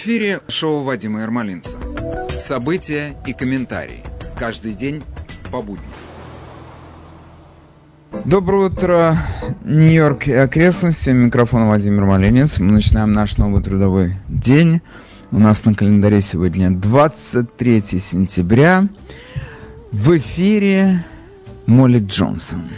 Эфире 0.00 0.42
шоу 0.46 0.84
Вадима 0.84 1.22
Ермолинца. 1.22 1.76
События 2.38 3.16
и 3.26 3.32
комментарии. 3.32 4.04
Каждый 4.38 4.72
день 4.72 5.02
по 5.50 5.60
будням. 5.60 5.90
Доброе 8.24 8.66
утро, 8.68 9.18
Нью-Йорк 9.64 10.28
и 10.28 10.34
окрестности. 10.34 11.10
Микрофон 11.10 11.66
Владимир 11.66 12.04
Малинец. 12.04 12.60
Мы 12.60 12.70
начинаем 12.70 13.12
наш 13.12 13.38
новый 13.38 13.60
трудовой 13.60 14.14
день. 14.28 14.82
У 15.32 15.40
нас 15.40 15.64
на 15.64 15.74
календаре 15.74 16.20
сегодня 16.20 16.70
23 16.70 17.80
сентября. 17.98 18.86
В 19.90 20.16
эфире 20.16 21.04
Молли 21.66 21.98
Джонсон. 21.98 22.70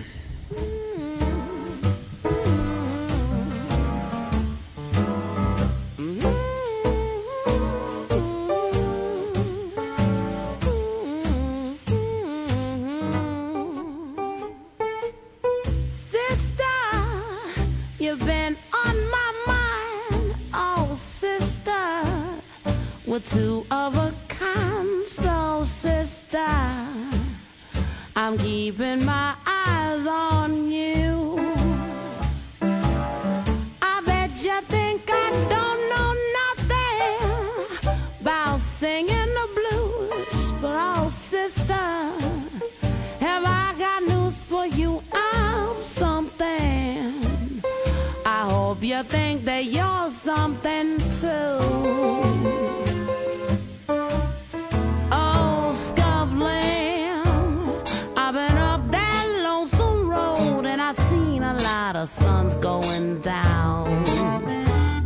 sky, 61.70 61.92
the 61.92 62.04
sun's 62.04 62.56
going 62.56 63.20
down. 63.20 64.02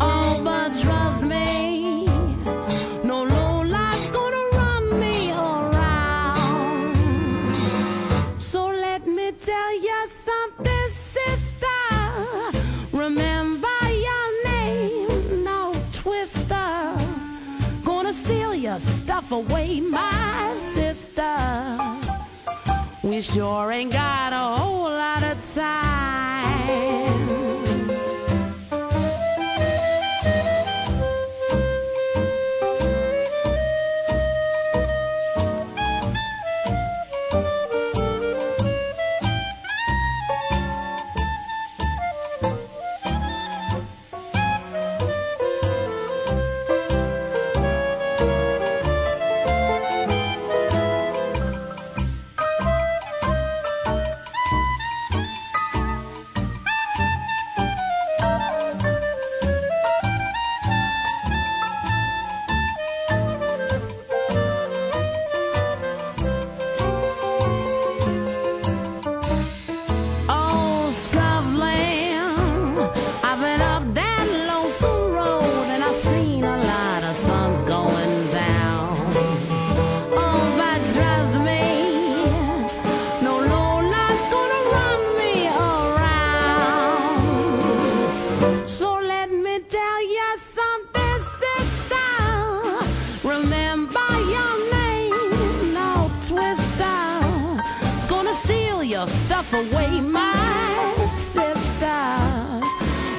Oh, 0.00 0.40
but 0.42 0.70
trust 0.80 1.20
me, 1.22 2.06
no 3.10 3.18
low 3.34 3.62
life's 3.78 4.08
gonna 4.18 4.44
run 4.60 4.84
me 5.04 5.16
around. 5.32 6.94
So 8.38 8.60
let 8.86 9.06
me 9.06 9.32
tell 9.50 9.72
you 9.88 10.00
something, 10.28 10.88
sister. 11.16 11.82
Remember 12.92 13.80
your 14.08 14.28
name, 14.52 15.44
no 15.50 15.60
twister. 15.92 16.72
Gonna 17.84 18.14
steal 18.22 18.54
your 18.54 18.78
stuff 18.78 19.32
away, 19.32 19.80
my 19.80 20.54
sister. 20.76 21.36
We 23.02 23.20
sure 23.20 23.70
ain't 23.70 23.92
got 23.92 24.32
a 24.32 24.44
whole 24.56 24.90
lot 25.04 25.22
of 25.22 25.36
time 25.54 26.33
man. 26.66 27.23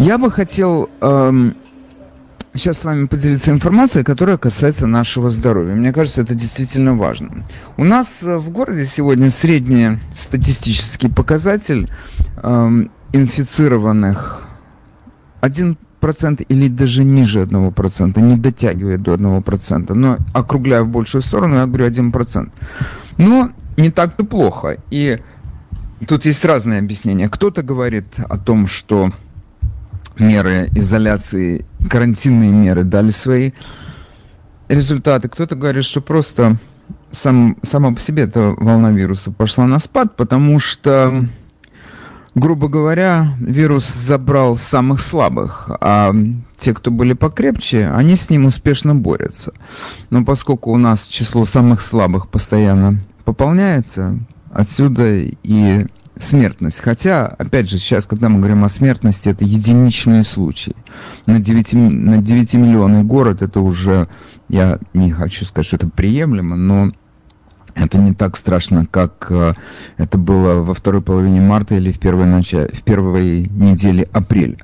Я 0.00 0.16
бы 0.16 0.30
хотел 0.30 0.88
эм, 1.02 1.54
сейчас 2.54 2.78
с 2.78 2.84
вами 2.86 3.04
поделиться 3.04 3.50
информацией, 3.50 4.02
которая 4.02 4.38
касается 4.38 4.86
нашего 4.86 5.28
здоровья. 5.28 5.74
Мне 5.74 5.92
кажется, 5.92 6.22
это 6.22 6.34
действительно 6.34 6.94
важно. 6.94 7.46
У 7.76 7.84
нас 7.84 8.22
э, 8.22 8.38
в 8.38 8.48
городе 8.48 8.86
сегодня 8.86 9.28
средний 9.28 9.98
статистический 10.16 11.10
показатель 11.10 11.90
эм, 12.42 12.90
инфицированных 13.12 14.48
1 15.42 15.76
процент 16.00 16.40
или 16.48 16.68
даже 16.68 17.04
ниже 17.04 17.42
одного 17.42 17.70
процента, 17.70 18.22
не 18.22 18.38
дотягивает 18.38 19.02
до 19.02 19.12
одного 19.12 19.42
процента, 19.42 19.92
но 19.92 20.16
округляя 20.32 20.82
в 20.82 20.88
большую 20.88 21.20
сторону, 21.20 21.56
я 21.56 21.66
говорю 21.66 21.84
один 21.84 22.10
процент. 22.10 22.54
Но 23.18 23.50
не 23.76 23.90
так-то 23.90 24.24
плохо. 24.24 24.78
И 24.90 25.18
тут 26.08 26.24
есть 26.24 26.42
разные 26.46 26.78
объяснения. 26.78 27.28
Кто-то 27.28 27.62
говорит 27.62 28.06
о 28.18 28.38
том, 28.38 28.66
что 28.66 29.12
меры 30.18 30.70
изоляции, 30.74 31.64
карантинные 31.88 32.50
меры 32.50 32.84
дали 32.84 33.10
свои 33.10 33.52
результаты. 34.68 35.28
Кто-то 35.28 35.56
говорит, 35.56 35.84
что 35.84 36.00
просто 36.00 36.56
сам, 37.10 37.56
сама 37.62 37.92
по 37.92 38.00
себе 38.00 38.24
эта 38.24 38.54
волна 38.56 38.90
вируса 38.90 39.30
пошла 39.30 39.66
на 39.66 39.78
спад, 39.78 40.16
потому 40.16 40.58
что 40.58 41.26
грубо 42.34 42.68
говоря, 42.68 43.34
вирус 43.40 43.88
забрал 43.88 44.56
самых 44.56 45.00
слабых, 45.00 45.70
а 45.80 46.14
те, 46.56 46.74
кто 46.74 46.90
были 46.90 47.12
покрепче, 47.12 47.88
они 47.88 48.16
с 48.16 48.30
ним 48.30 48.46
успешно 48.46 48.94
борются. 48.94 49.52
Но 50.10 50.24
поскольку 50.24 50.72
у 50.72 50.76
нас 50.76 51.06
число 51.06 51.44
самых 51.44 51.80
слабых 51.80 52.28
постоянно 52.28 53.00
пополняется, 53.24 54.18
отсюда 54.52 55.18
и 55.18 55.86
смертность. 56.22 56.80
Хотя, 56.80 57.26
опять 57.26 57.68
же, 57.68 57.78
сейчас, 57.78 58.06
когда 58.06 58.28
мы 58.28 58.38
говорим 58.38 58.64
о 58.64 58.68
смертности, 58.68 59.28
это 59.28 59.44
единичные 59.44 60.24
случаи. 60.24 60.74
На 61.26 61.40
9, 61.40 61.72
на 61.74 62.18
9 62.18 62.54
миллионный 62.54 63.02
город 63.02 63.42
это 63.42 63.60
уже, 63.60 64.08
я 64.48 64.78
не 64.94 65.10
хочу 65.12 65.44
сказать, 65.44 65.66
что 65.66 65.76
это 65.76 65.88
приемлемо, 65.88 66.56
но 66.56 66.92
это 67.74 67.98
не 67.98 68.12
так 68.12 68.36
страшно, 68.36 68.86
как 68.86 69.26
э, 69.30 69.54
это 69.96 70.18
было 70.18 70.62
во 70.62 70.74
второй 70.74 71.02
половине 71.02 71.40
марта 71.40 71.76
или 71.76 71.92
в 71.92 71.98
первой, 71.98 72.26
начале, 72.26 72.70
в 72.72 72.82
первой 72.82 73.48
неделе 73.48 74.08
апреля. 74.12 74.58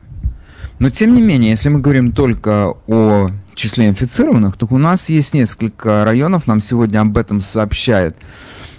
Но 0.79 0.91
тем 0.91 1.15
не 1.15 1.23
менее, 1.23 1.51
если 1.51 1.69
мы 1.71 1.81
говорим 1.81 2.13
только 2.13 2.75
о 2.87 3.31
числе 3.55 3.89
инфицированных, 3.89 4.57
то 4.57 4.67
у 4.69 4.79
нас 4.79 5.09
есть 5.09 5.33
несколько 5.33 6.05
районов, 6.05 6.47
нам 6.47 6.61
сегодня 6.61 7.01
об 7.01 7.17
этом 7.17 7.41
сообщает 7.41 8.17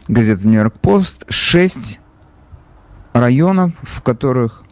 газета 0.07 0.47
«Нью-Йорк 0.47 0.79
Пост», 0.79 1.25
шесть 1.29 1.99
районов, 3.19 3.71
в 3.81 4.01
которых 4.01 4.63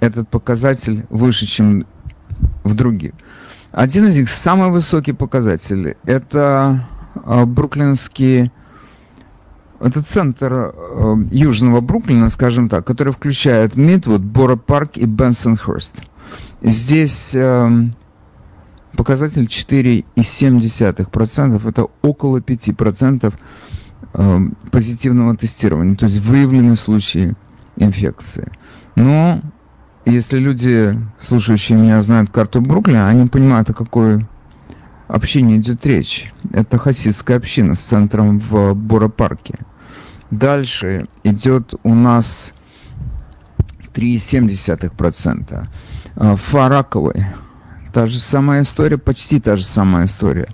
этот 0.00 0.28
показатель 0.28 1.06
выше, 1.10 1.46
чем 1.46 1.86
в 2.64 2.74
других. 2.74 3.12
Один 3.72 4.06
из 4.06 4.16
них, 4.16 4.28
самый 4.28 4.70
высокий 4.70 5.12
показатель, 5.12 5.96
это 6.04 6.88
а, 7.14 7.46
бруклинский, 7.46 8.50
это 9.80 10.02
центр 10.02 10.74
э, 10.74 11.14
южного 11.30 11.80
Бруклина, 11.80 12.28
скажем 12.28 12.68
так, 12.68 12.86
который 12.86 13.14
включает 13.14 13.76
Мидвуд, 13.76 14.20
Бора 14.20 14.56
Парк 14.56 14.96
и 14.96 15.06
Бенсонхерст. 15.06 16.02
Здесь 16.60 17.34
э, 17.34 17.88
показатель 18.94 19.46
4,7%, 19.46 21.68
это 21.68 21.86
около 22.02 22.40
5% 22.40 23.32
э, 24.12 24.40
позитивного 24.70 25.34
тестирования, 25.34 25.96
то 25.96 26.04
есть 26.04 26.18
выявлены 26.18 26.76
случаи 26.76 27.34
инфекции. 27.80 28.50
Но 28.94 29.40
если 30.04 30.38
люди, 30.38 30.98
слушающие 31.18 31.78
меня, 31.78 32.00
знают 32.02 32.30
карту 32.30 32.60
Бруклина, 32.60 33.08
они 33.08 33.26
понимают, 33.26 33.70
о 33.70 33.74
какой 33.74 34.26
общине 35.08 35.56
идет 35.56 35.84
речь. 35.86 36.32
Это 36.52 36.78
хасидская 36.78 37.36
община 37.36 37.74
с 37.74 37.80
центром 37.80 38.38
в 38.38 38.74
Бора-парке. 38.74 39.58
Дальше 40.30 41.08
идет 41.24 41.74
у 41.82 41.94
нас 41.94 42.54
3,7%. 43.94 45.66
В 46.14 46.36
Фараковой 46.36 47.26
та 47.92 48.06
же 48.06 48.18
самая 48.18 48.62
история, 48.62 48.98
почти 48.98 49.40
та 49.40 49.56
же 49.56 49.64
самая 49.64 50.06
история. 50.06 50.48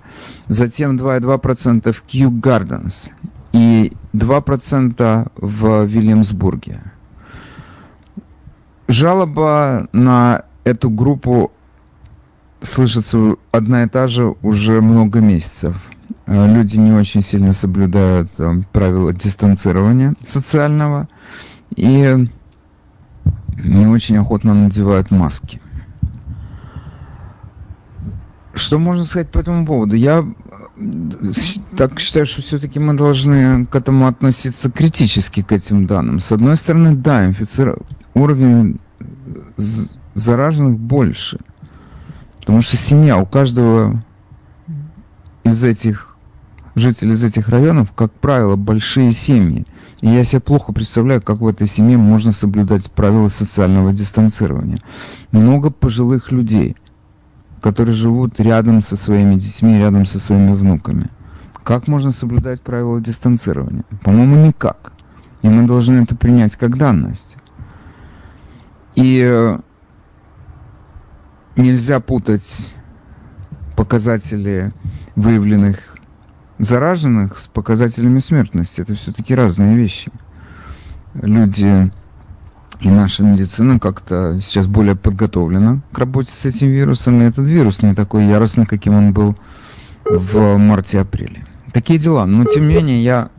Затем 0.47 0.97
2,2% 0.97 1.91
в 1.91 2.01
Кью 2.01 2.31
Гарденс 2.31 3.11
и 3.53 3.93
2% 4.13 5.31
в 5.35 5.85
Вильямсбурге. 5.85 6.81
Жалоба 8.87 9.89
на 9.91 10.43
эту 10.63 10.89
группу 10.89 11.51
слышится 12.61 13.35
одна 13.51 13.83
и 13.83 13.89
та 13.89 14.07
же 14.07 14.35
уже 14.41 14.81
много 14.81 15.19
месяцев. 15.19 15.75
Э, 16.25 16.47
люди 16.47 16.77
не 16.77 16.91
очень 16.91 17.21
сильно 17.21 17.53
соблюдают 17.53 18.31
э, 18.39 18.61
правила 18.71 19.13
дистанцирования 19.13 20.15
социального 20.21 21.07
и 21.75 22.27
не 23.63 23.87
очень 23.87 24.17
охотно 24.17 24.53
надевают 24.53 25.11
маски. 25.11 25.61
Что 28.53 28.79
можно 28.79 29.05
сказать 29.05 29.29
по 29.31 29.39
этому 29.39 29.65
поводу? 29.65 29.95
Я 29.95 30.25
э, 30.77 31.31
так 31.75 31.99
считаю, 31.99 32.25
что 32.25 32.41
все-таки 32.41 32.79
мы 32.79 32.93
должны 32.93 33.65
к 33.65 33.75
этому 33.75 34.07
относиться 34.07 34.71
критически, 34.71 35.43
к 35.43 35.51
этим 35.51 35.87
данным. 35.87 36.19
С 36.19 36.31
одной 36.31 36.55
стороны, 36.55 36.95
да, 36.95 37.25
инфицир... 37.25 37.77
уровень 38.17 38.79
зараженных 40.13 40.77
больше. 40.79 41.39
Потому 42.39 42.61
что 42.61 42.77
семья 42.77 43.17
у 43.17 43.25
каждого 43.25 44.03
из 45.43 45.63
этих 45.63 46.17
жителей 46.77 47.13
из 47.13 47.23
этих 47.23 47.49
районов, 47.49 47.91
как 47.93 48.11
правило, 48.13 48.55
большие 48.55 49.11
семьи. 49.11 49.65
И 50.01 50.07
я 50.07 50.23
себе 50.23 50.41
плохо 50.41 50.71
представляю, 50.71 51.21
как 51.21 51.39
в 51.39 51.47
этой 51.47 51.67
семье 51.67 51.97
можно 51.97 52.31
соблюдать 52.31 52.89
правила 52.91 53.29
социального 53.29 53.93
дистанцирования. 53.93 54.79
Много 55.31 55.71
пожилых 55.71 56.31
людей, 56.31 56.75
которые 57.61 57.95
живут 57.95 58.39
рядом 58.39 58.81
со 58.81 58.95
своими 58.95 59.35
детьми, 59.35 59.79
рядом 59.79 60.05
со 60.05 60.19
своими 60.19 60.53
внуками. 60.53 61.09
Как 61.63 61.87
можно 61.87 62.11
соблюдать 62.11 62.61
правила 62.61 63.01
дистанцирования? 63.01 63.83
По-моему, 64.03 64.45
никак. 64.45 64.93
И 65.41 65.49
мы 65.49 65.65
должны 65.65 66.03
это 66.03 66.15
принять 66.15 66.55
как 66.55 66.77
данность. 66.77 67.37
И 68.97 69.23
э, 69.23 69.59
нельзя 71.55 71.99
путать 71.99 72.75
показатели 73.75 74.73
выявленных 75.15 75.77
зараженных 76.57 77.37
с 77.37 77.47
показателями 77.47 78.17
смертности. 78.17 78.81
Это 78.81 78.95
все-таки 78.95 79.35
разные 79.35 79.77
вещи. 79.77 80.11
Люди 81.13 81.91
и 82.81 82.89
наша 82.89 83.23
медицина 83.23 83.79
как-то 83.79 84.39
сейчас 84.41 84.65
более 84.65 84.95
подготовлена 84.95 85.81
к 85.91 85.97
работе 85.99 86.31
с 86.31 86.45
этим 86.45 86.69
вирусом. 86.69 87.21
И 87.21 87.25
этот 87.25 87.45
вирус 87.45 87.83
не 87.83 87.93
такой 87.93 88.25
яростный, 88.25 88.65
каким 88.65 88.95
он 88.95 89.13
был 89.13 89.37
в 90.05 90.57
марте-апреле. 90.57 91.45
Такие 91.71 91.99
дела. 91.99 92.25
Но 92.25 92.45
тем 92.45 92.67
не 92.67 92.73
менее 92.73 93.03
я 93.03 93.29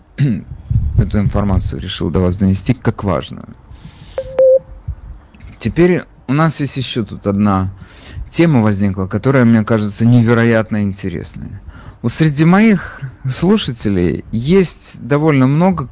эту 0.97 1.19
информацию 1.19 1.81
решил 1.83 2.11
до 2.11 2.21
вас 2.21 2.37
донести 2.37 2.75
как 2.75 3.03
важную. 3.03 3.57
Теперь 5.59 6.03
у 6.29 6.33
нас 6.33 6.61
есть 6.61 6.77
еще 6.77 7.05
тут 7.05 7.27
одна 7.27 7.73
тема 8.31 8.63
возникла, 8.63 9.07
которая, 9.07 9.45
мне 9.45 9.65
кажется, 9.65 10.07
невероятно 10.07 10.83
интересная. 10.83 11.61
Вот 12.03 12.13
среди 12.13 12.45
моих 12.45 13.01
слушателей 13.29 14.25
есть 14.31 15.05
довольно 15.07 15.47
много 15.47 15.89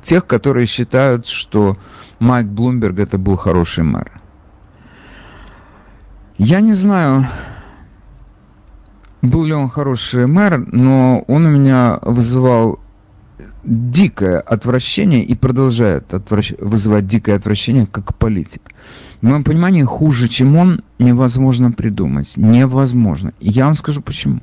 тех, 0.00 0.26
которые 0.26 0.66
считают, 0.66 1.26
что 1.26 1.76
Майк 2.18 2.46
Блумберг 2.46 2.98
это 2.98 3.18
был 3.18 3.36
хороший 3.36 3.84
мэр. 3.84 4.10
Я 6.38 6.60
не 6.60 6.72
знаю, 6.72 7.26
был 9.20 9.44
ли 9.44 9.52
он 9.52 9.68
хороший 9.68 10.26
мэр, 10.26 10.58
но 10.72 11.24
он 11.28 11.46
у 11.46 11.50
меня 11.50 11.98
вызывал 12.02 12.80
дикое 13.64 14.40
отвращение 14.40 15.22
и 15.24 15.34
продолжает 15.34 16.12
отвращ... 16.14 16.52
вызывать 16.58 17.06
дикое 17.06 17.36
отвращение 17.36 17.86
как 17.86 18.16
политик. 18.16 18.62
В 19.22 19.24
моем 19.24 19.44
понимании, 19.44 19.84
хуже, 19.84 20.26
чем 20.26 20.56
он, 20.56 20.82
невозможно 20.98 21.70
придумать. 21.70 22.34
Невозможно. 22.36 23.32
Я 23.38 23.66
вам 23.66 23.74
скажу 23.74 24.02
почему. 24.02 24.40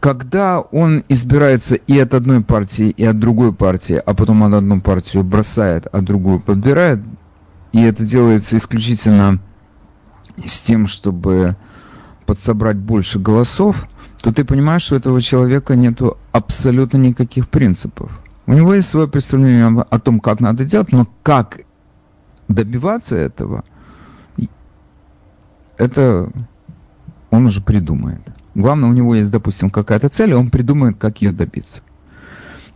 Когда 0.00 0.60
он 0.60 1.04
избирается 1.10 1.74
и 1.74 1.98
от 1.98 2.14
одной 2.14 2.42
партии, 2.42 2.88
и 2.88 3.04
от 3.04 3.18
другой 3.18 3.52
партии, 3.52 4.00
а 4.04 4.14
потом 4.14 4.42
от 4.42 4.54
одну 4.54 4.80
партию 4.80 5.22
бросает, 5.22 5.86
а 5.92 6.00
другую 6.00 6.40
подбирает, 6.40 7.00
и 7.72 7.82
это 7.82 8.06
делается 8.06 8.56
исключительно 8.56 9.38
с 10.42 10.60
тем, 10.60 10.86
чтобы 10.86 11.56
подсобрать 12.24 12.76
больше 12.76 13.18
голосов, 13.18 13.86
то 14.22 14.32
ты 14.32 14.44
понимаешь, 14.44 14.82
что 14.82 14.94
у 14.94 14.98
этого 14.98 15.20
человека 15.20 15.76
нет 15.76 16.00
абсолютно 16.32 16.96
никаких 16.96 17.50
принципов. 17.50 18.18
У 18.46 18.54
него 18.54 18.72
есть 18.72 18.88
свое 18.88 19.08
представление 19.08 19.66
о 19.66 19.98
том, 19.98 20.20
как 20.20 20.40
надо 20.40 20.64
делать, 20.64 20.90
но 20.92 21.06
как 21.22 21.60
добиваться 22.54 23.16
этого, 23.16 23.64
это 25.76 26.30
он 27.30 27.46
уже 27.46 27.60
придумает. 27.60 28.22
Главное, 28.54 28.88
у 28.88 28.92
него 28.92 29.14
есть, 29.14 29.32
допустим, 29.32 29.70
какая-то 29.70 30.08
цель, 30.08 30.30
и 30.30 30.34
он 30.34 30.50
придумает, 30.50 30.96
как 30.96 31.20
ее 31.20 31.32
добиться. 31.32 31.82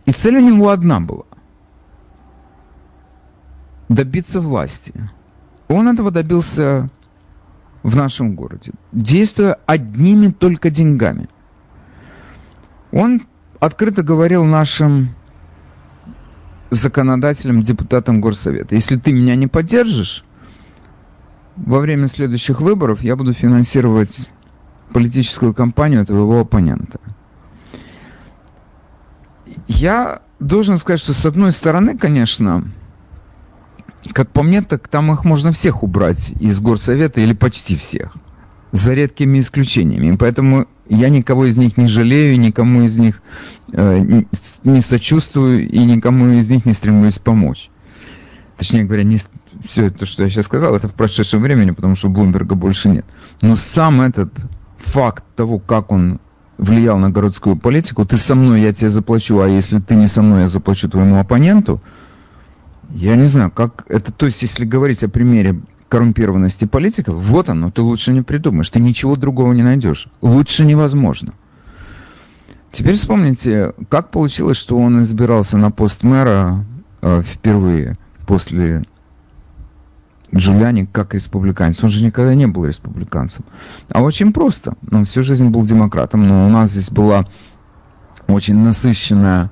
И 0.05 0.11
цель 0.11 0.37
у 0.37 0.41
него 0.41 0.69
одна 0.69 0.99
была. 0.99 1.23
Добиться 3.87 4.41
власти. 4.41 4.93
Он 5.67 5.87
этого 5.87 6.11
добился 6.11 6.89
в 7.83 7.95
нашем 7.95 8.35
городе, 8.35 8.73
действуя 8.91 9.57
одними 9.65 10.27
только 10.31 10.69
деньгами. 10.69 11.29
Он 12.91 13.25
открыто 13.59 14.03
говорил 14.03 14.43
нашим 14.43 15.15
законодателем, 16.69 17.61
депутатом 17.61 18.21
Горсовета. 18.21 18.75
Если 18.75 18.97
ты 18.97 19.11
меня 19.11 19.35
не 19.35 19.47
поддержишь, 19.47 20.23
во 21.55 21.79
время 21.79 22.07
следующих 22.07 22.61
выборов 22.61 23.01
я 23.01 23.15
буду 23.15 23.33
финансировать 23.33 24.29
политическую 24.93 25.53
кампанию 25.53 26.05
твоего 26.05 26.39
оппонента. 26.39 26.99
Я 29.67 30.21
должен 30.39 30.77
сказать, 30.77 30.99
что 30.99 31.13
с 31.13 31.25
одной 31.25 31.51
стороны, 31.51 31.97
конечно, 31.97 32.71
как 34.13 34.31
по 34.31 34.43
мне, 34.43 34.61
так 34.61 34.87
там 34.87 35.11
их 35.11 35.25
можно 35.25 35.51
всех 35.51 35.83
убрать 35.83 36.31
из 36.39 36.59
горсовета 36.59 37.21
или 37.21 37.33
почти 37.33 37.75
всех, 37.75 38.15
за 38.71 38.93
редкими 38.93 39.39
исключениями. 39.39 40.15
Поэтому 40.15 40.67
я 40.87 41.09
никого 41.09 41.45
из 41.45 41.57
них 41.57 41.77
не 41.77 41.87
жалею, 41.87 42.39
никому 42.39 42.83
из 42.83 42.97
них 42.97 43.21
не 43.71 44.81
сочувствую 44.81 45.67
и 45.67 45.79
никому 45.79 46.27
из 46.27 46.49
них 46.49 46.65
не 46.65 46.73
стремлюсь 46.73 47.19
помочь. 47.19 47.69
Точнее 48.57 48.83
говоря, 48.83 49.03
не, 49.03 49.17
все 49.65 49.85
это, 49.85 50.05
что 50.05 50.23
я 50.23 50.29
сейчас 50.29 50.45
сказал, 50.45 50.75
это 50.75 50.87
в 50.89 50.93
прошедшем 50.93 51.41
времени, 51.41 51.71
потому 51.71 51.95
что 51.95 52.09
Блумберга 52.09 52.55
больше 52.55 52.89
нет. 52.89 53.05
Но 53.41 53.55
сам 53.55 54.01
этот 54.01 54.33
факт 54.77 55.23
того, 55.35 55.59
как 55.59 55.91
он 55.91 56.19
влиял 56.57 56.97
на 56.97 57.09
городскую 57.09 57.55
политику, 57.55 58.05
ты 58.05 58.17
со 58.17 58.35
мной, 58.35 58.61
я 58.61 58.73
тебе 58.73 58.89
заплачу, 58.89 59.39
а 59.39 59.47
если 59.47 59.79
ты 59.79 59.95
не 59.95 60.07
со 60.07 60.21
мной, 60.21 60.41
я 60.41 60.47
заплачу 60.47 60.89
твоему 60.89 61.19
оппоненту, 61.19 61.81
я 62.89 63.15
не 63.15 63.25
знаю, 63.25 63.51
как 63.51 63.85
это, 63.87 64.11
то 64.11 64.25
есть, 64.25 64.41
если 64.41 64.65
говорить 64.65 65.03
о 65.03 65.09
примере 65.09 65.61
коррумпированности 65.87 66.65
политиков, 66.65 67.15
вот 67.15 67.49
оно, 67.49 67.71
ты 67.71 67.81
лучше 67.81 68.13
не 68.13 68.21
придумаешь, 68.21 68.69
ты 68.69 68.79
ничего 68.79 69.15
другого 69.15 69.53
не 69.53 69.63
найдешь. 69.63 70.07
Лучше 70.21 70.65
невозможно. 70.65 71.33
Теперь 72.71 72.95
вспомните, 72.95 73.73
как 73.89 74.11
получилось, 74.11 74.57
что 74.57 74.77
он 74.77 75.01
избирался 75.03 75.57
на 75.57 75.71
пост 75.71 76.03
мэра 76.03 76.65
э, 77.01 77.21
впервые 77.23 77.97
после 78.27 78.83
Джулиани 80.33 80.85
как 80.85 81.15
республиканец. 81.15 81.83
Он 81.83 81.89
же 81.89 82.03
никогда 82.03 82.35
не 82.35 82.45
был 82.45 82.65
республиканцем. 82.65 83.43
А 83.89 84.03
очень 84.03 84.31
просто. 84.31 84.75
Он 84.91 85.05
всю 85.05 85.23
жизнь 85.23 85.47
был 85.47 85.63
демократом, 85.63 86.27
но 86.27 86.45
у 86.45 86.49
нас 86.49 86.71
здесь 86.71 86.91
была 86.91 87.27
очень 88.27 88.57
насыщенная 88.57 89.51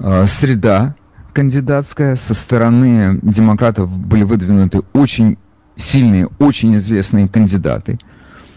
э, 0.00 0.26
среда 0.26 0.96
кандидатская. 1.32 2.16
Со 2.16 2.34
стороны 2.34 3.20
демократов 3.22 3.88
были 3.96 4.24
выдвинуты 4.24 4.82
очень 4.92 5.38
сильные, 5.76 6.28
очень 6.40 6.74
известные 6.76 7.28
кандидаты. 7.28 8.00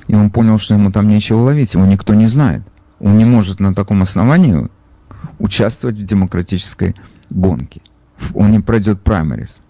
И 0.08 0.16
он 0.16 0.32
понял, 0.32 0.58
что 0.58 0.74
ему 0.74 0.92
там 0.92 1.08
нечего 1.08 1.42
ловить, 1.42 1.76
его 1.76 1.86
никто 1.86 2.16
не 2.16 2.26
знает. 2.26 2.64
Он 3.00 3.18
не 3.18 3.26
может 3.26 3.60
на 3.60 3.74
таком 3.74 4.02
основании 4.02 4.70
участвовать 5.38 5.98
в 5.98 6.06
демократической 6.06 6.96
гонке. 7.30 7.82
Он 8.34 8.52
не 8.52 8.60
пройдет 8.60 9.02
праймерис. 9.02 9.62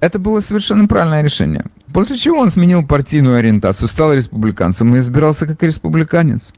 Это 0.00 0.18
было 0.18 0.40
совершенно 0.40 0.86
правильное 0.86 1.22
решение. 1.22 1.64
После 1.92 2.16
чего 2.16 2.38
он 2.38 2.50
сменил 2.50 2.86
партийную 2.86 3.36
ориентацию, 3.36 3.88
стал 3.88 4.12
республиканцем 4.12 4.94
и 4.94 4.98
избирался 4.98 5.46
как 5.46 5.62
республиканец. 5.62 6.52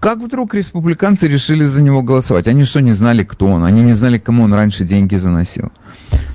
Как 0.00 0.18
вдруг 0.18 0.54
республиканцы 0.54 1.28
решили 1.28 1.64
за 1.64 1.82
него 1.82 2.02
голосовать? 2.02 2.46
Они 2.46 2.64
что, 2.64 2.82
не 2.82 2.92
знали, 2.92 3.24
кто 3.24 3.46
он? 3.46 3.64
Они 3.64 3.82
не 3.82 3.94
знали, 3.94 4.18
кому 4.18 4.42
он 4.42 4.52
раньше 4.52 4.84
деньги 4.84 5.16
заносил. 5.16 5.72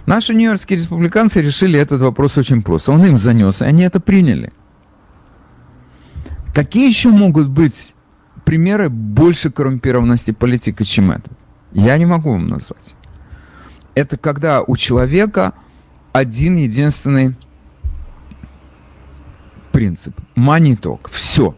Наши 0.08 0.34
нью-йоркские 0.34 0.80
республиканцы 0.80 1.42
решили 1.42 1.80
этот 1.80 2.02
вопрос 2.02 2.38
очень 2.38 2.64
просто. 2.64 2.92
Он 2.92 3.06
им 3.06 3.18
занес, 3.18 3.62
и 3.62 3.66
они 3.66 3.84
это 3.84 4.00
приняли. 4.00 4.52
Какие 6.60 6.90
еще 6.90 7.08
могут 7.08 7.48
быть 7.48 7.96
примеры 8.44 8.90
больше 8.90 9.50
коррумпированности 9.50 10.32
политика, 10.32 10.84
чем 10.84 11.10
этот? 11.10 11.32
Я 11.72 11.98
не 11.98 12.06
могу 12.06 12.34
вам 12.34 12.50
назвать. 12.50 12.96
Это 13.96 14.18
когда 14.18 14.62
у 14.62 14.76
человека 14.76 15.54
один 16.12 16.58
единственный 16.58 17.38
принцип. 19.72 20.20
Talk. 20.36 21.10
Все. 21.10 21.56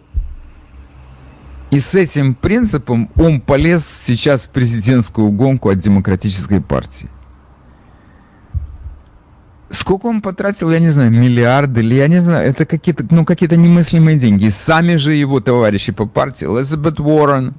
И 1.71 1.79
с 1.79 1.95
этим 1.95 2.35
принципом 2.35 3.09
он 3.15 3.41
полез 3.41 3.83
сейчас 3.87 4.45
в 4.45 4.51
президентскую 4.51 5.31
гонку 5.31 5.69
от 5.69 5.79
демократической 5.79 6.61
партии. 6.61 7.09
Сколько 9.71 10.07
он 10.07 10.21
потратил, 10.21 10.69
я 10.69 10.79
не 10.79 10.89
знаю, 10.89 11.11
миллиарды 11.11 11.79
или 11.79 11.95
я 11.95 12.09
не 12.09 12.19
знаю, 12.19 12.47
это 12.47 12.65
какие-то, 12.65 13.05
ну, 13.09 13.23
какие-то 13.23 13.55
немыслимые 13.55 14.17
деньги. 14.17 14.45
И 14.45 14.49
сами 14.49 14.97
же 14.97 15.13
его 15.13 15.39
товарищи 15.39 15.93
по 15.93 16.05
партии, 16.05 16.45
Элизабет 16.45 16.99
Уоррен, 16.99 17.53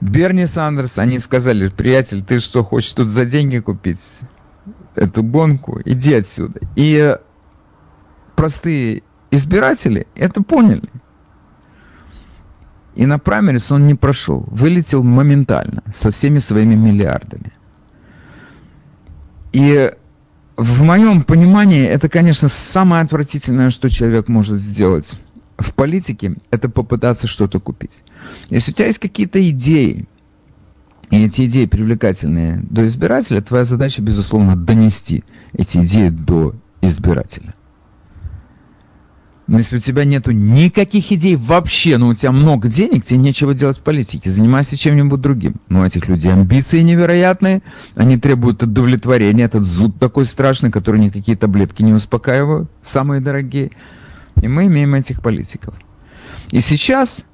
Берни 0.00 0.46
Сандерс, 0.46 1.00
они 1.00 1.18
сказали, 1.18 1.68
приятель, 1.68 2.22
ты 2.22 2.38
что, 2.38 2.62
хочешь 2.62 2.92
тут 2.92 3.08
за 3.08 3.26
деньги 3.26 3.58
купить 3.58 4.20
эту 4.94 5.24
гонку? 5.24 5.80
Иди 5.84 6.14
отсюда. 6.14 6.60
И 6.76 7.18
простые 8.36 9.02
избиратели 9.32 10.06
это 10.14 10.40
поняли. 10.42 10.88
И 12.94 13.06
на 13.06 13.18
праймерис 13.18 13.72
он 13.72 13.88
не 13.88 13.94
прошел. 13.94 14.46
Вылетел 14.48 15.02
моментально, 15.02 15.82
со 15.92 16.10
всеми 16.10 16.38
своими 16.38 16.76
миллиардами. 16.76 17.52
И 19.52 19.92
в 20.56 20.82
моем 20.82 21.22
понимании, 21.22 21.84
это, 21.84 22.08
конечно, 22.08 22.48
самое 22.48 23.02
отвратительное, 23.02 23.70
что 23.70 23.90
человек 23.90 24.28
может 24.28 24.58
сделать 24.58 25.20
в 25.58 25.72
политике, 25.72 26.36
это 26.50 26.68
попытаться 26.68 27.26
что-то 27.26 27.60
купить. 27.60 28.02
Если 28.48 28.72
у 28.72 28.74
тебя 28.74 28.86
есть 28.86 28.98
какие-то 28.98 29.46
идеи, 29.50 30.06
и 31.10 31.24
эти 31.24 31.46
идеи 31.46 31.66
привлекательные 31.66 32.64
до 32.68 32.84
избирателя, 32.86 33.40
твоя 33.40 33.64
задача, 33.64 34.02
безусловно, 34.02 34.56
донести 34.56 35.24
эти 35.52 35.78
идеи 35.78 36.08
до 36.08 36.54
избирателя. 36.82 37.54
Но 39.46 39.58
если 39.58 39.76
у 39.76 39.80
тебя 39.80 40.04
нету 40.04 40.32
никаких 40.32 41.12
идей 41.12 41.36
вообще, 41.36 41.98
но 41.98 42.08
у 42.08 42.14
тебя 42.14 42.32
много 42.32 42.68
денег, 42.68 43.04
тебе 43.04 43.18
нечего 43.18 43.54
делать 43.54 43.78
в 43.78 43.82
политике, 43.82 44.28
занимайся 44.28 44.76
чем-нибудь 44.76 45.20
другим. 45.20 45.56
Но 45.68 45.80
у 45.80 45.84
этих 45.84 46.08
людей 46.08 46.32
амбиции 46.32 46.80
невероятные, 46.80 47.62
они 47.94 48.18
требуют 48.18 48.64
удовлетворения, 48.64 49.44
этот 49.44 49.64
зуд 49.64 49.98
такой 50.00 50.26
страшный, 50.26 50.72
который 50.72 51.00
никакие 51.00 51.36
таблетки 51.36 51.82
не 51.82 51.92
успокаивают, 51.92 52.68
самые 52.82 53.20
дорогие. 53.20 53.70
И 54.42 54.48
мы 54.48 54.66
имеем 54.66 54.94
этих 54.94 55.22
политиков. 55.22 55.74
И 56.50 56.60
сейчас 56.60 57.24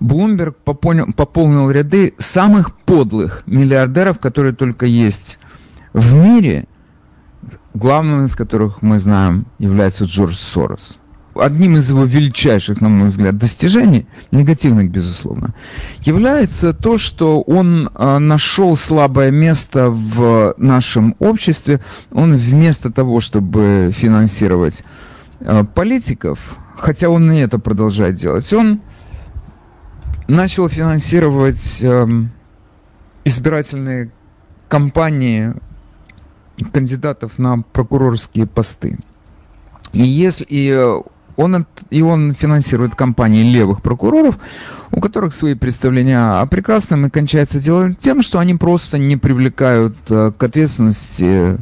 Блумберг 0.00 0.56
пополнил 0.56 1.70
ряды 1.70 2.14
самых 2.18 2.76
подлых 2.80 3.44
миллиардеров, 3.46 4.18
которые 4.18 4.54
только 4.54 4.86
есть 4.86 5.38
в 5.92 6.14
мире– 6.14 6.66
главным 7.74 8.24
из 8.24 8.34
которых 8.34 8.82
мы 8.82 8.98
знаем 8.98 9.46
является 9.58 10.04
Джордж 10.04 10.34
Сорос. 10.34 10.98
Одним 11.34 11.76
из 11.76 11.90
его 11.90 12.04
величайших, 12.04 12.80
на 12.80 12.88
мой 12.88 13.08
взгляд, 13.10 13.36
достижений, 13.36 14.06
негативных, 14.30 14.90
безусловно, 14.90 15.54
является 16.00 16.72
то, 16.72 16.96
что 16.96 17.42
он 17.42 17.90
э, 17.94 18.18
нашел 18.18 18.74
слабое 18.74 19.30
место 19.30 19.90
в 19.90 20.54
нашем 20.56 21.14
обществе. 21.18 21.80
Он 22.10 22.34
вместо 22.34 22.90
того, 22.90 23.20
чтобы 23.20 23.90
финансировать 23.94 24.82
э, 25.40 25.64
политиков, 25.64 26.38
хотя 26.74 27.10
он 27.10 27.30
и 27.30 27.38
это 27.38 27.58
продолжает 27.58 28.14
делать, 28.14 28.50
он 28.54 28.80
начал 30.28 30.68
финансировать 30.70 31.80
э, 31.82 32.06
избирательные 33.24 34.10
кампании 34.68 35.54
кандидатов 36.72 37.38
на 37.38 37.58
прокурорские 37.58 38.46
посты. 38.46 38.98
И 39.92 40.02
если 40.02 40.44
и 40.48 40.68
э, 40.70 41.00
он, 41.36 41.66
и 41.90 42.02
он 42.02 42.32
финансирует 42.34 42.94
компании 42.94 43.50
левых 43.50 43.82
прокуроров, 43.82 44.38
у 44.90 45.00
которых 45.00 45.32
свои 45.32 45.54
представления 45.54 46.40
о 46.40 46.46
прекрасном, 46.46 47.06
и 47.06 47.10
кончается 47.10 47.60
дело 47.60 47.94
тем, 47.94 48.22
что 48.22 48.38
они 48.38 48.54
просто 48.54 48.98
не 48.98 49.16
привлекают 49.16 49.96
э, 50.10 50.32
к 50.36 50.42
ответственности 50.42 51.58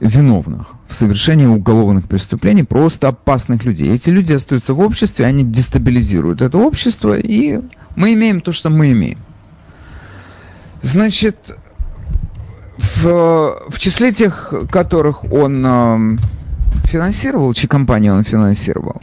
виновных 0.00 0.74
в 0.88 0.94
совершении 0.94 1.46
уголовных 1.46 2.06
преступлений, 2.06 2.64
просто 2.64 3.08
опасных 3.08 3.64
людей. 3.64 3.88
Эти 3.90 4.10
люди 4.10 4.32
остаются 4.32 4.74
в 4.74 4.80
обществе, 4.80 5.24
они 5.24 5.42
дестабилизируют 5.42 6.42
это 6.42 6.58
общество, 6.58 7.16
и 7.16 7.60
мы 7.96 8.12
имеем 8.12 8.40
то, 8.40 8.52
что 8.52 8.68
мы 8.68 8.92
имеем. 8.92 9.18
Значит, 10.82 11.56
в, 12.96 13.70
в 13.70 13.78
числе 13.78 14.12
тех, 14.12 14.52
которых 14.70 15.24
он 15.32 15.64
э, 15.64 16.18
финансировал, 16.84 17.54
чьи 17.54 17.68
компании 17.68 18.10
он 18.10 18.24
финансировал, 18.24 19.02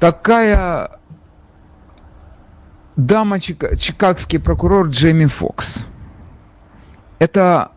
такая 0.00 0.98
дама, 2.96 3.40
чикагский 3.40 4.38
прокурор 4.38 4.88
Джейми 4.88 5.26
Фокс. 5.26 5.84
Это 7.18 7.72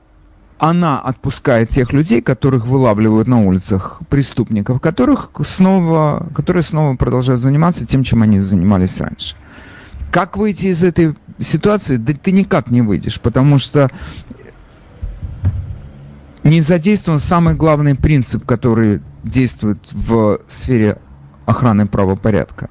она 0.59 0.99
отпускает 0.99 1.69
тех 1.69 1.91
людей, 1.91 2.21
которых 2.21 2.67
вылавливают 2.67 3.27
на 3.27 3.41
улицах 3.43 4.01
преступников, 4.09 4.79
которых 4.79 5.31
снова, 5.43 6.27
которые 6.35 6.61
снова 6.61 6.95
продолжают 6.95 7.41
заниматься 7.41 7.87
тем, 7.87 8.03
чем 8.03 8.21
они 8.21 8.39
занимались 8.39 8.99
раньше. 9.01 9.35
Как 10.11 10.35
выйти 10.35 10.67
из 10.67 10.83
этой 10.83 11.15
ситуации? 11.39 11.95
Да 11.95 12.13
ты 12.13 12.31
никак 12.31 12.69
не 12.69 12.81
выйдешь, 12.81 13.21
потому 13.21 13.57
что 13.57 13.89
не 16.43 16.59
задействован 16.59 17.19
самый 17.19 17.55
главный 17.55 17.95
принцип, 17.95 18.45
который 18.45 19.01
действует 19.23 19.87
в 19.91 20.41
сфере 20.47 20.97
охраны 21.45 21.87
правопорядка. 21.87 22.69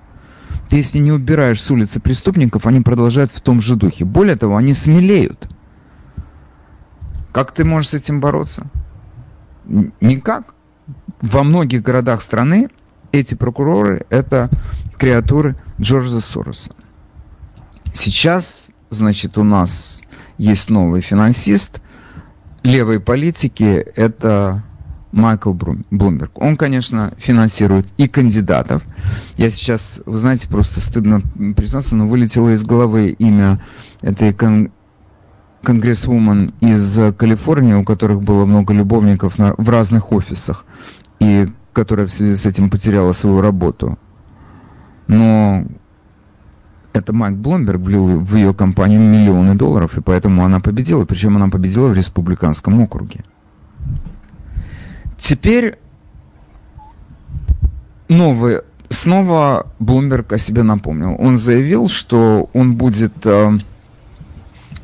Ты 0.69 0.77
если 0.77 0.99
не 0.99 1.13
убираешь 1.13 1.63
с 1.63 1.71
улицы 1.71 1.99
преступников, 1.99 2.67
они 2.67 2.81
продолжают 2.81 3.31
в 3.31 3.41
том 3.41 3.61
же 3.61 3.75
духе. 3.75 4.05
Более 4.05 4.37
того, 4.37 4.57
они 4.57 4.75
смелеют. 4.75 5.49
Как 7.33 7.53
ты 7.53 7.65
можешь 7.65 7.91
с 7.91 7.95
этим 7.95 8.21
бороться? 8.21 8.67
Никак. 10.01 10.55
Во 11.21 11.43
многих 11.43 11.83
городах 11.83 12.23
страны 12.23 12.69
эти 13.13 13.35
прокуроры– 13.35 14.05
это 14.11 14.51
креатуры 14.99 15.57
Джорджа 15.81 16.21
Сороса. 16.21 16.73
Сейчас, 17.93 18.71
значит, 18.91 19.39
у 19.39 19.45
нас 19.45 20.03
есть 20.39 20.71
новый 20.71 21.01
финансист 21.01 21.81
левой 22.63 23.01
политики– 23.01 23.85
это 23.97 24.63
Майкл 25.13 25.53
Блумберг. 25.53 26.39
Он, 26.39 26.57
конечно, 26.57 27.13
финансирует 27.19 27.87
и 27.97 28.07
кандидатов. 28.07 28.83
Я 29.37 29.51
сейчас, 29.51 30.01
вы 30.07 30.17
знаете, 30.17 30.49
просто 30.49 30.81
стыдно 30.81 31.21
признаться, 31.57 31.97
но 31.97 32.07
вылетело 32.07 32.51
из 32.55 32.65
головы 32.65 33.11
имя 33.11 33.61
этой 34.03 34.33
кон- 34.33 34.71
конгрессвумен 35.63 36.53
из 36.61 36.99
Калифорнии, 37.17 37.75
у 37.75 37.85
которых 37.85 38.23
было 38.23 38.45
много 38.45 38.73
любовников 38.73 39.39
на, 39.39 39.55
в 39.57 39.69
разных 39.69 40.13
офисах, 40.13 40.65
и 41.19 41.49
которая 41.73 42.07
в 42.07 42.13
связи 42.13 42.37
с 42.37 42.47
этим 42.47 42.71
потеряла 42.71 43.13
свою 43.13 43.41
работу. 43.41 43.99
Но 45.07 45.65
это 46.93 47.13
Майк 47.13 47.37
Бломберг 47.37 47.81
влил 47.81 48.21
в 48.21 48.35
ее 48.35 48.53
компанию 48.55 49.01
миллионы 49.01 49.55
долларов, 49.55 49.97
и 49.97 50.01
поэтому 50.01 50.45
она 50.45 50.61
победила. 50.61 51.05
Причем 51.05 51.37
она 51.37 51.49
победила 51.49 51.89
в 51.89 51.95
республиканском 51.95 52.81
округе. 52.81 53.25
Теперь 55.19 55.79
новый, 58.09 58.63
снова 58.89 59.67
Блумберг 59.79 60.33
о 60.33 60.39
себе 60.39 60.63
напомнил. 60.63 61.17
Он 61.19 61.37
заявил, 61.37 61.89
что 61.89 62.51
он 62.53 62.77
будет, 62.77 63.25
э, 63.25 63.59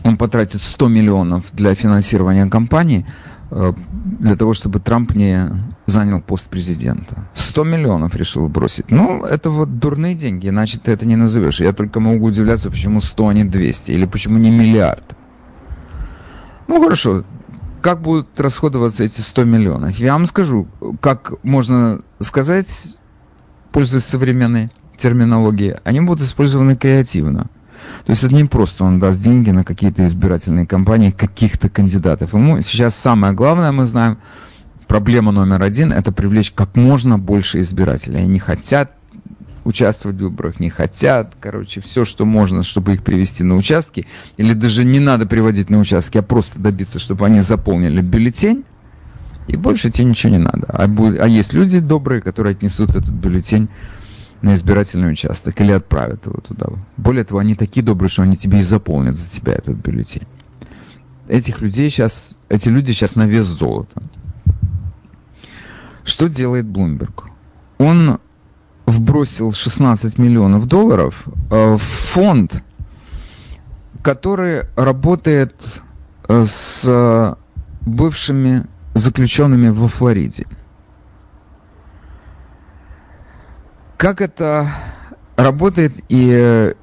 он 0.04 0.16
потратит 0.16 0.62
100 0.62 0.88
миллионов 0.88 1.46
для 1.52 1.74
финансирования 1.74 2.46
кампании, 2.46 3.00
э, 3.00 3.35
для 4.20 4.36
того, 4.36 4.52
чтобы 4.52 4.80
Трамп 4.80 5.14
не 5.14 5.50
занял 5.86 6.20
пост 6.20 6.48
президента. 6.48 7.28
100 7.34 7.64
миллионов 7.64 8.14
решил 8.14 8.48
бросить. 8.48 8.90
Ну, 8.90 9.24
это 9.24 9.50
вот 9.50 9.78
дурные 9.78 10.14
деньги, 10.14 10.48
иначе 10.48 10.78
ты 10.78 10.92
это 10.92 11.06
не 11.06 11.16
назовешь. 11.16 11.60
Я 11.60 11.72
только 11.72 12.00
могу 12.00 12.26
удивляться, 12.26 12.70
почему 12.70 13.00
100, 13.00 13.28
а 13.28 13.34
не 13.34 13.44
200, 13.44 13.92
или 13.92 14.04
почему 14.04 14.38
не 14.38 14.50
миллиард. 14.50 15.16
Ну, 16.68 16.82
хорошо, 16.82 17.24
как 17.80 18.02
будут 18.02 18.38
расходоваться 18.40 19.04
эти 19.04 19.20
100 19.20 19.44
миллионов? 19.44 19.96
Я 19.96 20.12
вам 20.12 20.26
скажу, 20.26 20.66
как 21.00 21.32
можно 21.42 22.00
сказать, 22.18 22.96
пользуясь 23.72 24.04
современной 24.04 24.70
терминологией, 24.96 25.76
они 25.84 26.00
будут 26.00 26.24
использованы 26.24 26.76
креативно. 26.76 27.48
То 28.06 28.12
есть 28.12 28.22
это 28.22 28.34
не 28.34 28.44
просто 28.44 28.84
он 28.84 29.00
даст 29.00 29.20
деньги 29.20 29.50
на 29.50 29.64
какие-то 29.64 30.06
избирательные 30.06 30.64
кампании 30.64 31.10
каких-то 31.10 31.68
кандидатов. 31.68 32.34
Ему 32.34 32.62
сейчас 32.62 32.94
самое 32.94 33.32
главное, 33.32 33.72
мы 33.72 33.84
знаем, 33.84 34.18
проблема 34.86 35.32
номер 35.32 35.62
один– 35.62 35.92
это 35.92 36.12
привлечь 36.12 36.52
как 36.52 36.76
можно 36.76 37.18
больше 37.18 37.60
избирателей. 37.60 38.20
Они 38.20 38.38
хотят 38.38 38.92
участвовать 39.64 40.18
в 40.18 40.20
выборах, 40.20 40.60
не 40.60 40.70
хотят, 40.70 41.34
короче, 41.40 41.80
все, 41.80 42.04
что 42.04 42.24
можно, 42.24 42.62
чтобы 42.62 42.94
их 42.94 43.02
привести 43.02 43.42
на 43.42 43.56
участки, 43.56 44.06
или 44.36 44.52
даже 44.52 44.84
не 44.84 45.00
надо 45.00 45.26
приводить 45.26 45.68
на 45.68 45.80
участки, 45.80 46.16
а 46.16 46.22
просто 46.22 46.60
добиться, 46.60 47.00
чтобы 47.00 47.26
они 47.26 47.40
заполнили 47.40 48.00
бюллетень, 48.02 48.62
и 49.48 49.56
больше 49.56 49.90
тебе 49.90 50.04
ничего 50.04 50.32
не 50.32 50.38
надо. 50.38 50.68
А, 50.68 50.84
а 50.84 51.26
есть 51.26 51.52
люди 51.52 51.80
добрые, 51.80 52.20
которые 52.20 52.52
отнесут 52.52 52.90
этот 52.90 53.10
бюллетень 53.10 53.68
на 54.42 54.54
избирательный 54.54 55.10
участок 55.10 55.60
или 55.60 55.72
отправят 55.72 56.26
его 56.26 56.40
туда. 56.40 56.66
Более 56.96 57.24
того, 57.24 57.40
они 57.40 57.54
такие 57.54 57.82
добрые, 57.84 58.10
что 58.10 58.22
они 58.22 58.36
тебе 58.36 58.60
и 58.60 58.62
заполнят 58.62 59.14
за 59.14 59.30
тебя 59.30 59.54
этот 59.54 59.76
бюллетень. 59.76 60.26
Этих 61.28 61.60
людей 61.60 61.90
сейчас, 61.90 62.34
эти 62.48 62.68
люди 62.68 62.92
сейчас 62.92 63.16
на 63.16 63.26
вес 63.26 63.46
золота. 63.46 64.02
Что 66.04 66.28
делает 66.28 66.66
Блумберг? 66.66 67.24
Он 67.78 68.20
вбросил 68.86 69.52
16 69.52 70.18
миллионов 70.18 70.66
долларов 70.66 71.24
э, 71.50 71.74
в 71.74 71.82
фонд, 71.82 72.62
который 74.02 74.66
работает 74.76 75.54
э, 76.28 76.44
с 76.46 77.36
бывшими 77.80 78.66
заключенными 78.94 79.68
во 79.68 79.88
Флориде. 79.88 80.46
Как 83.96 84.20
это 84.20 84.70
работает 85.36 85.92
и 86.08 86.74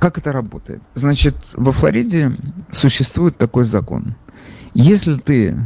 как 0.00 0.18
это 0.18 0.32
работает? 0.32 0.82
Значит, 0.94 1.36
во 1.54 1.72
Флориде 1.72 2.36
существует 2.70 3.38
такой 3.38 3.64
закон. 3.64 4.14
Если 4.74 5.14
ты 5.14 5.56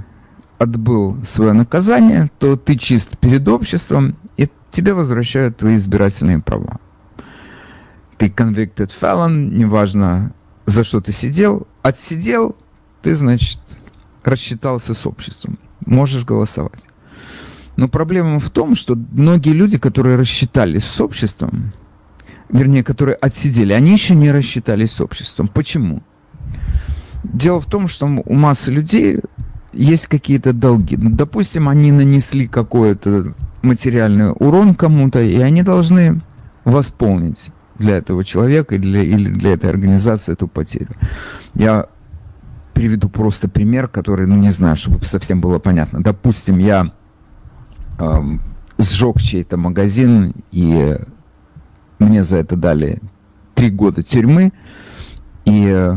отбыл 0.58 1.24
свое 1.24 1.52
наказание, 1.52 2.30
то 2.38 2.56
ты 2.56 2.76
чист 2.76 3.18
перед 3.18 3.48
обществом, 3.48 4.16
и 4.36 4.48
тебе 4.70 4.92
возвращают 4.92 5.56
твои 5.56 5.76
избирательные 5.76 6.40
права. 6.40 6.78
Ты 8.18 8.26
convicted 8.26 8.92
felon, 9.00 9.50
неважно, 9.50 10.34
за 10.66 10.84
что 10.84 11.00
ты 11.00 11.12
сидел, 11.12 11.66
отсидел, 11.82 12.56
ты, 13.00 13.14
значит, 13.14 13.60
рассчитался 14.22 14.92
с 14.92 15.06
обществом. 15.06 15.58
Можешь 15.86 16.26
голосовать. 16.26 16.89
Но 17.80 17.88
проблема 17.88 18.40
в 18.40 18.50
том, 18.50 18.74
что 18.74 18.94
многие 18.94 19.54
люди, 19.54 19.78
которые 19.78 20.16
рассчитались 20.16 20.84
с 20.84 21.00
обществом, 21.00 21.72
вернее, 22.50 22.84
которые 22.84 23.14
отсидели, 23.14 23.72
они 23.72 23.92
еще 23.92 24.14
не 24.14 24.30
рассчитались 24.30 24.92
с 24.92 25.00
обществом. 25.00 25.48
Почему? 25.48 26.02
Дело 27.24 27.58
в 27.58 27.64
том, 27.64 27.86
что 27.86 28.04
у 28.04 28.34
массы 28.34 28.70
людей 28.70 29.20
есть 29.72 30.08
какие-то 30.08 30.52
долги. 30.52 30.98
Ну, 30.98 31.08
допустим, 31.08 31.70
они 31.70 31.90
нанесли 31.90 32.46
какой-то 32.46 33.32
материальный 33.62 34.32
урон 34.32 34.74
кому-то, 34.74 35.22
и 35.22 35.40
они 35.40 35.62
должны 35.62 36.20
восполнить 36.66 37.50
для 37.78 37.96
этого 37.96 38.24
человека 38.24 38.76
для, 38.76 39.02
или 39.02 39.30
для 39.30 39.54
этой 39.54 39.70
организации 39.70 40.34
эту 40.34 40.48
потерю. 40.48 40.90
Я 41.54 41.86
приведу 42.74 43.08
просто 43.08 43.48
пример, 43.48 43.88
который, 43.88 44.26
ну 44.26 44.36
не 44.36 44.50
знаю, 44.50 44.76
чтобы 44.76 45.02
совсем 45.06 45.40
было 45.40 45.58
понятно. 45.58 46.02
Допустим, 46.02 46.58
я 46.58 46.92
сжег 48.78 49.20
чей-то 49.20 49.56
магазин, 49.56 50.32
и 50.50 50.96
мне 51.98 52.24
за 52.24 52.38
это 52.38 52.56
дали 52.56 53.00
три 53.54 53.70
года 53.70 54.02
тюрьмы, 54.02 54.52
и, 55.44 55.94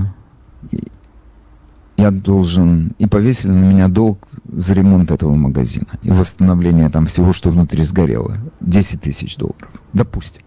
я 1.98 2.12
должен, 2.12 2.94
и 2.98 3.08
повесили 3.08 3.52
на 3.52 3.66
меня 3.66 3.88
долг 3.88 4.28
за 4.50 4.74
ремонт 4.74 5.12
этого 5.12 5.36
магазина 5.36 5.88
и 6.02 6.12
восстановление 6.12 6.89
там 6.89 7.06
всего, 7.06 7.32
что 7.34 7.52
внутри 7.52 7.84
сгорело. 7.84 8.38
10 8.62 9.02
тысяч 9.02 9.38
долларов, 9.38 9.70
допустим. 9.94 10.44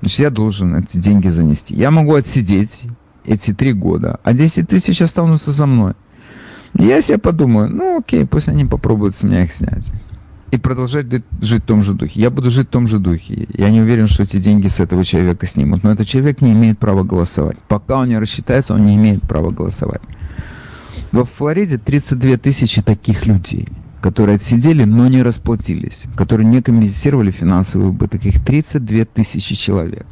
Значит, 0.00 0.18
я 0.18 0.30
должен 0.30 0.74
эти 0.76 0.98
деньги 0.98 1.28
занести. 1.28 1.76
Я 1.76 1.90
могу 1.90 2.14
отсидеть 2.14 2.84
эти 3.24 3.54
три 3.54 3.72
года, 3.72 4.18
а 4.24 4.32
10 4.32 4.68
тысяч 4.68 5.00
останутся 5.00 5.52
за 5.52 5.66
мной. 5.66 5.94
я 6.74 7.00
себе 7.02 7.18
подумаю, 7.18 7.70
ну 7.70 7.98
окей, 7.98 8.26
пусть 8.26 8.48
они 8.48 8.64
попробуют 8.64 9.14
с 9.14 9.22
меня 9.22 9.44
их 9.44 9.52
снять. 9.52 9.92
И 10.52 10.58
продолжать 10.58 11.06
жить 11.40 11.62
в 11.62 11.66
том 11.66 11.82
же 11.82 11.94
духе. 11.94 12.20
Я 12.20 12.30
буду 12.30 12.50
жить 12.50 12.68
в 12.68 12.70
том 12.70 12.86
же 12.86 12.98
духе. 12.98 13.48
Я 13.54 13.70
не 13.70 13.80
уверен, 13.80 14.06
что 14.06 14.24
эти 14.24 14.38
деньги 14.38 14.66
с 14.66 14.80
этого 14.80 15.02
человека 15.02 15.46
снимут. 15.46 15.82
Но 15.82 15.90
этот 15.90 16.06
человек 16.06 16.42
не 16.42 16.52
имеет 16.52 16.78
права 16.78 17.04
голосовать. 17.04 17.56
Пока 17.68 17.96
он 17.96 18.08
не 18.08 18.18
рассчитается, 18.18 18.74
он 18.74 18.84
не 18.84 18.96
имеет 18.96 19.22
права 19.22 19.50
голосовать. 19.50 20.02
Во 21.10 21.24
Флориде 21.24 21.78
32 21.78 22.36
тысячи 22.36 22.82
таких 22.82 23.24
людей, 23.24 23.66
которые 24.02 24.36
отсидели, 24.36 24.84
но 24.84 25.08
не 25.08 25.22
расплатились, 25.22 26.04
которые 26.16 26.46
не 26.46 26.60
компенсировали 26.60 27.30
финансовый 27.30 27.88
убыток. 27.88 28.26
Их 28.26 28.44
32 28.44 29.06
тысячи 29.06 29.54
человек. 29.54 30.06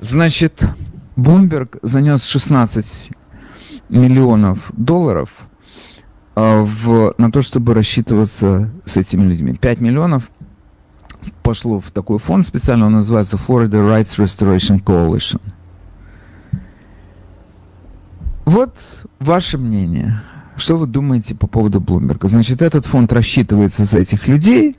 Значит, 0.00 0.64
Блумберг 1.16 1.78
занес 1.82 2.24
16 2.24 3.10
миллионов 3.88 4.70
долларов 4.76 5.28
в, 6.34 7.14
на 7.18 7.30
то, 7.30 7.42
чтобы 7.42 7.74
рассчитываться 7.74 8.70
с 8.84 8.96
этими 8.96 9.22
людьми. 9.24 9.54
5 9.54 9.80
миллионов 9.80 10.30
пошло 11.42 11.80
в 11.80 11.90
такой 11.90 12.18
фонд 12.18 12.46
специально, 12.46 12.86
он 12.86 12.92
называется 12.92 13.36
Florida 13.36 13.70
Rights 13.70 14.18
Restoration 14.18 14.82
Coalition. 14.82 15.40
Вот 18.44 18.76
ваше 19.20 19.58
мнение. 19.58 20.22
Что 20.56 20.76
вы 20.76 20.86
думаете 20.86 21.34
по 21.34 21.46
поводу 21.46 21.80
Блумберга? 21.80 22.28
Значит, 22.28 22.62
этот 22.62 22.86
фонд 22.86 23.12
рассчитывается 23.12 23.84
за 23.84 23.98
этих 23.98 24.28
людей, 24.28 24.76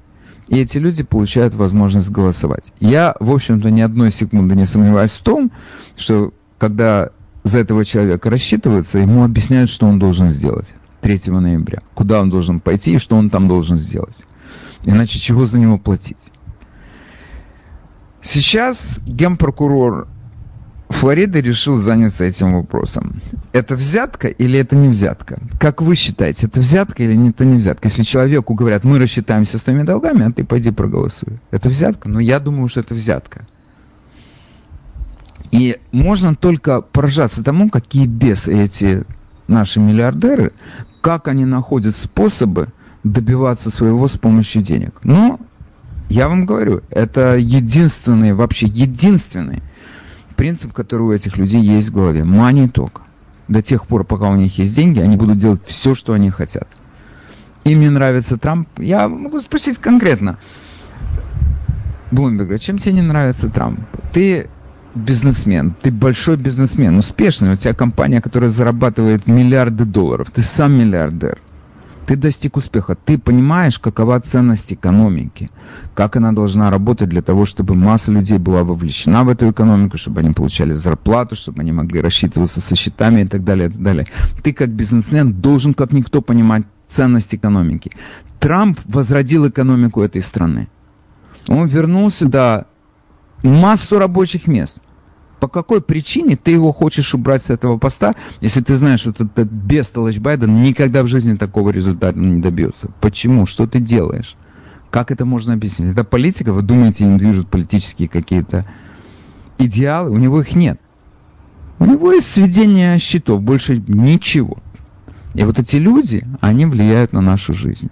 и 0.48 0.60
эти 0.60 0.78
люди 0.78 1.04
получают 1.04 1.54
возможность 1.56 2.12
голосовать. 2.12 2.72
Я, 2.80 3.16
в 3.20 3.32
общем-то, 3.32 3.70
ни 3.72 3.82
одной 3.82 4.12
секунды 4.12 4.56
не 4.56 4.66
сомневаюсь 4.66 5.12
в 5.12 5.22
том, 5.22 5.52
что 5.98 6.34
когда 6.60 7.10
за 7.44 7.60
этого 7.60 7.84
человека 7.84 8.30
рассчитываются, 8.30 9.00
ему 9.00 9.24
объясняют, 9.24 9.70
что 9.70 9.88
он 9.88 10.00
должен 10.00 10.30
сделать 10.30 10.76
3 11.06 11.32
ноября, 11.32 11.84
куда 11.94 12.20
он 12.20 12.32
должен 12.32 12.60
пойти 12.60 12.96
и 12.96 12.98
что 12.98 13.16
он 13.16 13.30
там 13.30 13.48
должен 13.48 13.78
сделать. 13.78 14.24
Иначе 14.86 15.20
чего 15.20 15.46
за 15.46 15.60
него 15.60 15.78
платить? 15.78 16.32
Сейчас 18.24 19.00
генпрокурор 19.06 20.08
Флорида 20.90 21.42
решил 21.42 21.76
заняться 21.76 22.26
этим 22.26 22.54
вопросом. 22.56 23.22
Это 23.54 23.76
взятка 23.76 24.30
или 24.30 24.58
это 24.58 24.76
не 24.76 24.88
взятка? 24.88 25.40
Как 25.60 25.80
вы 25.80 25.94
считаете, 25.94 26.48
это 26.48 26.60
взятка 26.60 27.04
или 27.04 27.30
это 27.30 27.46
не 27.46 27.58
взятка? 27.58 27.88
Если 27.88 28.02
человеку 28.02 28.56
говорят, 28.56 28.84
мы 28.84 28.98
рассчитаемся 28.98 29.60
с 29.60 29.64
твоими 29.64 29.84
долгами, 29.84 30.26
а 30.26 30.32
ты 30.32 30.44
пойди 30.44 30.72
проголосуй. 30.72 31.40
Это 31.52 31.70
взятка? 31.70 32.10
Ну, 32.10 32.18
я 32.18 32.40
думаю, 32.40 32.68
что 32.68 32.80
это 32.80 32.96
взятка. 32.96 33.46
И 35.52 35.78
можно 35.92 36.36
только 36.36 36.82
поражаться 36.82 37.44
тому, 37.44 37.70
какие 37.70 38.08
бесы 38.08 38.58
эти 38.58 39.06
наши 39.48 39.80
миллиардеры, 39.80 40.54
как 41.06 41.28
они 41.28 41.46
находят 41.46 41.96
способы 41.96 42.70
добиваться 43.04 43.70
своего 43.70 44.08
с 44.08 44.18
помощью 44.18 44.64
денег. 44.64 44.96
Но 45.04 45.40
я 46.10 46.28
вам 46.28 46.48
говорю, 46.48 46.82
это 46.90 47.38
единственный, 47.38 48.34
вообще 48.34 48.66
единственный 48.66 49.62
принцип, 50.36 50.74
который 50.74 51.04
у 51.04 51.12
этих 51.12 51.38
людей 51.38 51.62
есть 51.62 51.90
в 51.90 51.94
голове. 51.94 52.22
Money 52.22 52.72
talk. 52.72 53.02
До 53.48 53.62
тех 53.62 53.86
пор, 53.86 54.04
пока 54.04 54.32
у 54.32 54.36
них 54.36 54.58
есть 54.58 54.76
деньги, 54.76 55.00
они 55.00 55.16
будут 55.16 55.38
делать 55.38 55.62
все, 55.68 55.94
что 55.94 56.14
они 56.14 56.32
хотят. 56.32 56.68
Им 57.66 57.82
не 57.82 57.90
нравится 57.90 58.40
Трамп. 58.40 58.68
Я 58.80 59.08
могу 59.08 59.40
спросить 59.42 59.78
конкретно. 59.78 60.40
Блумберга, 62.10 62.58
чем 62.58 62.80
тебе 62.80 62.94
не 62.94 63.04
нравится 63.04 63.48
Трамп? 63.52 63.80
Ты 64.12 64.50
бизнесмен, 64.96 65.76
ты 65.82 65.92
большой 65.92 66.38
бизнесмен, 66.38 66.98
успешный, 66.98 67.54
у 67.54 67.56
тебя 67.56 67.74
компания, 67.74 68.22
которая 68.22 68.50
зарабатывает 68.50 69.28
миллиарды 69.28 69.86
долларов, 69.86 70.32
ты 70.34 70.42
сам 70.42 70.74
миллиардер. 70.74 71.40
Ты 72.06 72.16
достиг 72.16 72.56
успеха, 72.56 72.96
ты 72.96 73.18
понимаешь, 73.18 73.80
какова 73.80 74.20
ценность 74.20 74.72
экономики, 74.72 75.50
как 75.96 76.16
она 76.16 76.34
должна 76.34 76.70
работать 76.70 77.10
для 77.10 77.24
того, 77.24 77.46
чтобы 77.46 77.74
масса 77.74 78.12
людей 78.12 78.38
была 78.38 78.64
вовлечена 78.64 79.24
в 79.24 79.30
эту 79.30 79.50
экономику, 79.50 79.98
чтобы 79.98 80.20
они 80.20 80.32
получали 80.32 80.74
зарплату, 80.74 81.36
чтобы 81.36 81.62
они 81.62 81.72
могли 81.72 82.02
рассчитываться 82.02 82.62
со 82.62 82.76
счетами 82.76 83.22
и 83.22 83.26
так 83.26 83.44
далее, 83.44 83.70
и 83.70 83.72
так 83.72 83.82
далее. 83.82 84.08
Ты 84.44 84.54
как 84.54 84.70
бизнесмен 84.70 85.34
должен 85.34 85.74
как 85.74 85.94
никто 85.94 86.22
понимать 86.22 86.64
ценность 86.86 87.34
экономики. 87.34 87.92
Трамп 88.40 88.80
возродил 88.86 89.48
экономику 89.50 90.04
этой 90.04 90.22
страны. 90.22 90.68
Он 91.48 91.66
вернул 91.66 92.12
сюда 92.12 92.68
массу 93.46 94.00
рабочих 94.00 94.48
мест. 94.48 94.80
По 95.40 95.48
какой 95.48 95.82
причине 95.82 96.38
ты 96.38 96.52
его 96.52 96.72
хочешь 96.72 97.14
убрать 97.14 97.44
с 97.44 97.50
этого 97.50 97.78
поста, 97.78 98.16
если 98.42 98.62
ты 98.62 98.76
знаешь, 98.76 99.02
что 99.02 99.12
этот, 99.12 99.38
этот 99.38 99.52
бестолочь 99.52 100.20
Байден 100.20 100.62
никогда 100.62 101.04
в 101.04 101.08
жизни 101.08 101.36
такого 101.36 101.70
результата 101.70 102.18
не 102.18 102.42
добьется? 102.42 102.90
Почему? 103.02 103.46
Что 103.46 103.68
ты 103.68 103.80
делаешь? 103.80 104.36
Как 104.90 105.12
это 105.12 105.26
можно 105.26 105.54
объяснить? 105.54 105.92
Это 105.92 106.04
политика? 106.04 106.54
Вы 106.54 106.62
думаете, 106.62 107.04
им 107.04 107.18
движут 107.18 107.50
политические 107.50 108.08
какие-то 108.08 108.66
идеалы? 109.58 110.10
У 110.10 110.18
него 110.18 110.40
их 110.40 110.56
нет. 110.56 110.80
У 111.80 111.86
него 111.86 112.14
есть 112.14 112.32
сведение 112.32 112.98
счетов, 113.00 113.42
больше 113.42 113.78
ничего. 113.88 114.58
И 115.34 115.44
вот 115.44 115.60
эти 115.60 115.76
люди, 115.76 116.26
они 116.40 116.66
влияют 116.66 117.12
на 117.12 117.20
нашу 117.20 117.54
жизнь. 117.54 117.90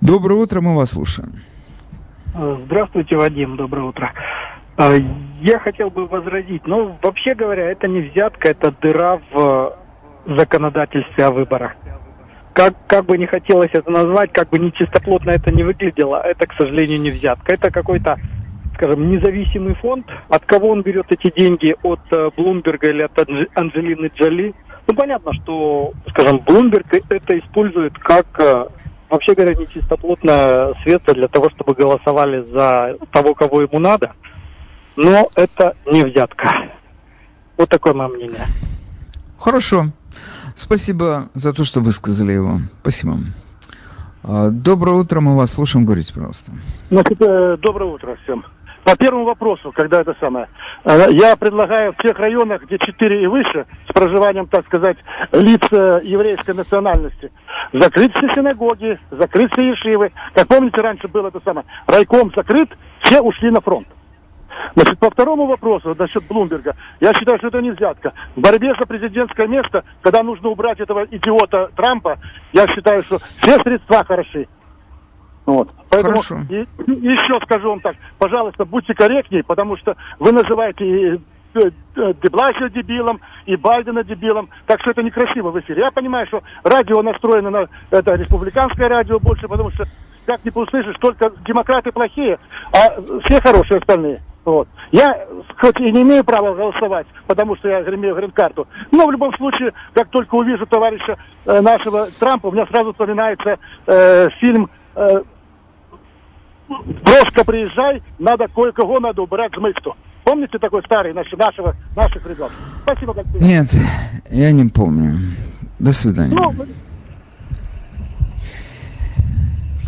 Доброе 0.00 0.40
утро, 0.40 0.62
мы 0.62 0.74
вас 0.74 0.92
слушаем. 0.92 1.34
Здравствуйте, 2.34 3.16
Вадим, 3.16 3.56
доброе 3.56 3.82
утро. 3.82 4.10
А, 4.78 4.94
я 5.42 5.58
хотел 5.58 5.90
бы 5.90 6.06
возразить, 6.06 6.66
ну, 6.66 6.96
вообще 7.02 7.34
говоря, 7.34 7.70
это 7.70 7.86
не 7.88 8.00
взятка, 8.00 8.48
это 8.48 8.72
дыра 8.80 9.20
в 9.30 9.76
законодательстве 10.26 11.26
о 11.26 11.30
выборах. 11.30 11.72
Как, 12.54 12.74
как 12.86 13.04
бы 13.04 13.18
не 13.18 13.26
хотелось 13.26 13.70
это 13.72 13.90
назвать, 13.90 14.32
как 14.32 14.48
бы 14.48 14.58
нечистоплотно 14.58 15.30
это 15.30 15.50
не 15.52 15.62
выглядело, 15.62 16.22
это, 16.22 16.46
к 16.46 16.54
сожалению, 16.54 17.00
не 17.00 17.10
взятка. 17.10 17.52
Это 17.52 17.70
какой-то, 17.70 18.18
скажем, 18.76 19.10
независимый 19.10 19.74
фонд. 19.74 20.06
От 20.30 20.44
кого 20.46 20.68
он 20.68 20.82
берет 20.82 21.06
эти 21.10 21.30
деньги? 21.34 21.76
От 21.82 22.00
э, 22.12 22.30
Блумберга 22.34 22.88
или 22.88 23.02
от 23.02 23.28
Анджелины 23.54 24.10
Джоли? 24.14 24.54
Ну, 24.86 24.94
понятно, 24.94 25.32
что, 25.34 25.92
скажем, 26.08 26.38
Блумберг 26.38 26.86
это 26.92 27.38
использует 27.38 27.98
как 27.98 28.26
э, 28.38 28.66
вообще 29.12 29.34
говоря, 29.34 29.54
нечистоплотное 29.54 30.74
средство 30.82 31.14
для 31.14 31.28
того, 31.28 31.50
чтобы 31.50 31.74
голосовали 31.74 32.44
за 32.50 32.96
того, 33.12 33.34
кого 33.34 33.60
ему 33.60 33.78
надо. 33.78 34.12
Но 34.96 35.28
это 35.36 35.76
не 35.86 36.02
взятка. 36.02 36.70
Вот 37.58 37.68
такое 37.68 37.92
мое 37.92 38.08
мнение. 38.08 38.46
Хорошо. 39.38 39.88
Спасибо 40.56 41.28
за 41.34 41.52
то, 41.52 41.64
что 41.64 41.80
высказали 41.80 42.32
его. 42.32 42.60
Спасибо. 42.80 43.18
А, 44.22 44.48
доброе 44.50 44.96
утро, 44.96 45.20
мы 45.20 45.36
вас 45.36 45.52
слушаем. 45.52 45.84
Говорите, 45.84 46.14
пожалуйста. 46.14 46.52
Значит, 46.90 47.20
э, 47.20 47.56
доброе 47.58 47.90
утро 47.92 48.16
всем. 48.24 48.44
По 48.84 48.96
первому 48.96 49.24
вопросу, 49.24 49.72
когда 49.72 50.00
это 50.00 50.14
самое, 50.18 50.48
э, 50.84 51.06
я 51.10 51.36
предлагаю 51.36 51.92
в 51.92 51.96
тех 51.98 52.18
районах, 52.18 52.62
где 52.62 52.78
4 52.78 53.22
и 53.22 53.26
выше, 53.26 53.66
с 53.88 53.92
проживанием, 53.92 54.46
так 54.48 54.66
сказать, 54.66 54.96
лиц 55.32 55.62
э, 55.70 56.00
еврейской 56.02 56.54
национальности, 56.54 57.30
закрыть 57.72 58.12
все 58.16 58.28
синагоги, 58.30 58.98
закрыть 59.10 59.52
все 59.52 59.68
ешивы. 59.68 60.12
Как 60.34 60.48
помните, 60.48 60.80
раньше 60.80 61.06
было 61.06 61.28
это 61.28 61.40
самое, 61.44 61.64
райком 61.86 62.32
закрыт, 62.34 62.70
все 63.00 63.20
ушли 63.20 63.50
на 63.50 63.60
фронт. 63.60 63.86
Значит, 64.74 64.98
по 64.98 65.10
второму 65.10 65.46
вопросу 65.46 65.94
насчет 65.96 66.26
Блумберга, 66.26 66.74
я 67.00 67.14
считаю, 67.14 67.38
что 67.38 67.48
это 67.48 67.60
не 67.60 67.70
взятка. 67.70 68.12
В 68.34 68.40
борьбе 68.40 68.74
за 68.78 68.86
президентское 68.86 69.46
место, 69.46 69.84
когда 70.02 70.22
нужно 70.22 70.48
убрать 70.48 70.80
этого 70.80 71.06
идиота 71.10 71.70
Трампа, 71.76 72.18
я 72.52 72.66
считаю, 72.66 73.02
что 73.04 73.18
все 73.40 73.58
средства 73.62 74.04
хороши. 74.04 74.48
Вот. 75.46 75.68
Поэтому 75.90 76.20
Хорошо. 76.20 76.40
И, 76.48 76.66
и 76.86 77.06
еще 77.08 77.38
скажу 77.44 77.70
вам 77.70 77.80
так, 77.80 77.96
пожалуйста, 78.18 78.64
будьте 78.64 78.94
корректнее, 78.94 79.42
потому 79.42 79.76
что 79.76 79.96
вы 80.18 80.32
называете 80.32 80.84
и, 80.84 81.20
э, 81.54 81.70
э, 81.96 82.14
Дебласио 82.22 82.68
дебилом 82.68 83.20
и 83.46 83.56
Байдена 83.56 84.04
дебилом, 84.04 84.48
так 84.66 84.80
что 84.80 84.92
это 84.92 85.02
некрасиво 85.02 85.50
в 85.50 85.58
эфире. 85.60 85.82
Я 85.82 85.90
понимаю, 85.90 86.26
что 86.28 86.42
радио 86.62 87.02
настроено 87.02 87.50
на 87.50 87.68
это 87.90 88.14
республиканское 88.14 88.88
радио 88.88 89.18
больше, 89.18 89.48
потому 89.48 89.70
что 89.72 89.86
как 90.26 90.44
не 90.44 90.52
услышишь, 90.54 90.96
только 91.00 91.32
демократы 91.44 91.90
плохие, 91.90 92.38
а 92.72 93.00
все 93.24 93.40
хорошие 93.40 93.78
остальные. 93.78 94.22
Вот. 94.44 94.68
Я 94.90 95.26
хоть 95.60 95.78
и 95.78 95.92
не 95.92 96.02
имею 96.02 96.24
права 96.24 96.54
голосовать, 96.54 97.06
потому 97.26 97.56
что 97.56 97.68
я 97.68 97.80
имею 97.82 98.16
грин-карту, 98.16 98.66
но 98.90 99.06
в 99.06 99.12
любом 99.12 99.32
случае, 99.36 99.72
как 99.94 100.08
только 100.08 100.34
увижу 100.34 100.66
товарища 100.66 101.16
э, 101.46 101.60
нашего 101.60 102.08
Трампа, 102.18 102.48
у 102.48 102.52
меня 102.52 102.66
сразу 102.66 102.90
вспоминается 102.90 103.58
э, 103.86 104.28
фильм 104.40 104.68
Брошка, 106.68 107.44
приезжай, 107.44 108.02
надо 108.18 108.46
кое-кого 108.48 109.00
надо 109.00 109.22
убрать 109.22 109.52
с 109.54 109.58
мыкту. 109.58 109.96
Помните 110.24 110.58
такой 110.58 110.82
старый 110.84 111.12
наш, 111.12 111.30
нашего, 111.32 111.74
наших 111.96 112.24
ребят? 112.26 112.50
Спасибо 112.82 113.12
большое. 113.12 113.42
Нет, 113.42 113.74
я 114.30 114.52
не 114.52 114.68
помню. 114.68 115.18
До 115.78 115.92
свидания. 115.92 116.34
Ну, 116.36 116.54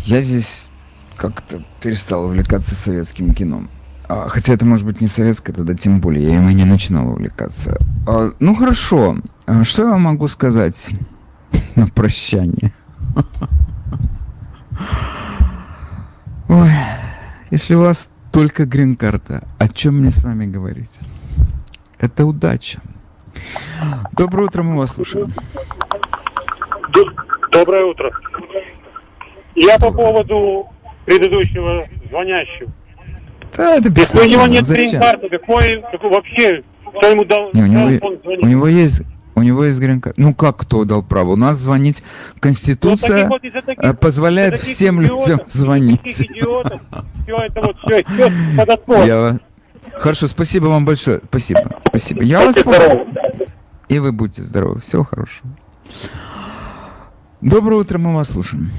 Я 0.03 0.21
здесь 0.21 0.69
как-то 1.15 1.63
перестал 1.81 2.25
увлекаться 2.25 2.75
советским 2.75 3.33
кино. 3.33 3.67
А, 4.07 4.27
хотя 4.27 4.53
это 4.53 4.65
может 4.65 4.85
быть 4.85 5.01
не 5.01 5.07
советское, 5.07 5.53
тогда 5.53 5.73
тем 5.73 5.99
более. 6.01 6.25
Я 6.25 6.35
им 6.35 6.49
и 6.49 6.53
не 6.53 6.65
начинал 6.65 7.09
увлекаться. 7.09 7.77
А, 8.07 8.31
ну 8.39 8.55
хорошо. 8.55 9.17
А, 9.47 9.63
что 9.63 9.83
я 9.83 9.89
вам 9.91 10.01
могу 10.01 10.27
сказать 10.27 10.91
на 11.75 11.87
прощание? 11.87 12.71
Ой, 16.55 16.69
если 17.51 17.75
у 17.75 17.81
вас 17.81 18.09
только 18.31 18.65
грин-карта, 18.65 19.43
о 19.59 19.67
чем 19.67 19.99
мне 19.99 20.09
с 20.09 20.23
вами 20.23 20.45
говорить? 20.45 21.01
Это 21.99 22.25
удача. 22.25 22.79
Доброе 24.13 24.45
утро, 24.45 24.63
мы 24.63 24.77
вас 24.77 24.93
слушаем. 24.93 25.33
Доброе 27.51 27.83
утро. 27.83 28.09
Я 29.55 29.77
по 29.77 29.91
поводу 29.91 30.69
предыдущего 31.05 31.87
звонящего. 32.09 32.71
Да, 33.57 33.75
это 33.75 33.89
Если 33.89 34.17
у 34.17 34.23
него 34.23 34.47
нет 34.47 34.65
грин-карты, 34.65 35.27
какой, 35.27 35.83
какой 35.91 36.09
вообще, 36.09 36.63
кто 36.85 37.07
ему 37.07 37.25
дал, 37.25 37.49
Не, 37.51 37.63
у 37.63 37.67
него, 37.67 38.17
у 38.23 38.45
него 38.45 38.67
есть 38.67 39.01
у 39.35 39.41
него 39.43 39.65
есть 39.65 39.79
грин-карта. 39.79 40.19
Ну 40.19 40.33
как 40.33 40.57
кто 40.57 40.83
дал 40.85 41.03
право? 41.03 41.31
У 41.31 41.35
нас 41.35 41.57
звонить 41.57 42.03
Ну, 42.35 42.39
Конституция 42.41 43.29
таких 43.29 43.53
вот 43.53 43.65
таких- 43.65 43.83
э, 43.83 43.93
позволяет 43.93 44.53
из-за 44.55 44.61
таких 44.63 44.75
всем 44.77 45.03
идиотов, 45.03 45.27
людям 45.27 45.45
звонить. 45.47 46.01
идиотов, 46.05 46.81
все 47.23 47.35
это 47.37 47.61
вот, 47.61 47.75
все, 47.85 48.03
все 48.03 48.77
под. 48.77 49.05
Я 49.07 49.39
Хорошо, 49.97 50.27
спасибо 50.27 50.65
вам 50.65 50.83
большое. 50.83 51.21
Спасибо. 51.29 51.79
Спасибо. 51.87 52.23
Я 52.23 52.41
вас 52.45 52.55
понял. 52.55 53.07
И 53.87 53.99
вы 53.99 54.11
будьте 54.11 54.41
здоровы. 54.41 54.79
Всего 54.81 55.03
хорошего. 55.05 55.47
Доброе 57.41 57.81
утро, 57.81 57.97
мы 57.99 58.13
вас 58.15 58.29
слушаем. 58.31 58.71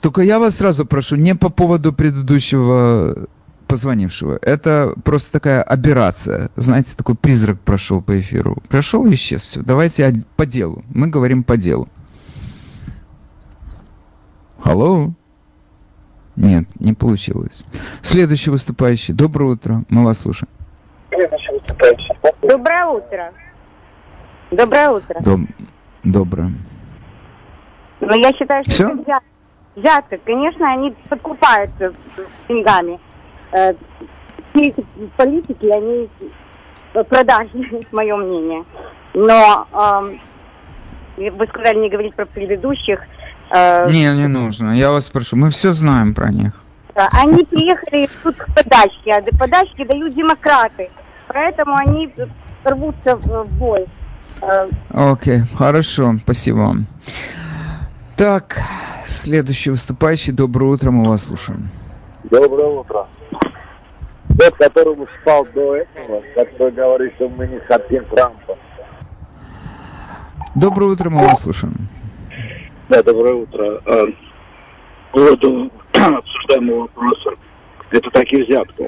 Только 0.00 0.22
я 0.22 0.38
вас 0.38 0.56
сразу 0.56 0.84
прошу, 0.84 1.16
не 1.16 1.34
по 1.34 1.48
поводу 1.48 1.92
предыдущего 1.92 3.26
позвонившего. 3.72 4.38
Это 4.42 4.92
просто 5.02 5.32
такая 5.32 5.62
операция. 5.62 6.50
Знаете, 6.56 6.94
такой 6.94 7.14
призрак 7.14 7.58
прошел 7.58 8.02
по 8.02 8.20
эфиру. 8.20 8.58
Прошел 8.68 9.06
и 9.06 9.14
исчез. 9.14 9.40
Все. 9.40 9.62
Давайте 9.62 10.22
по 10.36 10.44
делу. 10.44 10.84
Мы 10.92 11.06
говорим 11.06 11.42
по 11.42 11.56
делу. 11.56 11.88
Алло? 14.62 15.08
Нет, 16.36 16.64
не 16.78 16.92
получилось. 16.92 17.64
Следующий 18.02 18.50
выступающий. 18.50 19.14
Доброе 19.14 19.52
утро. 19.52 19.84
Мы 19.88 20.04
вас 20.04 20.18
слушаем. 20.18 20.50
Доброе 22.42 22.86
утро. 22.88 23.32
Доброе 24.50 24.90
утро. 24.90 25.20
Доб- 25.20 25.48
Доброе. 26.04 26.52
Но 28.00 28.14
я 28.16 28.32
считаю, 28.34 28.64
что 28.64 28.70
Всё? 28.72 28.88
это 28.88 28.96
взятка. 29.02 29.24
Взятка. 29.76 30.18
Конечно, 30.26 30.70
они 30.74 30.94
подкупаются 31.08 31.94
деньгами. 32.50 33.00
Э, 33.52 33.72
Все 34.54 34.68
эти 34.68 34.84
политики, 35.16 35.66
они 35.66 36.08
продажные, 37.08 37.86
мое 37.92 38.16
мнение. 38.16 38.64
Но 39.14 39.66
эм, 39.72 40.20
вы 41.16 41.46
сказали 41.46 41.78
не 41.78 41.90
говорить 41.90 42.14
про 42.14 42.26
предыдущих. 42.26 43.00
э, 43.50 43.90
Не, 43.90 44.12
не 44.14 44.26
нужно. 44.28 44.72
Я 44.72 44.90
вас 44.90 45.08
прошу. 45.08 45.36
Мы 45.36 45.50
все 45.50 45.72
знаем 45.72 46.14
про 46.14 46.30
них. 46.30 46.52
Они 46.94 47.44
приехали 47.44 48.08
тут 48.22 48.36
к 48.36 48.46
подачке, 48.54 49.12
а 49.14 49.22
подачки 49.38 49.84
дают 49.84 50.14
демократы. 50.14 50.90
Поэтому 51.28 51.74
они 51.76 52.12
рвутся 52.64 53.16
в 53.16 53.48
бой. 53.58 53.86
Э, 54.42 54.68
Окей, 54.90 55.38
okay, 55.40 55.56
хорошо, 55.56 56.14
спасибо 56.22 56.56
вам. 56.58 56.86
Так, 58.16 58.58
следующий 59.06 59.70
выступающий. 59.70 60.32
Доброе 60.32 60.66
утро, 60.72 60.90
мы 60.90 61.08
вас 61.08 61.24
слушаем. 61.24 61.70
Доброе 62.24 62.66
утро. 62.66 63.06
Тот, 64.38 64.54
который 64.56 65.06
спал 65.20 65.46
до 65.54 65.76
этого, 65.76 66.22
который 66.34 66.72
говорит, 66.72 67.14
что 67.16 67.28
мы 67.28 67.46
не 67.46 67.58
хотим 67.60 68.04
Трампа. 68.06 68.58
Доброе 70.54 70.92
утро, 70.92 71.10
мы 71.10 71.20
вас 71.20 71.42
слушаем. 71.42 71.74
Да, 72.88 73.02
доброе 73.02 73.34
утро. 73.34 73.82
А, 73.86 74.06
по 75.12 75.18
поводу 75.18 75.70
обсуждаемого 75.92 76.80
вопроса, 76.80 77.30
это 77.90 78.10
так 78.10 78.26
и 78.32 78.42
взятка. 78.42 78.84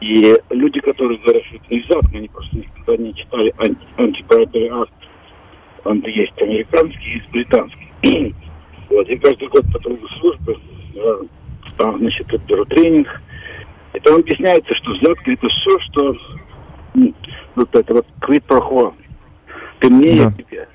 И 0.00 0.36
люди, 0.50 0.80
которые 0.80 1.18
говорят, 1.18 1.42
что 1.44 1.56
это 1.56 1.64
не 1.70 1.80
взятка, 1.80 2.10
они 2.14 2.28
просто 2.28 2.56
никогда 2.56 2.96
не 3.02 3.14
читали 3.14 3.54
анти 3.58 3.86
антиправительный 3.96 4.82
акт. 4.82 4.92
Он 5.84 6.02
есть 6.06 6.42
американский, 6.42 7.14
есть 7.14 7.30
британский. 7.30 7.90
вот, 8.90 9.08
и 9.08 9.16
каждый 9.16 9.48
год 9.48 9.64
по 9.72 9.78
трудовой 9.78 10.10
службе 10.20 10.56
там, 11.76 11.98
значит, 11.98 12.26
тут 12.28 12.42
беру 12.42 12.64
тренинг, 12.64 13.08
и 13.96 14.00
там 14.00 14.16
объясняется, 14.16 14.74
что 14.76 14.90
взятка 14.92 15.32
это 15.32 15.48
все, 15.48 15.78
что 15.80 16.16
вот 17.54 17.74
это 17.74 17.94
вот 17.94 18.06
квит 18.20 18.44
прохо. 18.44 18.94
Ты 19.80 19.88
мне, 19.88 20.16
да. 20.16 20.22
я 20.24 20.30
тебе. 20.32 20.68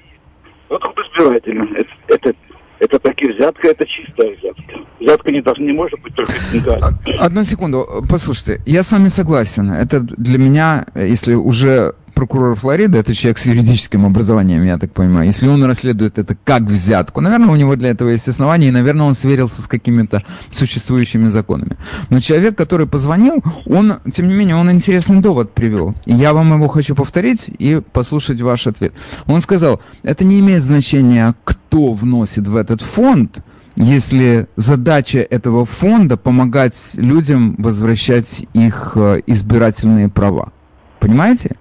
Вот 0.70 0.84
избирателю. 0.84 1.70
Это, 1.76 1.90
это, 2.08 2.34
это 2.82 2.98
таки 2.98 3.32
взятка, 3.32 3.68
это 3.68 3.86
чистая 3.86 4.36
взятка. 4.36 4.80
Взятка 5.00 5.32
не, 5.32 5.42
должна, 5.42 5.66
не 5.66 5.72
может 5.72 6.02
быть 6.02 6.16
только 6.16 6.34
деньгами. 6.52 7.16
Одну 7.18 7.44
секунду, 7.44 8.04
послушайте, 8.10 8.60
я 8.66 8.82
с 8.82 8.92
вами 8.92 9.08
согласен. 9.08 9.72
Это 9.72 10.00
для 10.00 10.40
меня, 10.40 10.88
если 10.96 11.36
уже 11.36 11.94
прокурор 12.16 12.56
Флориды, 12.56 12.98
это 12.98 13.14
человек 13.14 13.38
с 13.38 13.46
юридическим 13.46 14.06
образованием, 14.06 14.64
я 14.64 14.80
так 14.80 14.94
понимаю. 14.94 15.28
Если 15.28 15.48
он 15.48 15.64
расследует 15.64 16.18
это 16.18 16.36
как 16.44 16.64
взятку, 16.64 17.22
наверное, 17.22 17.50
у 17.50 17.56
него 17.56 17.76
для 17.76 17.90
этого 17.90 18.10
есть 18.10 18.28
основания, 18.28 18.70
и, 18.70 18.72
наверное, 18.72 19.06
он 19.06 19.14
сверился 19.14 19.62
с 19.62 19.68
какими-то 19.68 20.24
существующими 20.52 21.28
законами. 21.28 21.78
Но 22.10 22.20
человек, 22.20 22.58
который 22.58 22.88
позвонил, 22.88 23.44
он, 23.68 23.94
тем 24.12 24.28
не 24.28 24.34
менее, 24.34 24.56
он 24.56 24.72
интересный 24.72 25.22
довод 25.22 25.54
привел. 25.54 25.94
И 26.06 26.14
я 26.14 26.34
вам 26.34 26.52
его 26.54 26.68
хочу 26.68 26.96
повторить 26.96 27.50
и 27.60 27.80
послушать 27.94 28.42
ваш 28.42 28.66
ответ. 28.66 28.94
Он 29.28 29.40
сказал, 29.40 29.82
это 30.02 30.24
не 30.26 30.40
имеет 30.40 30.64
значения, 30.64 31.36
кто 31.44 31.61
вносит 31.72 32.48
в 32.48 32.56
этот 32.56 32.82
фонд, 32.82 33.40
если 33.76 34.48
задача 34.56 35.20
этого 35.20 35.66
фонда 35.66 36.18
помогать 36.18 36.94
людям 36.98 37.56
возвращать 37.58 38.46
их 38.54 38.94
э, 38.96 39.22
избирательные 39.26 40.10
права. 40.10 40.52
Понимаете? 41.00 41.56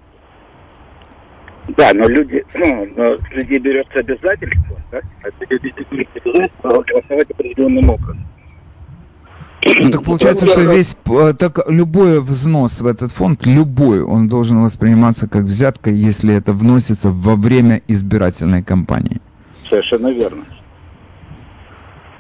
Да, 1.76 1.92
но 1.94 2.08
люди, 2.08 2.44
ну, 2.54 2.88
но 2.96 3.16
людей 3.30 3.58
берется 3.58 4.00
обязательство, 4.00 4.76
да? 4.90 5.00
От 5.22 5.50
людей 5.50 5.72
берется 5.90 6.18
обязательство 6.24 6.82
голосовать 6.82 7.30
определенным 7.30 7.90
образом. 7.90 8.26
Ну 9.62 9.90
так 9.90 10.02
получается, 10.04 10.46
что 10.46 10.62
весь, 10.62 10.96
э, 11.06 11.34
так 11.38 11.68
любой 11.68 12.20
взнос 12.20 12.80
в 12.80 12.86
этот 12.86 13.12
фонд, 13.12 13.44
любой, 13.44 14.02
он 14.02 14.28
должен 14.28 14.62
восприниматься 14.62 15.28
как 15.28 15.42
взятка, 15.42 15.90
если 15.90 16.34
это 16.34 16.54
вносится 16.54 17.10
во 17.10 17.36
время 17.36 17.82
избирательной 17.86 18.62
кампании. 18.62 19.20
Совершенно 19.70 20.08
верно. 20.08 20.44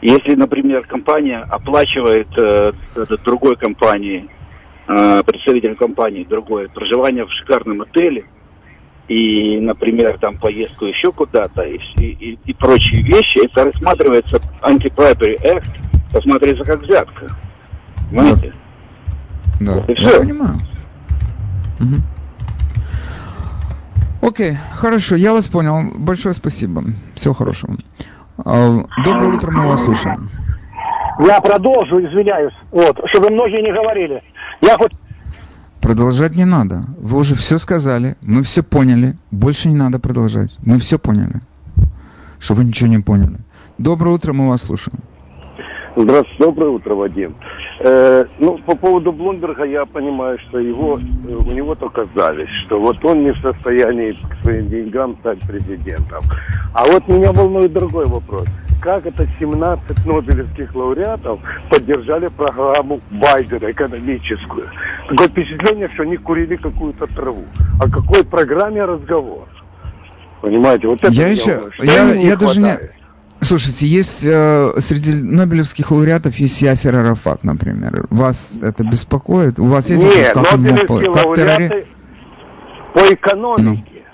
Если, 0.00 0.34
например, 0.34 0.86
компания 0.86 1.40
оплачивает 1.50 2.28
э, 2.38 2.72
другой 3.24 3.56
компании, 3.56 4.28
э, 4.88 5.22
представитель 5.26 5.74
компании 5.74 6.24
другой, 6.24 6.68
проживание 6.70 7.26
в 7.26 7.32
шикарном 7.32 7.82
отеле, 7.82 8.24
и, 9.08 9.58
например, 9.60 10.16
там 10.18 10.38
поездку 10.38 10.86
еще 10.86 11.12
куда-то 11.12 11.62
и, 11.62 11.78
и, 11.98 12.38
и 12.44 12.54
прочие 12.54 13.02
вещи, 13.02 13.44
это 13.44 13.64
рассматривается 13.64 14.40
антиправительный 14.62 15.56
акт, 15.56 15.70
рассматривается 16.14 16.64
как 16.64 16.80
взятка. 16.82 17.36
Понимаете? 18.08 18.54
Да, 19.60 19.74
вот 19.74 19.90
и 19.90 19.94
все. 19.96 20.10
я 20.10 20.20
понимаю. 20.20 20.54
Угу. 21.80 21.96
Окей, 24.20 24.56
хорошо, 24.74 25.16
я 25.16 25.32
вас 25.32 25.48
понял. 25.48 25.90
Большое 25.96 26.34
спасибо. 26.34 26.84
Всего 27.14 27.34
хорошего. 27.34 27.76
А, 28.44 28.84
доброе 29.04 29.36
утро, 29.36 29.50
мы 29.50 29.66
вас 29.66 29.84
слушаем. 29.84 30.30
Я 31.20 31.40
продолжу, 31.40 32.00
извиняюсь, 32.00 32.54
вот, 32.70 32.98
чтобы 33.10 33.30
многие 33.30 33.62
не 33.62 33.72
говорили. 33.72 34.22
Я 34.60 34.76
хоть 34.76 34.92
Продолжать 35.80 36.36
не 36.36 36.44
надо. 36.44 36.84
Вы 36.98 37.18
уже 37.18 37.34
все 37.34 37.58
сказали, 37.58 38.16
мы 38.20 38.42
все 38.42 38.62
поняли. 38.62 39.16
Больше 39.30 39.68
не 39.68 39.74
надо 39.74 39.98
продолжать. 39.98 40.56
Мы 40.62 40.78
все 40.78 40.98
поняли. 40.98 41.40
Что 42.38 42.54
вы 42.54 42.64
ничего 42.64 42.88
не 42.88 42.98
поняли. 42.98 43.38
Доброе 43.78 44.14
утро, 44.14 44.34
мы 44.34 44.48
вас 44.48 44.62
слушаем. 44.62 44.98
Здравствуйте, 46.02 46.44
доброе 46.44 46.70
утро, 46.70 46.94
Вадим. 46.94 47.36
Э, 47.80 48.24
ну, 48.38 48.58
по 48.58 48.74
поводу 48.74 49.12
Блумберга 49.12 49.64
я 49.64 49.84
понимаю, 49.84 50.38
что 50.48 50.58
его, 50.58 50.98
э, 50.98 51.34
у 51.34 51.52
него 51.52 51.74
только 51.74 52.08
зависть, 52.14 52.52
что 52.66 52.80
вот 52.80 53.04
он 53.04 53.24
не 53.24 53.32
в 53.32 53.40
состоянии 53.40 54.12
к 54.12 54.42
своим 54.42 54.68
деньгам 54.68 55.16
стать 55.20 55.40
президентом. 55.40 56.22
А 56.72 56.86
вот 56.86 57.06
меня 57.08 57.32
волнует 57.32 57.72
другой 57.72 58.06
вопрос 58.06 58.46
как 58.80 59.04
это 59.04 59.28
17 59.38 60.06
нобелевских 60.06 60.74
лауреатов 60.74 61.38
поддержали 61.68 62.28
программу 62.28 63.00
Байдена 63.10 63.70
экономическую. 63.70 64.70
Такое 65.06 65.28
впечатление, 65.28 65.90
что 65.92 66.04
они 66.04 66.16
курили 66.16 66.56
какую-то 66.56 67.06
траву. 67.08 67.44
О 67.78 67.90
какой 67.90 68.24
программе 68.24 68.82
разговор? 68.82 69.46
Понимаете, 70.40 70.88
вот 70.88 71.02
это 71.02 71.12
я 71.12 71.28
еще, 71.28 71.70
я, 71.80 72.14
я 72.14 72.36
даже 72.36 72.60
не... 72.60 72.99
Слушайте, 73.50 73.88
есть 73.88 74.24
э, 74.24 74.74
среди 74.78 75.12
нобелевских 75.12 75.90
лауреатов 75.90 76.36
есть 76.36 76.62
Ясер 76.62 76.94
Арафат, 76.94 77.42
например. 77.42 78.06
Вас 78.08 78.56
это 78.62 78.84
беспокоит? 78.84 79.58
У 79.58 79.64
вас 79.64 79.90
есть 79.90 80.04
Нет, 80.04 80.36
вопрос, 80.36 80.50
как 80.50 80.58
нобелевские 80.60 81.08
мог, 81.08 81.16
лауреаты 81.16 81.34
террори... 81.34 81.86
по 82.94 83.12
экономике. 83.12 84.04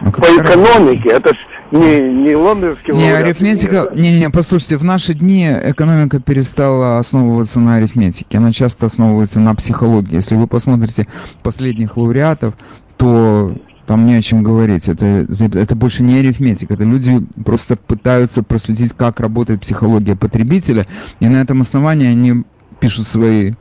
Ну. 0.00 0.08
А 0.08 0.12
по 0.12 0.26
экономике, 0.26 1.08
это 1.08 1.34
ж 1.34 1.36
не, 1.72 2.00
не 2.22 2.36
лондонский 2.36 2.94
Не, 2.94 3.10
арифметика, 3.10 3.90
не, 3.96 4.16
не, 4.16 4.30
послушайте, 4.30 4.76
в 4.76 4.84
наши 4.84 5.12
дни 5.12 5.48
экономика 5.50 6.20
перестала 6.20 6.98
основываться 6.98 7.58
на 7.58 7.78
арифметике, 7.78 8.38
она 8.38 8.52
часто 8.52 8.86
основывается 8.86 9.40
на 9.40 9.56
психологии. 9.56 10.14
Если 10.14 10.36
вы 10.36 10.46
посмотрите 10.46 11.08
последних 11.42 11.96
лауреатов, 11.96 12.54
то 12.96 13.56
там 13.88 14.04
не 14.04 14.16
о 14.16 14.20
чем 14.20 14.42
говорить. 14.42 14.86
Это, 14.86 15.26
это, 15.40 15.58
это 15.58 15.74
больше 15.74 16.02
не 16.02 16.18
арифметика. 16.18 16.74
Это 16.74 16.84
люди 16.84 17.26
просто 17.42 17.74
пытаются 17.74 18.42
проследить, 18.42 18.92
как 18.92 19.18
работает 19.18 19.62
психология 19.62 20.14
потребителя, 20.14 20.86
и 21.20 21.26
на 21.26 21.38
этом 21.38 21.62
основании 21.62 22.06
они 22.06 22.44
пишут 22.80 23.06
свои 23.06 23.54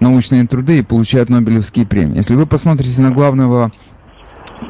научные 0.00 0.46
труды 0.46 0.78
и 0.78 0.82
получают 0.82 1.28
Нобелевские 1.28 1.86
премии. 1.86 2.16
Если 2.16 2.34
вы 2.34 2.46
посмотрите 2.46 3.02
на 3.02 3.10
главного 3.10 3.70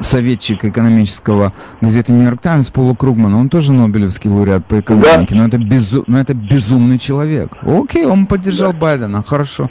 советчик 0.01 0.65
экономического 0.65 1.53
газеты 1.79 2.11
«Нью-Йорк 2.11 2.41
Таймс» 2.41 2.69
Пола 2.69 2.95
Кругмана, 2.95 3.39
он 3.39 3.47
тоже 3.47 3.71
Нобелевский 3.71 4.29
лауреат 4.29 4.65
по 4.65 4.81
экономике, 4.81 5.35
да. 5.35 5.41
но, 5.41 5.47
это 5.47 5.57
безу... 5.57 6.03
но 6.07 6.19
это 6.19 6.33
безумный 6.33 6.99
человек. 6.99 7.53
Окей, 7.61 8.05
он 8.05 8.25
поддержал 8.25 8.73
да. 8.73 8.79
Байдена, 8.79 9.23
хорошо. 9.23 9.69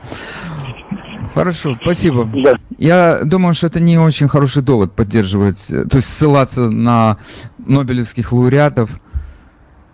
Хорошо, 1.35 1.77
спасибо. 1.83 2.25
Да. 2.45 2.55
Я 2.79 3.25
думаю, 3.25 3.55
что 3.55 3.67
это 3.67 3.81
не 3.81 3.99
очень 3.99 4.29
хороший 4.29 4.63
довод 4.63 4.93
поддерживать, 4.93 5.67
то 5.67 5.97
есть 5.97 6.09
ссылаться 6.09 6.71
на 6.71 7.19
Нобелевских 7.59 8.33
лауреатов. 8.33 9.01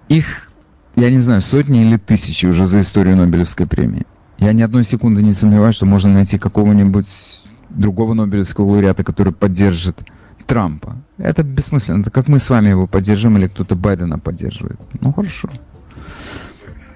Их, 0.09 0.51
я 0.97 1.11
не 1.11 1.19
знаю, 1.19 1.41
сотни 1.41 1.87
или 1.87 1.97
тысячи 1.97 2.47
уже 2.47 2.67
за 2.67 2.81
историю 2.83 3.17
Нобелевской 3.17 3.67
премии. 3.67 4.07
Я 4.39 4.53
ни 4.53 4.63
одной 4.63 4.85
секунды 4.85 5.23
не 5.23 5.33
сомневаюсь, 5.33 5.77
что 5.77 5.87
можно 5.87 6.13
найти 6.13 6.39
какого-нибудь 6.39 7.45
другого 7.71 8.13
Нобелевского 8.13 8.67
лауреата, 8.67 9.03
который 9.03 9.33
поддержит 9.33 9.99
Трампа. 10.47 10.97
Это 11.17 11.43
бессмысленно. 11.43 12.01
Это 12.01 12.11
как 12.11 12.29
мы 12.29 12.39
с 12.39 12.51
вами 12.51 12.69
его 12.69 12.87
поддержим 12.87 13.39
или 13.39 13.47
кто-то 13.47 13.77
Байдена 13.77 14.19
поддерживает. 14.19 14.81
Ну 15.01 15.13
хорошо. 15.13 15.49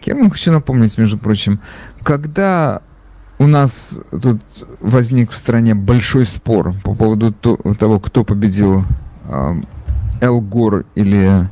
Я 0.04 0.16
вам 0.16 0.30
хочу 0.30 0.52
напомнить, 0.52 0.98
между 0.98 1.16
прочим, 1.16 1.60
когда 2.02 2.82
у 3.38 3.46
нас 3.46 4.00
тут 4.10 4.40
возник 4.80 5.30
в 5.30 5.36
стране 5.36 5.74
большой 5.74 6.24
спор 6.24 6.74
по 6.84 6.94
поводу 6.94 7.32
того, 7.32 8.00
кто 8.00 8.24
победил 8.24 8.84
э, 9.24 9.54
Эл 10.20 10.40
Гор 10.40 10.84
или 10.94 11.48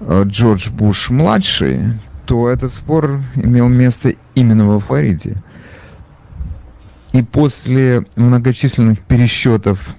э, 0.00 0.22
Джордж 0.24 0.70
Буш 0.70 1.10
младший, 1.10 2.00
то 2.26 2.48
этот 2.48 2.70
спор 2.70 3.22
имел 3.34 3.68
место 3.68 4.14
именно 4.34 4.66
во 4.66 4.80
Флориде. 4.80 5.36
И 7.12 7.22
после 7.22 8.06
многочисленных 8.16 9.00
пересчетов 9.00 9.94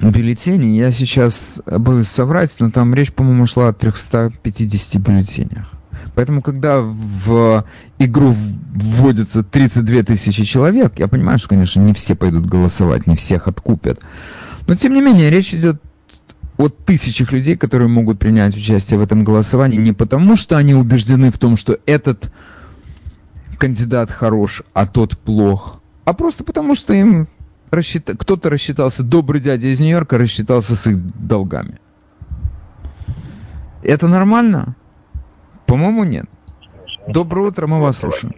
бюллетеней, 0.00 0.76
я 0.76 0.90
сейчас 0.90 1.60
боюсь 1.66 2.08
соврать, 2.08 2.56
но 2.58 2.70
там 2.70 2.94
речь, 2.94 3.12
по-моему, 3.12 3.46
шла 3.46 3.68
о 3.68 3.72
350 3.72 5.00
бюллетенях. 5.02 5.72
Поэтому, 6.16 6.40
когда 6.40 6.80
в 6.80 7.66
игру 7.98 8.34
вводится 8.34 9.42
32 9.44 10.02
тысячи 10.02 10.44
человек, 10.44 10.98
я 10.98 11.08
понимаю, 11.08 11.38
что, 11.38 11.50
конечно, 11.50 11.82
не 11.82 11.92
все 11.92 12.14
пойдут 12.14 12.46
голосовать, 12.46 13.06
не 13.06 13.16
всех 13.16 13.48
откупят. 13.48 14.00
Но, 14.66 14.74
тем 14.74 14.94
не 14.94 15.02
менее, 15.02 15.28
речь 15.28 15.52
идет 15.52 15.82
о 16.56 16.70
тысячах 16.70 17.32
людей, 17.32 17.58
которые 17.58 17.88
могут 17.88 18.18
принять 18.18 18.56
участие 18.56 18.98
в 18.98 19.02
этом 19.02 19.24
голосовании 19.24 19.76
не 19.76 19.92
потому, 19.92 20.36
что 20.36 20.56
они 20.56 20.74
убеждены 20.74 21.30
в 21.30 21.36
том, 21.36 21.54
что 21.58 21.78
этот 21.84 22.32
кандидат 23.58 24.10
хорош, 24.10 24.62
а 24.72 24.86
тот 24.86 25.18
плох, 25.18 25.82
а 26.06 26.14
просто 26.14 26.44
потому, 26.44 26.74
что 26.74 26.94
им 26.94 27.28
рассчит... 27.70 28.10
кто-то 28.18 28.48
рассчитался, 28.48 29.02
добрый 29.02 29.42
дядя 29.42 29.66
из 29.66 29.80
Нью-Йорка 29.80 30.16
рассчитался 30.16 30.76
с 30.76 30.86
их 30.86 30.96
долгами. 31.26 31.78
Это 33.82 34.08
нормально? 34.08 34.76
По-моему, 35.66 36.04
нет. 36.04 36.26
Доброе 37.08 37.48
утро, 37.48 37.66
мы 37.66 37.80
вас 37.80 37.98
слушаем. 37.98 38.34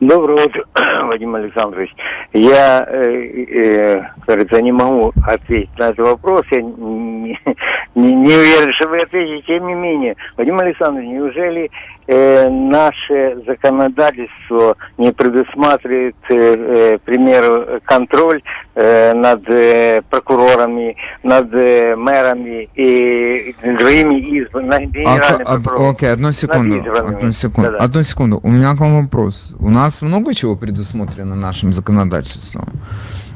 Доброе 0.00 0.46
утро, 0.46 0.64
Вадим 1.06 1.34
Александрович. 1.34 1.90
Я, 2.32 2.86
э, 2.88 3.02
э, 3.02 4.02
кажется, 4.26 4.62
не 4.62 4.70
могу 4.70 5.12
ответить 5.26 5.76
на 5.76 5.88
этот 5.88 6.06
вопрос. 6.06 6.44
Я 6.52 6.62
не, 6.62 7.38
не, 7.96 8.12
не 8.14 8.34
уверен, 8.34 8.72
что 8.74 8.88
вы 8.88 9.02
ответите. 9.02 9.42
Тем 9.46 9.66
не 9.66 9.74
менее, 9.74 10.14
Вадим 10.36 10.58
Александрович, 10.60 11.08
неужели 11.08 11.70
э, 12.08 12.48
наше 12.48 13.38
законодательство 13.46 14.76
не 14.96 15.12
предусматривает, 15.12 16.16
э, 16.30 16.34
э, 16.34 16.98
к 16.98 17.02
примеру, 17.02 17.80
контроль 17.84 18.42
э, 18.74 19.12
над 19.12 19.48
э, 19.48 20.02
прокурорами, 20.10 20.96
над 21.22 21.54
э, 21.54 21.94
мэрами 21.94 22.68
и 22.74 23.54
другими 23.62 24.20
избранными, 24.20 25.04
а, 25.06 25.38
а, 25.44 25.90
Окей, 25.90 26.10
одну 26.10 26.32
секунду, 26.32 26.82
одну 26.96 27.32
секунду, 27.32 27.76
одну 27.78 28.02
секунду. 28.02 28.40
У 28.42 28.50
меня 28.50 28.74
к 28.74 28.80
вам 28.80 29.02
вопрос. 29.02 29.54
У 29.60 29.68
нас 29.70 30.02
много 30.02 30.34
чего 30.34 30.56
предусмотрено 30.56 31.36
нашим 31.36 31.72
законодательством. 31.72 32.68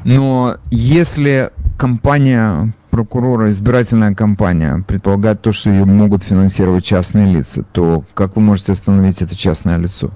Но 0.03 0.57
если 0.71 1.51
компания 1.77 2.73
прокурора, 2.93 3.49
избирательная 3.49 4.13
компания 4.13 4.83
предполагает 4.87 5.41
то, 5.41 5.51
что 5.51 5.71
ее 5.71 5.83
могут 5.83 6.21
финансировать 6.21 6.85
частные 6.85 7.25
лица, 7.25 7.63
то 7.63 8.03
как 8.13 8.35
вы 8.35 8.43
можете 8.43 8.71
остановить 8.71 9.23
это 9.23 9.35
частное 9.35 9.77
лицо? 9.79 10.11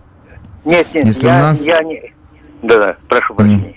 Нет, 0.64 0.86
нет, 0.94 1.04
Если 1.04 1.26
я, 1.26 1.40
нас... 1.40 1.66
я 1.66 1.82
не... 1.82 2.14
Да, 2.62 2.78
да, 2.78 2.98
прошу 3.10 3.34
прощения. 3.34 3.77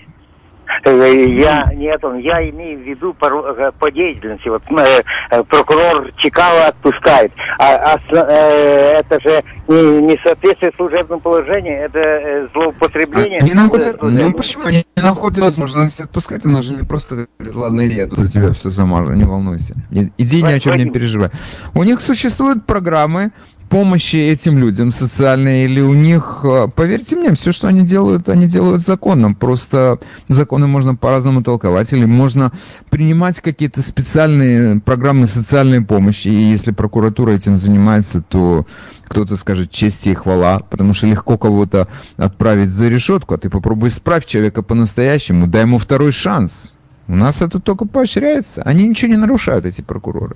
Э, 0.83 1.25
я 1.27 1.71
не 1.73 1.85
этом, 1.85 2.17
я 2.17 2.49
имею 2.49 2.79
в 2.79 2.81
виду 2.81 3.13
по, 3.13 3.25
э, 3.25 3.71
по 3.77 3.91
деятельности. 3.91 4.47
Вот 4.47 4.63
э, 4.71 5.43
прокурор 5.43 6.11
Чикаго 6.17 6.67
отпускает, 6.67 7.31
а, 7.59 7.95
а 7.95 8.19
это 8.19 9.19
же 9.21 9.43
не, 9.67 10.01
не 10.01 10.19
соответствие 10.23 10.71
служебному 10.75 11.21
положению, 11.21 11.85
это 11.85 12.49
злоупотребление. 12.53 13.39
А, 13.41 13.45
не 13.45 13.53
находят, 13.53 14.01
ну 14.01 14.33
почему 14.33 14.65
они 14.65 14.85
не 14.95 15.03
находят 15.03 15.39
возможность 15.39 16.01
отпускать? 16.01 16.45
Она 16.45 16.61
же 16.61 16.73
не 16.73 16.83
просто 16.83 17.27
говорит, 17.37 17.55
ладно, 17.55 17.87
иди, 17.87 17.95
я 17.95 18.07
за 18.07 18.31
тебя 18.31 18.53
все 18.53 18.69
замажу, 18.69 19.13
не 19.13 19.23
волнуйся. 19.23 19.75
Иди, 19.91 20.41
ни 20.41 20.51
о 20.51 20.59
чем 20.59 20.77
не 20.77 20.85
переживай. 20.85 21.29
У 21.75 21.83
них 21.83 22.01
существуют 22.01 22.65
программы, 22.65 23.31
помощи 23.71 24.17
этим 24.17 24.59
людям 24.59 24.91
социальной 24.91 25.63
или 25.63 25.79
у 25.79 25.93
них, 25.93 26.41
э, 26.43 26.67
поверьте 26.75 27.15
мне, 27.15 27.33
все, 27.33 27.53
что 27.53 27.69
они 27.69 27.83
делают, 27.83 28.27
они 28.27 28.45
делают 28.45 28.81
законно. 28.81 29.33
Просто 29.33 29.97
законы 30.27 30.67
можно 30.67 30.93
по-разному 30.93 31.41
толковать 31.41 31.93
или 31.93 32.03
можно 32.03 32.51
принимать 32.89 33.39
какие-то 33.39 33.81
специальные 33.81 34.81
программы 34.81 35.25
социальной 35.25 35.81
помощи. 35.81 36.27
И 36.27 36.51
если 36.51 36.71
прокуратура 36.71 37.31
этим 37.31 37.55
занимается, 37.55 38.21
то 38.21 38.67
кто-то 39.05 39.37
скажет 39.37 39.71
честь 39.71 40.05
и 40.05 40.13
хвала, 40.13 40.59
потому 40.59 40.93
что 40.93 41.07
легко 41.07 41.37
кого-то 41.37 41.87
отправить 42.17 42.69
за 42.69 42.89
решетку, 42.89 43.35
а 43.35 43.37
ты 43.37 43.49
попробуй 43.49 43.87
исправь 43.87 44.25
человека 44.25 44.63
по-настоящему, 44.63 45.47
дай 45.47 45.61
ему 45.61 45.77
второй 45.77 46.11
шанс. 46.11 46.73
У 47.07 47.15
нас 47.15 47.41
это 47.41 47.61
только 47.61 47.85
поощряется. 47.85 48.63
Они 48.63 48.85
ничего 48.85 49.11
не 49.11 49.17
нарушают, 49.17 49.65
эти 49.65 49.81
прокуроры 49.81 50.35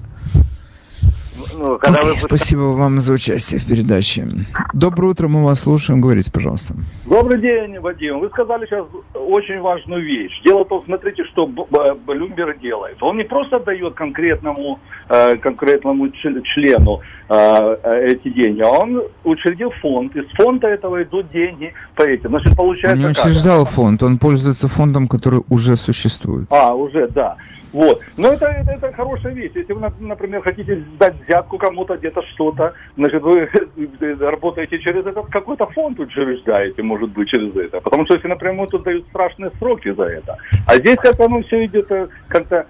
ну, 1.53 1.77
когда 1.77 1.99
okay, 1.99 2.11
вы... 2.11 2.15
Спасибо 2.17 2.61
вам 2.61 2.99
за 2.99 3.13
участие 3.13 3.59
в 3.59 3.67
передаче. 3.67 4.27
Доброе 4.73 5.07
утро, 5.11 5.27
мы 5.27 5.43
вас 5.43 5.61
слушаем. 5.61 6.01
Говорите, 6.01 6.31
пожалуйста. 6.31 6.75
Добрый 7.05 7.41
день, 7.41 7.79
Вадим. 7.79 8.19
Вы 8.19 8.29
сказали 8.29 8.65
сейчас 8.65 8.85
очень 9.13 9.59
важную 9.59 10.03
вещь. 10.03 10.31
Дело 10.45 10.63
в 10.63 10.67
том, 10.67 10.83
смотрите, 10.85 11.23
что 11.25 11.47
Блюмберг 11.47 12.59
делает. 12.59 12.97
Он 13.01 13.17
не 13.17 13.23
просто 13.23 13.59
дает 13.59 13.93
конкретному, 13.95 14.79
э, 15.09 15.37
конкретному 15.37 16.09
члену 16.09 17.01
э, 17.29 17.77
эти 18.07 18.29
деньги, 18.29 18.61
а 18.61 18.69
он 18.69 19.03
учредил 19.23 19.71
фонд. 19.81 20.15
Из 20.15 20.25
фонда 20.37 20.69
этого 20.69 21.03
идут 21.03 21.31
деньги 21.31 21.73
по 21.95 22.03
этим. 22.03 22.29
Значит, 22.29 22.55
получается 22.55 22.97
Он 22.97 22.99
не 22.99 23.07
учреждал 23.07 23.65
фонд, 23.65 24.03
он 24.03 24.17
пользуется 24.17 24.67
фондом, 24.67 25.07
который 25.07 25.41
уже 25.49 25.75
существует. 25.75 26.47
А, 26.49 26.73
уже, 26.73 27.07
да. 27.09 27.37
Вот. 27.75 27.99
Но 28.15 28.29
это, 28.29 28.45
это, 28.45 28.71
это 28.71 28.93
хорошая 28.93 29.33
вещь. 29.33 29.51
Если 29.53 29.73
вы, 29.73 29.91
например, 29.99 30.41
хотите 30.41 30.77
дать 30.97 31.15
взятку 31.27 31.57
кому-то 31.57 31.97
где-то 31.97 32.21
что-то, 32.33 32.71
значит, 32.95 33.21
вы 33.21 33.49
работаете 34.21 34.79
через 34.79 35.05
этот 35.05 35.27
какой-то 35.27 35.65
фонд 35.67 35.99
учреждаете, 35.99 36.81
может 36.83 37.09
быть, 37.09 37.27
через 37.27 37.53
это. 37.53 37.81
Потому 37.81 38.05
что 38.05 38.13
если 38.13 38.29
напрямую, 38.29 38.69
то 38.69 38.77
дают 38.77 39.05
страшные 39.09 39.51
сроки 39.59 39.93
за 39.93 40.03
это. 40.03 40.37
А 40.65 40.77
здесь 40.77 40.95
как-то 40.95 41.25
оно 41.25 41.41
все 41.43 41.65
идет 41.65 41.91
э, 41.91 42.07
как-то, 42.29 42.65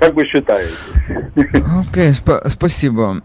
как 0.00 0.12
вы 0.14 0.26
считаете? 0.26 0.74
Окей, 1.36 1.62
okay, 1.62 2.10
сп- 2.10 2.48
спасибо. 2.48 3.22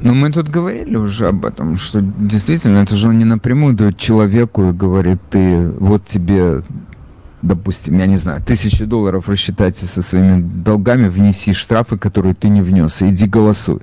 Но 0.00 0.14
мы 0.14 0.32
тут 0.32 0.48
говорили 0.48 0.96
уже 0.96 1.28
об 1.28 1.44
этом, 1.44 1.76
что 1.76 2.00
действительно 2.00 2.78
это 2.78 2.96
же 2.96 3.08
он 3.08 3.18
не 3.18 3.24
напрямую 3.24 3.74
дает 3.74 3.98
человеку 3.98 4.70
и 4.70 4.72
говорит, 4.72 5.18
ты 5.30 5.70
вот 5.78 6.06
тебе 6.06 6.62
допустим, 7.42 7.98
я 7.98 8.06
не 8.06 8.16
знаю, 8.16 8.42
тысячи 8.42 8.84
долларов 8.84 9.28
рассчитайте 9.28 9.86
со 9.86 10.02
своими 10.02 10.40
долгами, 10.40 11.08
внеси 11.08 11.52
штрафы, 11.52 11.98
которые 11.98 12.34
ты 12.34 12.48
не 12.48 12.62
внес, 12.62 13.02
иди 13.02 13.26
голосуй. 13.26 13.80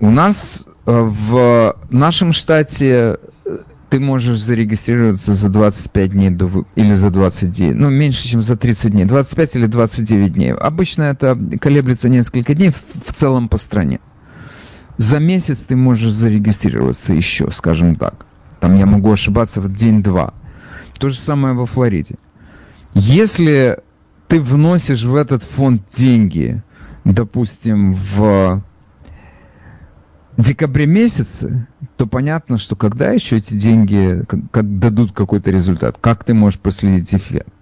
У 0.00 0.10
нас 0.10 0.66
э, 0.86 0.92
в 0.92 1.76
нашем 1.90 2.32
штате 2.32 3.18
э, 3.46 3.58
ты 3.88 4.00
можешь 4.00 4.38
зарегистрироваться 4.38 5.34
за 5.34 5.48
25 5.48 6.10
дней 6.10 6.30
до, 6.30 6.64
или 6.74 6.92
за 6.92 7.10
29, 7.10 7.76
ну, 7.76 7.90
меньше, 7.90 8.26
чем 8.26 8.42
за 8.42 8.56
30 8.56 8.90
дней, 8.90 9.04
25 9.04 9.56
или 9.56 9.66
29 9.66 10.32
дней. 10.32 10.52
Обычно 10.52 11.04
это 11.04 11.38
колеблется 11.60 12.08
несколько 12.08 12.54
дней 12.54 12.70
в, 12.70 13.08
в 13.08 13.12
целом 13.12 13.48
по 13.48 13.56
стране. 13.56 14.00
За 14.96 15.18
месяц 15.18 15.60
ты 15.60 15.76
можешь 15.76 16.12
зарегистрироваться 16.12 17.14
еще, 17.14 17.50
скажем 17.50 17.96
так. 17.96 18.26
Там 18.60 18.76
я 18.76 18.86
могу 18.86 19.12
ошибаться 19.12 19.60
в 19.60 19.72
день-два. 19.72 20.34
То 20.98 21.08
же 21.08 21.16
самое 21.16 21.54
во 21.54 21.66
Флориде. 21.66 22.16
Если 22.94 23.78
ты 24.28 24.40
вносишь 24.40 25.04
в 25.04 25.14
этот 25.14 25.42
фонд 25.42 25.82
деньги, 25.92 26.62
допустим, 27.04 27.92
в 27.94 28.62
декабре 30.36 30.86
месяце, 30.86 31.66
то 31.96 32.06
понятно, 32.06 32.58
что 32.58 32.76
когда 32.76 33.10
еще 33.10 33.36
эти 33.36 33.54
деньги 33.54 34.24
дадут 34.52 35.12
какой-то 35.12 35.50
результат, 35.50 35.98
как 36.00 36.24
ты 36.24 36.34
можешь 36.34 36.58
проследить 36.58 37.14
эффект. 37.14 37.52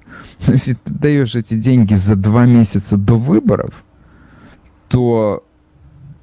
Но 0.47 0.53
если 0.53 0.75
ты 0.75 0.92
даешь 0.92 1.35
эти 1.35 1.55
деньги 1.55 1.95
за 1.95 2.16
два 2.16 2.47
месяца 2.47 2.97
до 2.97 3.16
выборов, 3.16 3.85
то 4.88 5.45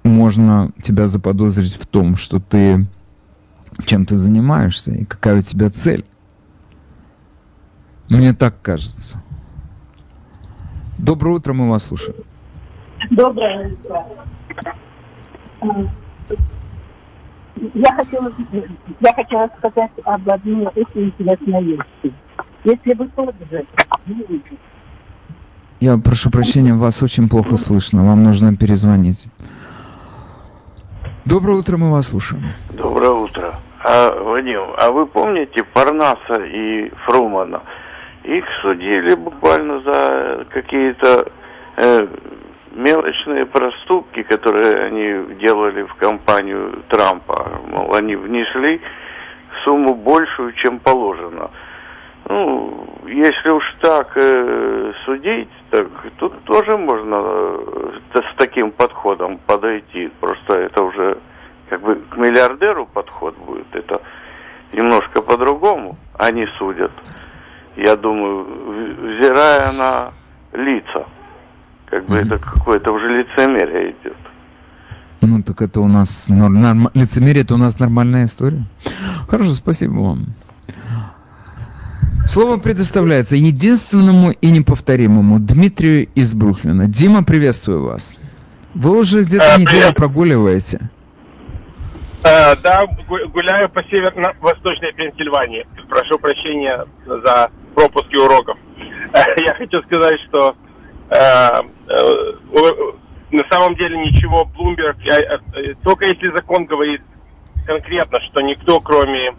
можно 0.03 0.71
тебя 0.81 1.07
заподозрить 1.07 1.75
в 1.75 1.85
том, 1.85 2.15
что 2.15 2.39
ты 2.39 2.87
чем 3.85 4.05
ты 4.05 4.15
занимаешься 4.15 4.91
и 4.91 5.05
какая 5.05 5.39
у 5.39 5.41
тебя 5.41 5.69
цель. 5.69 6.05
Мне 8.09 8.33
так 8.33 8.61
кажется. 8.61 9.21
Доброе 10.97 11.35
утро, 11.35 11.53
мы 11.53 11.69
вас 11.69 11.85
слушаем. 11.85 12.15
Доброе 13.11 13.73
утро. 13.73 14.05
Я 17.73 17.95
хотела, 17.95 18.31
я 18.99 19.13
хотела 19.13 19.49
сказать 19.57 19.91
об 20.03 20.29
одной 20.29 20.67
очень 20.67 21.05
интересной 21.05 21.63
вещи. 21.63 22.13
Если 22.63 22.93
вы 22.93 23.07
тоже 23.09 23.33
я 25.79 25.97
прошу 25.97 26.29
прощения, 26.29 26.73
вас 26.73 27.01
очень 27.01 27.29
плохо 27.29 27.55
слышно. 27.55 28.03
Вам 28.03 28.21
нужно 28.21 28.53
перезвонить. 28.53 29.27
Доброе 31.23 31.57
утро, 31.57 31.77
мы 31.77 31.89
вас 31.89 32.09
слушаем. 32.09 32.43
Доброе 32.73 33.11
утро. 33.11 33.59
А, 33.85 34.11
Вадим, 34.21 34.73
а 34.77 34.91
вы 34.91 35.05
помните 35.05 35.63
Парнаса 35.63 36.43
и 36.43 36.91
Фрумана? 37.05 37.61
Их 38.23 38.45
судили 38.61 39.15
буквально 39.15 39.81
за 39.81 40.45
какие-то 40.49 41.31
э, 41.77 42.07
мелочные 42.71 43.45
проступки, 43.45 44.23
которые 44.23 44.75
они 44.85 45.35
делали 45.35 45.83
в 45.83 45.95
кампанию 45.95 46.83
Трампа. 46.89 47.61
Мол, 47.67 47.93
они 47.95 48.15
внесли 48.15 48.81
сумму 49.63 49.95
большую, 49.95 50.53
чем 50.53 50.79
положено. 50.79 51.49
Ну, 52.27 52.87
если 53.07 53.49
уж 53.49 53.63
так 53.81 54.11
э, 54.15 54.93
судить, 55.05 55.49
так 55.71 55.87
тут 56.17 56.43
тоже 56.43 56.77
можно 56.77 57.15
э, 57.15 57.91
с 58.13 58.37
таким 58.37 58.71
подходом 58.71 59.39
подойти. 59.47 60.11
Просто 60.19 60.59
это 60.59 60.83
уже 60.83 61.17
как 61.69 61.81
бы 61.81 61.95
к 61.95 62.17
миллиардеру 62.17 62.85
подход 62.85 63.35
будет. 63.37 63.67
Это 63.73 64.01
немножко 64.73 65.21
по-другому. 65.21 65.97
Они 66.17 66.45
судят, 66.57 66.91
я 67.77 67.95
думаю, 67.95 68.45
взирая 69.19 69.71
на 69.71 70.11
лица. 70.53 71.05
Как 71.89 72.05
бы 72.05 72.17
это 72.17 72.37
какое-то 72.37 72.91
уже 72.91 73.07
лицемерие 73.07 73.91
идет. 73.91 74.17
Ну 75.21 75.41
так 75.43 75.61
это 75.61 75.81
у 75.81 75.87
нас 75.87 76.29
нор- 76.29 76.49
норм- 76.49 76.89
лицемерие, 76.93 77.43
это 77.43 77.55
у 77.55 77.57
нас 77.57 77.79
нормальная 77.79 78.25
история. 78.25 78.63
Хорошо, 79.27 79.51
спасибо 79.53 79.93
вам. 79.99 80.25
Слово 82.25 82.57
предоставляется 82.57 83.35
единственному 83.35 84.31
и 84.31 84.51
неповторимому 84.51 85.39
Дмитрию 85.39 86.07
из 86.13 86.33
Брухлина. 86.35 86.87
Дима, 86.87 87.23
приветствую 87.23 87.83
вас. 87.83 88.17
Вы 88.75 88.99
уже 88.99 89.23
где-то 89.23 89.55
А, 89.55 89.57
неделю 89.57 89.79
привет. 89.81 89.95
прогуливаете. 89.95 90.89
Э, 92.29 92.55
да, 92.57 92.85
гу- 93.07 93.27
гуляю 93.29 93.69
по 93.69 93.81
северно-восточной 93.85 94.93
Пенсильвании. 94.93 95.65
Прошу 95.89 96.19
прощения 96.19 96.85
за 97.05 97.49
пропуски 97.73 98.15
уроков. 98.17 98.55
Э, 99.13 99.19
Я 99.45 99.55
хочу 99.55 99.81
сказать, 99.83 100.19
что 100.27 100.55
э, 101.09 101.15
э, 101.89 102.33
на 103.31 103.43
самом 103.49 103.75
деле 103.75 103.97
ничего 103.97 104.45
я- 105.19 105.39
э, 105.55 105.73
только 105.83 106.05
если 106.07 106.29
закон 106.29 106.65
говорит 106.65 107.01
конкретно, 107.65 108.19
что 108.29 108.41
никто, 108.41 108.79
кроме 108.79 109.33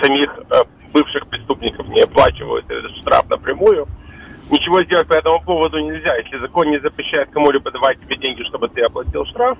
самих 0.00 0.30
э, 0.50 0.62
бывших 0.92 1.26
преступников, 1.28 1.88
не 1.88 2.02
оплачивает 2.02 2.70
этот 2.70 2.92
штраф 2.98 3.28
напрямую, 3.28 3.88
ничего 4.52 4.84
сделать 4.84 5.08
по 5.08 5.14
этому 5.14 5.42
поводу 5.42 5.80
нельзя. 5.80 6.14
Если 6.18 6.38
закон 6.38 6.70
не 6.70 6.78
запрещает 6.78 7.30
кому-либо 7.30 7.72
давать 7.72 7.98
тебе 8.02 8.16
деньги, 8.18 8.44
чтобы 8.44 8.68
ты 8.68 8.82
оплатил 8.82 9.26
штраф, 9.26 9.58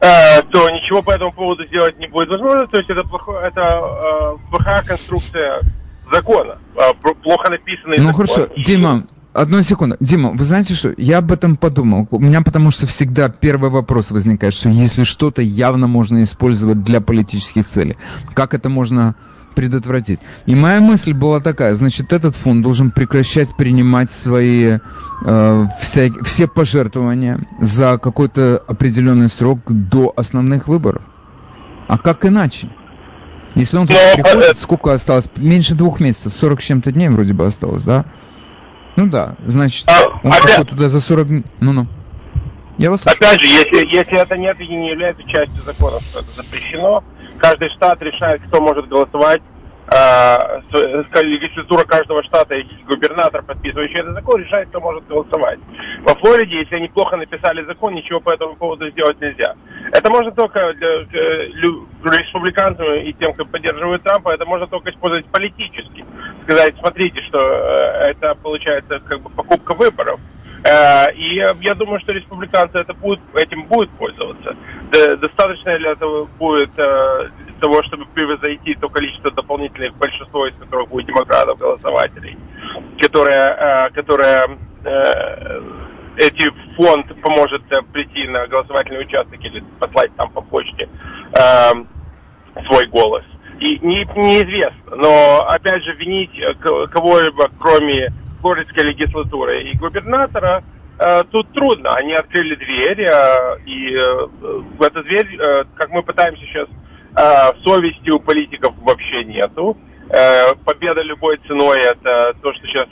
э, 0.00 0.42
то 0.50 0.70
ничего 0.70 1.02
по 1.02 1.10
этому 1.12 1.32
поводу 1.32 1.66
сделать 1.66 1.98
не 1.98 2.08
будет 2.08 2.28
возможно. 2.28 2.66
То 2.66 2.78
есть 2.78 2.90
это, 2.90 3.02
плохо, 3.02 3.32
это 3.42 3.60
э, 3.60 4.36
плохая 4.50 4.82
конструкция 4.82 5.60
закона, 6.12 6.58
э, 6.76 7.12
плохо 7.22 7.50
написанный 7.50 7.98
Ну 7.98 8.12
закон. 8.12 8.26
хорошо, 8.26 8.48
Дима, 8.56 9.06
одну 9.32 9.62
секунду. 9.62 9.96
Дима, 10.00 10.30
вы 10.30 10.44
знаете 10.44 10.74
что? 10.74 10.92
Я 10.96 11.18
об 11.18 11.32
этом 11.32 11.56
подумал. 11.56 12.08
У 12.10 12.18
меня 12.18 12.42
потому 12.42 12.70
что 12.70 12.86
всегда 12.86 13.28
первый 13.28 13.70
вопрос 13.70 14.10
возникает, 14.10 14.54
что 14.54 14.68
если 14.68 15.04
что-то 15.04 15.42
явно 15.42 15.86
можно 15.86 16.22
использовать 16.24 16.82
для 16.82 17.00
политических 17.00 17.64
целей, 17.64 17.96
как 18.34 18.54
это 18.54 18.68
можно 18.68 19.14
предотвратить? 19.54 20.20
И 20.46 20.54
моя 20.54 20.80
мысль 20.80 21.12
была 21.12 21.40
такая, 21.40 21.74
значит, 21.74 22.12
этот 22.12 22.34
фонд 22.36 22.62
должен 22.62 22.90
прекращать 22.90 23.54
принимать 23.56 24.10
свои 24.10 24.64
э, 24.64 24.80
вся- 25.22 26.22
все 26.22 26.46
пожертвования 26.48 27.46
за 27.60 27.98
какой-то 27.98 28.62
определенный 28.66 29.28
срок 29.28 29.60
до 29.68 30.12
основных 30.16 30.68
выборов. 30.68 31.02
А 31.88 31.98
как 31.98 32.24
иначе? 32.24 32.68
Если 33.54 33.76
он 33.76 33.86
туда 33.86 33.98
приходит, 34.14 34.58
сколько 34.58 34.92
осталось? 34.92 35.28
Меньше 35.36 35.74
двух 35.74 35.98
месяцев, 36.00 36.32
40 36.32 36.60
с 36.60 36.64
чем-то 36.64 36.92
дней 36.92 37.08
вроде 37.08 37.34
бы 37.34 37.44
осталось, 37.46 37.82
да? 37.82 38.04
Ну 38.96 39.06
да, 39.06 39.36
значит, 39.46 39.88
он 40.22 40.30
приходит 40.32 40.68
туда 40.70 40.88
за 40.88 41.00
40 41.00 41.26
дней. 41.28 41.44
Ну-ну. 41.60 41.86
Я 42.78 42.90
вас 42.90 43.02
слушаю. 43.02 43.18
Опять 43.20 43.40
же, 43.40 43.46
если, 43.46 43.94
если 43.94 44.18
это 44.18 44.36
нет 44.38 44.58
и 44.60 44.66
не 44.66 44.90
является 44.90 45.22
частью 45.24 45.62
закона, 45.64 46.00
что 46.00 46.20
это 46.20 46.30
запрещено, 46.34 47.04
каждый 47.38 47.68
штат 47.76 48.00
решает, 48.02 48.40
кто 48.48 48.60
может 48.60 48.88
голосовать. 48.88 49.42
С- 50.00 51.06
с- 51.12 51.22
легислатура 51.22 51.84
каждого 51.84 52.22
штата 52.24 52.54
и 52.54 52.64
губернатор, 52.84 53.42
подписывающий 53.42 54.00
этот 54.00 54.14
закон, 54.14 54.40
решает, 54.42 54.68
кто 54.68 54.80
может 54.80 55.06
голосовать. 55.06 55.58
Во 56.02 56.14
Флориде, 56.14 56.58
если 56.60 56.76
они 56.76 56.88
плохо 56.88 57.16
написали 57.16 57.64
закон, 57.66 57.94
ничего 57.94 58.20
по 58.20 58.30
этому 58.32 58.56
поводу 58.56 58.88
сделать 58.90 59.20
нельзя. 59.20 59.54
Это 59.92 60.10
можно 60.10 60.32
только 60.32 60.72
для 60.74 60.88
э, 60.88 61.46
лю- 61.48 61.88
республиканцам 62.04 62.86
и 62.94 63.12
тем, 63.14 63.32
кто 63.34 63.44
поддерживает 63.44 64.02
Трампа, 64.02 64.30
это 64.30 64.46
можно 64.46 64.66
только 64.66 64.90
использовать 64.90 65.26
политически. 65.26 66.04
Сказать, 66.44 66.74
смотрите, 66.78 67.20
что 67.28 67.38
э, 67.38 68.10
это 68.10 68.34
получается 68.42 69.00
как 69.00 69.20
бы 69.22 69.30
покупка 69.30 69.74
выборов. 69.74 70.20
Э, 70.64 71.12
И 71.14 71.34
я- 71.36 71.74
думаю, 71.74 72.00
что 72.00 72.12
республиканцы 72.12 72.78
это 72.78 72.92
будут, 72.94 73.20
этим 73.34 73.64
будут 73.66 73.90
пользоваться. 73.92 74.54
Достаточно 75.16 75.78
для 75.78 75.92
этого 75.92 76.26
будет 76.38 76.70
э, 76.78 77.28
того, 77.60 77.82
чтобы 77.84 78.04
превзойти 78.06 78.74
то 78.74 78.88
количество 78.88 79.30
дополнительных, 79.30 79.96
большинство 79.96 80.46
из 80.46 80.54
которых 80.56 80.88
будет 80.88 81.06
демократов, 81.06 81.58
голосователей, 81.58 82.36
которые, 83.00 83.38
э, 83.38 83.90
которые 83.90 84.44
эти 86.16 86.50
фонд 86.76 87.06
поможет 87.22 87.62
прийти 87.92 88.26
на 88.28 88.46
голосовательный 88.46 89.02
участок 89.02 89.38
или 89.42 89.62
послать 89.78 90.14
там 90.16 90.30
по 90.30 90.40
почте 90.42 90.88
свой 92.66 92.86
голос. 92.86 93.24
И 93.60 93.78
не, 93.80 94.04
неизвестно, 94.16 94.96
но 94.96 95.46
опять 95.48 95.82
же 95.84 95.92
винить 95.94 96.30
кого-либо, 96.90 97.48
кроме 97.58 98.10
флоридской 98.40 98.84
легислатуры 98.84 99.62
и 99.62 99.76
губернатора, 99.76 100.62
э, 100.98 101.24
тут 101.30 101.52
трудно. 101.52 101.94
Они 101.94 102.12
открыли 102.12 102.54
дверь, 102.56 103.02
э, 103.02 103.58
и 103.66 103.94
э, 103.94 104.26
в 104.78 104.82
эту 104.82 105.02
дверь, 105.04 105.28
как 105.76 105.90
мы 105.90 106.02
пытаемся 106.02 106.42
сейчас, 106.42 106.68
совести 107.64 108.10
у 108.10 108.20
политиков 108.20 108.72
вообще 108.82 109.24
нету. 109.24 109.76
Победа 110.64 111.02
любой 111.02 111.38
ценой 111.46 111.80
это 111.80 112.34
то, 112.40 112.52
что 112.52 112.66
сейчас 112.66 112.88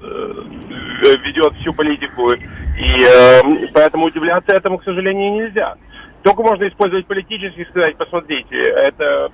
ведет 0.00 1.52
всю 1.60 1.74
политику, 1.74 2.32
и 2.32 3.68
поэтому 3.74 4.06
удивляться 4.06 4.56
этому, 4.56 4.78
к 4.78 4.84
сожалению, 4.84 5.34
нельзя. 5.34 5.74
Только 6.22 6.42
можно 6.42 6.66
использовать 6.66 7.06
политически 7.06 7.60
и 7.60 7.64
сказать, 7.66 7.96
посмотрите, 7.98 8.56
это 8.56 9.30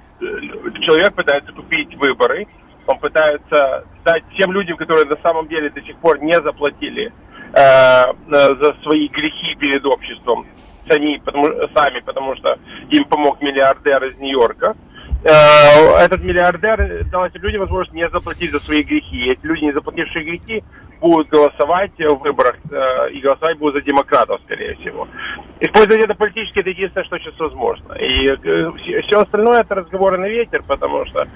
человек 0.80 1.14
пытается 1.14 1.52
купить 1.52 1.94
выборы, 1.94 2.48
он 2.88 2.98
пытается 2.98 3.84
дать 4.04 4.24
тем 4.38 4.50
людям, 4.52 4.76
которые 4.76 5.04
на 5.04 5.18
самом 5.22 5.46
деле 5.46 5.68
до 5.70 5.80
сих 5.82 5.96
пор 5.98 6.20
не 6.20 6.40
заплатили 6.40 7.12
э, 7.52 7.60
э, 7.60 8.14
за 8.30 8.74
свои 8.82 9.08
грехи 9.08 9.54
перед 9.58 9.84
обществом, 9.84 10.46
сами 10.88 11.20
потому, 11.22 11.48
сами, 11.76 12.00
потому 12.00 12.34
что 12.36 12.58
им 12.90 13.04
помог 13.04 13.40
миллиардер 13.42 14.04
из 14.04 14.16
Нью-Йорка. 14.16 14.74
Э, 15.22 15.98
Этот 15.98 16.24
миллиардер 16.24 17.04
дал 17.12 17.26
этим 17.26 17.42
людям 17.42 17.60
возможность 17.60 17.92
не 17.92 18.08
заплатить 18.08 18.52
за 18.52 18.60
свои 18.60 18.82
грехи. 18.82 19.32
Эти 19.32 19.44
люди, 19.44 19.64
не 19.64 19.72
заплатившие 19.72 20.24
грехи, 20.24 20.64
будут 21.00 21.28
голосовать 21.28 21.92
в 21.98 22.14
выборах, 22.14 22.56
э, 22.70 23.10
и 23.10 23.20
голосовать 23.20 23.58
будут 23.58 23.74
за 23.74 23.82
демократов, 23.82 24.40
скорее 24.46 24.76
всего. 24.76 25.06
Использовать 25.60 26.04
это 26.04 26.14
политически, 26.14 26.60
это 26.60 26.70
единственное, 26.70 27.04
что 27.04 27.18
сейчас 27.18 27.38
возможно. 27.38 27.92
И 27.94 28.26
все 29.02 29.20
остальное 29.20 29.60
это 29.60 29.74
разговоры 29.74 30.16
на 30.16 30.28
ветер, 30.28 30.62
потому 30.66 31.04
что 31.06 31.26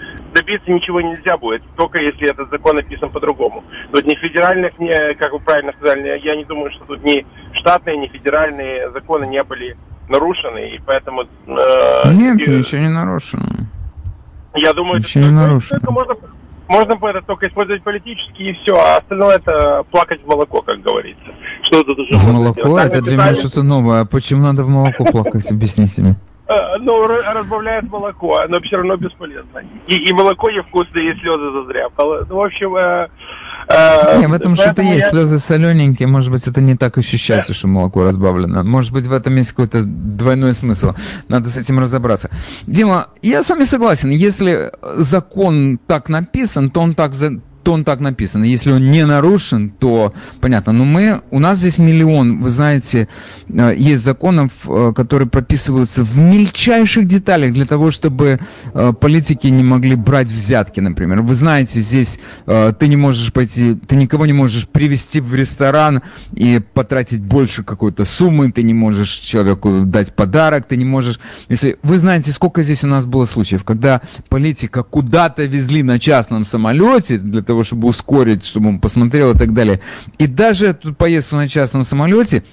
добиться 0.53 0.71
ничего 0.71 1.01
нельзя 1.01 1.37
будет, 1.39 1.63
только 1.77 1.99
если 2.01 2.31
этот 2.31 2.51
закон 2.51 2.77
написан 2.77 3.11
по-другому. 3.11 3.65
Тут 3.93 4.05
ни 4.07 4.15
федеральных, 4.15 4.79
ни, 4.79 5.15
как 5.15 5.33
вы 5.33 5.41
правильно 5.41 5.73
сказали, 5.79 6.21
я 6.23 6.37
не 6.37 6.45
думаю, 6.45 6.71
что 6.73 6.85
тут 6.85 7.03
ни 7.05 7.25
штатные, 7.61 7.97
ни 7.99 8.07
федеральные 8.09 8.91
законы 8.93 9.27
не 9.27 9.43
были 9.43 9.77
нарушены, 10.09 10.75
и 10.75 10.81
поэтому... 10.85 11.23
э, 11.23 12.13
Нет, 12.13 12.41
и- 12.41 12.51
ничего 12.51 12.81
не 12.83 12.89
нарушено. 12.89 13.47
я 14.55 14.73
думаю, 14.75 14.99
это 14.99 15.07
Ничего 15.07 15.25
не 15.25 15.31
только- 15.31 15.43
нарушено. 15.47 15.81
только 15.81 15.93
можно, 15.93 16.15
можно 16.69 16.97
по- 16.97 17.07
это 17.09 17.23
только 17.23 17.49
использовать 17.49 17.83
политически 17.83 18.43
и 18.43 18.53
все, 18.55 18.77
а 18.77 18.99
остальное 18.99 19.37
это 19.37 19.85
плакать 19.91 20.23
в 20.23 20.27
молоко, 20.27 20.63
как 20.63 20.81
говорится. 20.81 21.25
Что 21.63 21.85
тут 21.85 21.99
уже 21.99 22.19
В 22.19 22.29
молоко? 22.33 22.79
Это 22.79 23.01
для 23.01 23.15
меня 23.17 23.35
что-то 23.35 23.63
новое. 23.63 24.01
А 24.03 24.05
почему 24.05 24.43
надо 24.43 24.65
в 24.65 24.69
молоко 24.69 25.05
плакать? 25.05 25.51
Объясните 25.51 26.03
мне. 26.03 26.17
Э, 26.49 26.55
Ну, 26.81 27.07
разбавляет 27.07 27.89
молоко, 27.91 28.39
но 28.49 28.59
все 28.61 28.77
равно 28.77 28.97
бесполезно. 28.97 29.61
И, 29.87 29.97
и 29.97 30.13
молоко 30.13 30.51
невкусное, 30.51 31.03
и 31.13 31.19
слезы 31.21 31.53
зазря. 31.53 31.89
Ну, 31.99 32.37
в 32.37 32.41
общем... 32.45 32.75
э, 32.77 33.09
э, 33.69 34.19
Не, 34.21 34.27
в 34.29 34.33
этом 34.33 34.55
что-то 34.55 34.75
поэтому 34.77 34.93
есть. 34.95 35.05
я- 35.07 35.11
Слезы 35.11 35.39
солененькие, 35.39 36.09
может 36.09 36.31
быть, 36.33 36.47
это 36.49 36.61
не 36.61 36.77
так 36.77 36.99
ощущается, 36.99 37.55
что 37.55 37.69
молоко 37.69 38.05
разбавлено. 38.05 38.63
Может 38.65 38.93
быть, 38.93 39.07
в 39.07 39.13
этом 39.13 39.37
есть 39.37 39.51
какой-то 39.53 39.83
двойной 39.85 40.55
смысл. 40.55 40.93
Надо 41.29 41.49
с 41.49 41.57
этим 41.57 41.79
разобраться. 41.79 42.31
Дима, 42.67 43.07
я 43.23 43.43
с 43.43 43.51
вами 43.51 43.65
согласен. 43.65 44.11
Если 44.11 44.73
закон 44.97 45.79
так 45.87 46.09
написан, 46.09 46.71
то 46.71 46.81
он 46.81 46.95
так 46.95 47.13
за- 47.15 47.41
то 47.63 47.75
он 47.75 47.85
так 47.85 48.01
написан. 48.01 48.43
Если 48.43 48.73
он 48.73 48.91
не 48.91 49.07
нарушен, 49.07 49.71
то 49.71 50.13
понятно. 50.41 50.73
Но 50.73 50.85
мы, 50.85 51.23
у 51.31 51.39
нас 51.39 51.59
здесь 51.59 51.79
миллион, 51.79 52.41
вы 52.41 52.51
знаете, 52.51 53.07
есть 53.49 54.05
законов, 54.05 54.53
э, 54.67 54.93
которые 54.95 55.29
прописываются 55.29 56.05
в 56.05 56.17
мельчайших 56.17 57.07
деталях 57.07 57.53
для 57.53 57.67
того, 57.67 57.91
чтобы 57.91 58.39
э, 58.75 58.93
политики 58.93 59.47
не 59.49 59.65
могли 59.65 59.95
брать 59.95 60.29
взятки, 60.29 60.81
например. 60.81 61.23
Вы 61.23 61.35
знаете, 61.35 61.81
здесь 61.81 62.19
э, 62.47 62.73
ты 62.79 62.89
не 62.89 62.97
можешь 62.97 63.33
пойти, 63.33 63.75
ты 63.75 63.97
никого 63.97 64.27
не 64.27 64.33
можешь 64.33 64.69
привести 64.69 65.21
в 65.21 65.35
ресторан 65.35 66.03
и 66.33 66.61
потратить 66.75 67.21
больше 67.21 67.63
какой-то 67.63 68.05
суммы, 68.05 68.51
ты 68.53 68.63
не 68.63 68.75
можешь 68.75 69.11
человеку 69.11 69.83
дать 69.85 70.15
подарок, 70.15 70.67
ты 70.67 70.77
не 70.77 70.85
можешь... 70.85 71.21
Если 71.49 71.79
вы 71.83 71.99
знаете, 71.99 72.31
сколько 72.33 72.63
здесь 72.63 72.85
у 72.85 72.89
нас 72.89 73.07
было 73.07 73.25
случаев, 73.25 73.65
когда 73.65 74.01
политика 74.29 74.83
куда-то 74.83 75.45
везли 75.45 75.83
на 75.83 75.99
частном 75.99 76.45
самолете 76.45 77.19
для 77.19 77.43
того, 77.43 77.65
чтобы 77.65 77.89
ускорить, 77.89 78.45
чтобы 78.45 78.69
он 78.71 78.81
посмотрел 78.81 79.33
и 79.33 79.39
так 79.39 79.53
далее. 79.53 79.81
И 80.19 80.27
даже 80.27 80.67
эту 80.67 80.95
поездку 80.95 81.37
на 81.37 81.49
частном 81.49 81.85
самолете 81.85 82.45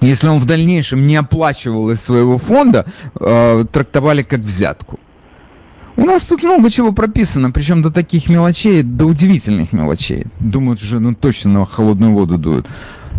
если 0.00 0.28
он 0.28 0.38
в 0.38 0.44
дальнейшем 0.44 1.06
не 1.06 1.16
оплачивал 1.16 1.90
из 1.90 2.00
своего 2.00 2.38
фонда, 2.38 2.86
э, 3.18 3.64
трактовали 3.70 4.22
как 4.22 4.40
взятку. 4.40 4.98
У 5.96 6.04
нас 6.04 6.24
тут 6.24 6.42
много 6.42 6.68
чего 6.68 6.92
прописано, 6.92 7.50
причем 7.50 7.80
до 7.80 7.90
таких 7.90 8.28
мелочей, 8.28 8.82
до 8.82 9.06
удивительных 9.06 9.72
мелочей. 9.72 10.26
Думают, 10.40 10.80
что 10.80 11.00
ну 11.00 11.14
точно 11.14 11.52
на 11.52 11.64
холодную 11.64 12.12
воду 12.12 12.36
дуют. 12.36 12.66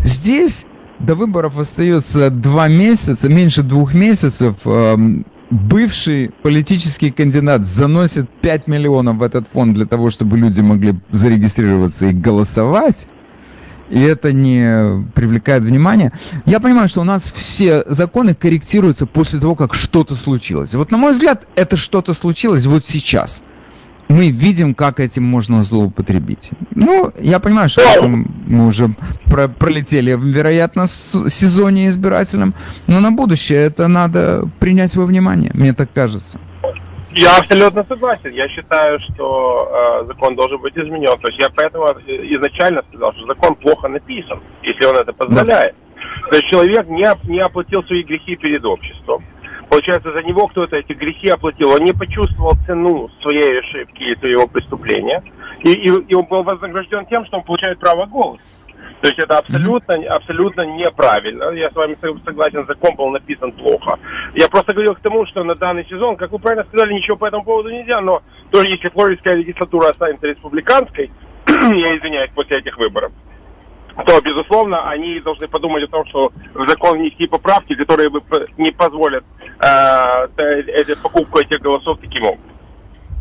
Здесь 0.03 0.65
до 0.99 1.15
выборов 1.15 1.57
остается 1.57 2.29
два 2.29 2.67
месяца, 2.67 3.29
меньше 3.29 3.63
двух 3.63 3.95
месяцев. 3.95 4.57
Эм, 4.65 5.25
бывший 5.49 6.31
политический 6.43 7.09
кандидат 7.09 7.65
заносит 7.65 8.29
5 8.41 8.67
миллионов 8.67 9.17
в 9.17 9.23
этот 9.23 9.47
фонд 9.51 9.73
для 9.73 9.85
того, 9.85 10.11
чтобы 10.11 10.37
люди 10.37 10.61
могли 10.61 10.95
зарегистрироваться 11.11 12.07
и 12.07 12.13
голосовать 12.13 13.07
и 13.89 14.01
это 14.01 14.31
не 14.31 15.05
привлекает 15.13 15.63
внимания. 15.63 16.11
Я 16.45 16.59
понимаю, 16.59 16.87
что 16.87 17.01
у 17.01 17.05
нас 17.05 17.31
все 17.31 17.83
законы 17.87 18.33
корректируются 18.33 19.05
после 19.05 19.39
того, 19.39 19.55
как 19.55 19.73
что-то 19.73 20.15
случилось. 20.15 20.73
Вот 20.75 20.91
на 20.91 20.97
мой 20.97 21.13
взгляд, 21.13 21.47
это 21.55 21.77
что-то 21.77 22.13
случилось 22.13 22.65
вот 22.65 22.85
сейчас. 22.85 23.43
Мы 24.09 24.29
видим, 24.29 24.73
как 24.73 25.01
этим 25.01 25.25
можно 25.25 25.63
злоупотребить. 25.63 26.51
Ну, 26.73 27.11
я 27.19 27.39
понимаю, 27.39 27.67
что 27.67 27.81
мы 28.07 28.67
уже 28.67 28.95
про 29.25 29.49
пролетели, 29.49 30.17
вероятно, 30.17 30.87
с 30.87 31.29
сезоне 31.29 31.89
избирательном, 31.89 32.53
но 32.87 33.01
на 33.01 33.11
будущее 33.11 33.59
это 33.59 33.89
надо 33.89 34.49
принять 34.59 34.95
во 34.95 35.05
внимание, 35.05 35.51
мне 35.53 35.73
так 35.73 35.91
кажется. 35.93 36.39
Я 37.11 37.37
абсолютно 37.37 37.85
согласен. 37.85 38.31
Я 38.31 38.47
считаю, 38.49 38.99
что 38.99 40.01
э, 40.01 40.05
закон 40.07 40.35
должен 40.35 40.59
быть 40.59 40.77
изменен. 40.77 41.17
То 41.17 41.27
есть 41.27 41.39
я 41.39 41.49
поэтому 41.55 41.85
изначально 41.85 42.83
сказал, 42.89 43.13
что 43.13 43.25
закон 43.25 43.55
плохо 43.55 43.87
написан, 43.87 44.41
если 44.61 44.85
он 44.85 44.97
это 44.97 45.13
позволяет. 45.13 45.75
Да. 45.95 46.29
То 46.29 46.35
есть 46.35 46.47
человек 46.49 46.87
не, 46.87 47.07
не 47.29 47.39
оплатил 47.39 47.83
свои 47.83 48.03
грехи 48.03 48.35
перед 48.35 48.63
обществом. 48.65 49.23
Получается, 49.69 50.11
за 50.11 50.21
него 50.23 50.47
кто-то 50.47 50.75
эти 50.75 50.93
грехи 50.93 51.29
оплатил. 51.29 51.71
Он 51.71 51.83
не 51.83 51.93
почувствовал 51.93 52.53
цену 52.65 53.09
своей 53.21 53.59
ошибки 53.59 54.03
и 54.03 54.19
своего 54.19 54.47
преступления. 54.47 55.23
И, 55.63 55.71
и, 55.71 55.89
и 55.89 56.13
он 56.13 56.25
был 56.25 56.43
вознагражден 56.43 57.05
тем, 57.07 57.25
что 57.25 57.37
он 57.37 57.43
получает 57.43 57.79
право 57.79 58.05
голоса. 58.05 58.41
То 59.01 59.09
есть 59.09 59.19
это 59.19 59.37
абсолютно, 59.37 59.95
абсолютно 60.09 60.63
неправильно. 60.63 61.51
Я 61.51 61.69
с 61.69 61.75
вами 61.75 61.95
согласен, 62.25 62.65
закон 62.67 62.95
был 62.95 63.09
написан 63.09 63.51
плохо. 63.51 63.99
Я 64.33 64.47
просто 64.49 64.73
говорил 64.73 64.95
к 64.95 65.01
тому, 65.01 65.25
что 65.27 65.43
на 65.43 65.55
данный 65.55 65.85
сезон, 65.85 66.15
как 66.15 66.31
вы 66.31 66.39
правильно 66.39 66.65
сказали, 66.65 66.93
ничего 66.93 67.15
по 67.15 67.27
этому 67.27 67.43
поводу 67.43 67.69
нельзя, 67.69 68.01
но 68.01 68.23
тоже 68.51 68.69
если 68.69 68.89
флоридская 68.89 69.35
легислатура 69.35 69.89
останется 69.89 70.25
республиканской, 70.27 71.11
я 71.47 71.97
извиняюсь, 71.97 72.31
после 72.33 72.57
этих 72.57 72.75
выборов, 72.77 73.11
то, 74.05 74.21
безусловно, 74.21 74.89
они 74.89 75.19
должны 75.19 75.47
подумать 75.47 75.83
о 75.83 75.87
том, 75.87 76.05
что 76.07 76.31
в 76.53 76.67
закон 76.67 76.99
внести 76.99 77.27
поправки, 77.27 77.75
которые 77.75 78.09
бы 78.09 78.21
не 78.57 78.71
позволят 78.71 79.23
э, 79.59 80.95
покупку 81.01 81.39
этих 81.39 81.59
голосов 81.61 81.99
таким 81.99 82.23
образом. 82.23 82.56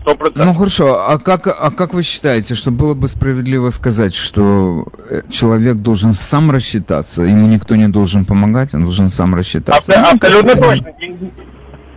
100%. 0.07 0.33
Ну 0.37 0.55
хорошо, 0.55 1.09
а 1.09 1.19
как, 1.19 1.47
а 1.49 1.71
как 1.71 1.93
вы 1.93 2.03
считаете, 2.03 2.55
что 2.55 2.71
было 2.71 2.95
бы 2.95 3.09
справедливо 3.09 3.71
сказать, 3.71 4.15
что 4.15 4.87
э, 5.11 5.23
человек 5.29 5.77
должен 5.77 6.13
сам 6.13 6.51
рассчитаться, 6.51 7.23
ему 7.23 7.49
никто 7.49 7.75
не 7.75 7.89
должен 7.89 8.25
помогать, 8.25 8.73
он 8.75 8.85
должен 8.85 9.09
сам 9.09 9.35
рассчитаться? 9.35 9.93
Аб- 9.93 10.15
абсолютно 10.15 10.55
ну, 10.55 10.61
точно. 10.61 10.93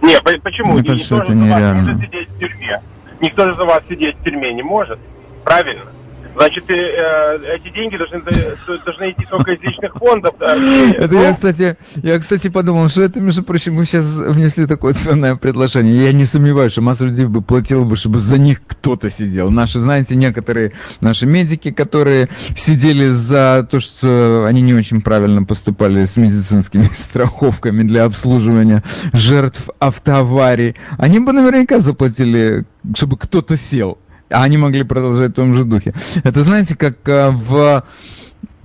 Не, 0.01 0.39
почему? 0.39 0.73
Мне 0.73 0.83
кажется, 0.83 1.15
никто 1.15 1.23
это 1.23 1.33
нереально. 1.35 2.09
Никто 3.21 3.45
же 3.45 3.55
за 3.55 3.65
вас 3.65 3.83
сидеть 3.89 4.17
в 4.17 4.23
тюрьме 4.23 4.53
не 4.53 4.63
может. 4.63 4.97
Правильно? 5.43 5.85
Значит, 6.39 6.63
э, 6.69 7.57
эти 7.57 7.73
деньги 7.73 7.97
должны, 7.97 8.21
должны 8.85 9.11
идти 9.11 9.25
только 9.29 9.51
из 9.51 9.61
личных 9.61 9.93
фондов. 9.95 10.35
Да. 10.39 10.55
Это 10.55 11.13
я, 11.13 11.33
кстати, 11.33 11.75
я, 11.97 12.17
кстати, 12.17 12.47
подумал, 12.47 12.87
что 12.87 13.01
это, 13.01 13.19
между 13.19 13.43
прочим, 13.43 13.73
мы 13.73 13.83
сейчас 13.83 14.17
внесли 14.17 14.65
такое 14.65 14.93
ценное 14.93 15.35
предложение. 15.35 16.01
Я 16.01 16.13
не 16.13 16.23
сомневаюсь, 16.23 16.71
что 16.71 16.81
масса 16.81 17.03
людей 17.03 17.25
бы 17.25 17.41
платила 17.41 17.83
бы, 17.83 17.97
чтобы 17.97 18.19
за 18.19 18.37
них 18.37 18.61
кто-то 18.65 19.09
сидел. 19.09 19.51
Наши, 19.51 19.81
знаете, 19.81 20.15
некоторые 20.15 20.71
наши 21.01 21.25
медики, 21.25 21.71
которые 21.71 22.29
сидели 22.55 23.07
за 23.07 23.67
то, 23.69 23.81
что 23.81 24.45
они 24.47 24.61
не 24.61 24.73
очень 24.73 25.01
правильно 25.01 25.43
поступали 25.43 26.05
с 26.05 26.15
медицинскими 26.15 26.83
страховками 26.95 27.83
для 27.83 28.05
обслуживания 28.05 28.81
жертв 29.11 29.69
автоаварий, 29.79 30.77
они 30.97 31.19
бы 31.19 31.33
наверняка 31.33 31.79
заплатили, 31.79 32.63
чтобы 32.93 33.17
кто-то 33.17 33.57
сел. 33.57 33.97
А 34.29 34.43
они 34.43 34.57
могли 34.57 34.83
продолжать 34.83 35.31
в 35.31 35.35
том 35.35 35.53
же 35.53 35.63
духе. 35.63 35.93
Это 36.23 36.43
знаете, 36.43 36.75
как 36.75 36.97
а, 37.07 37.31
в 37.31 37.83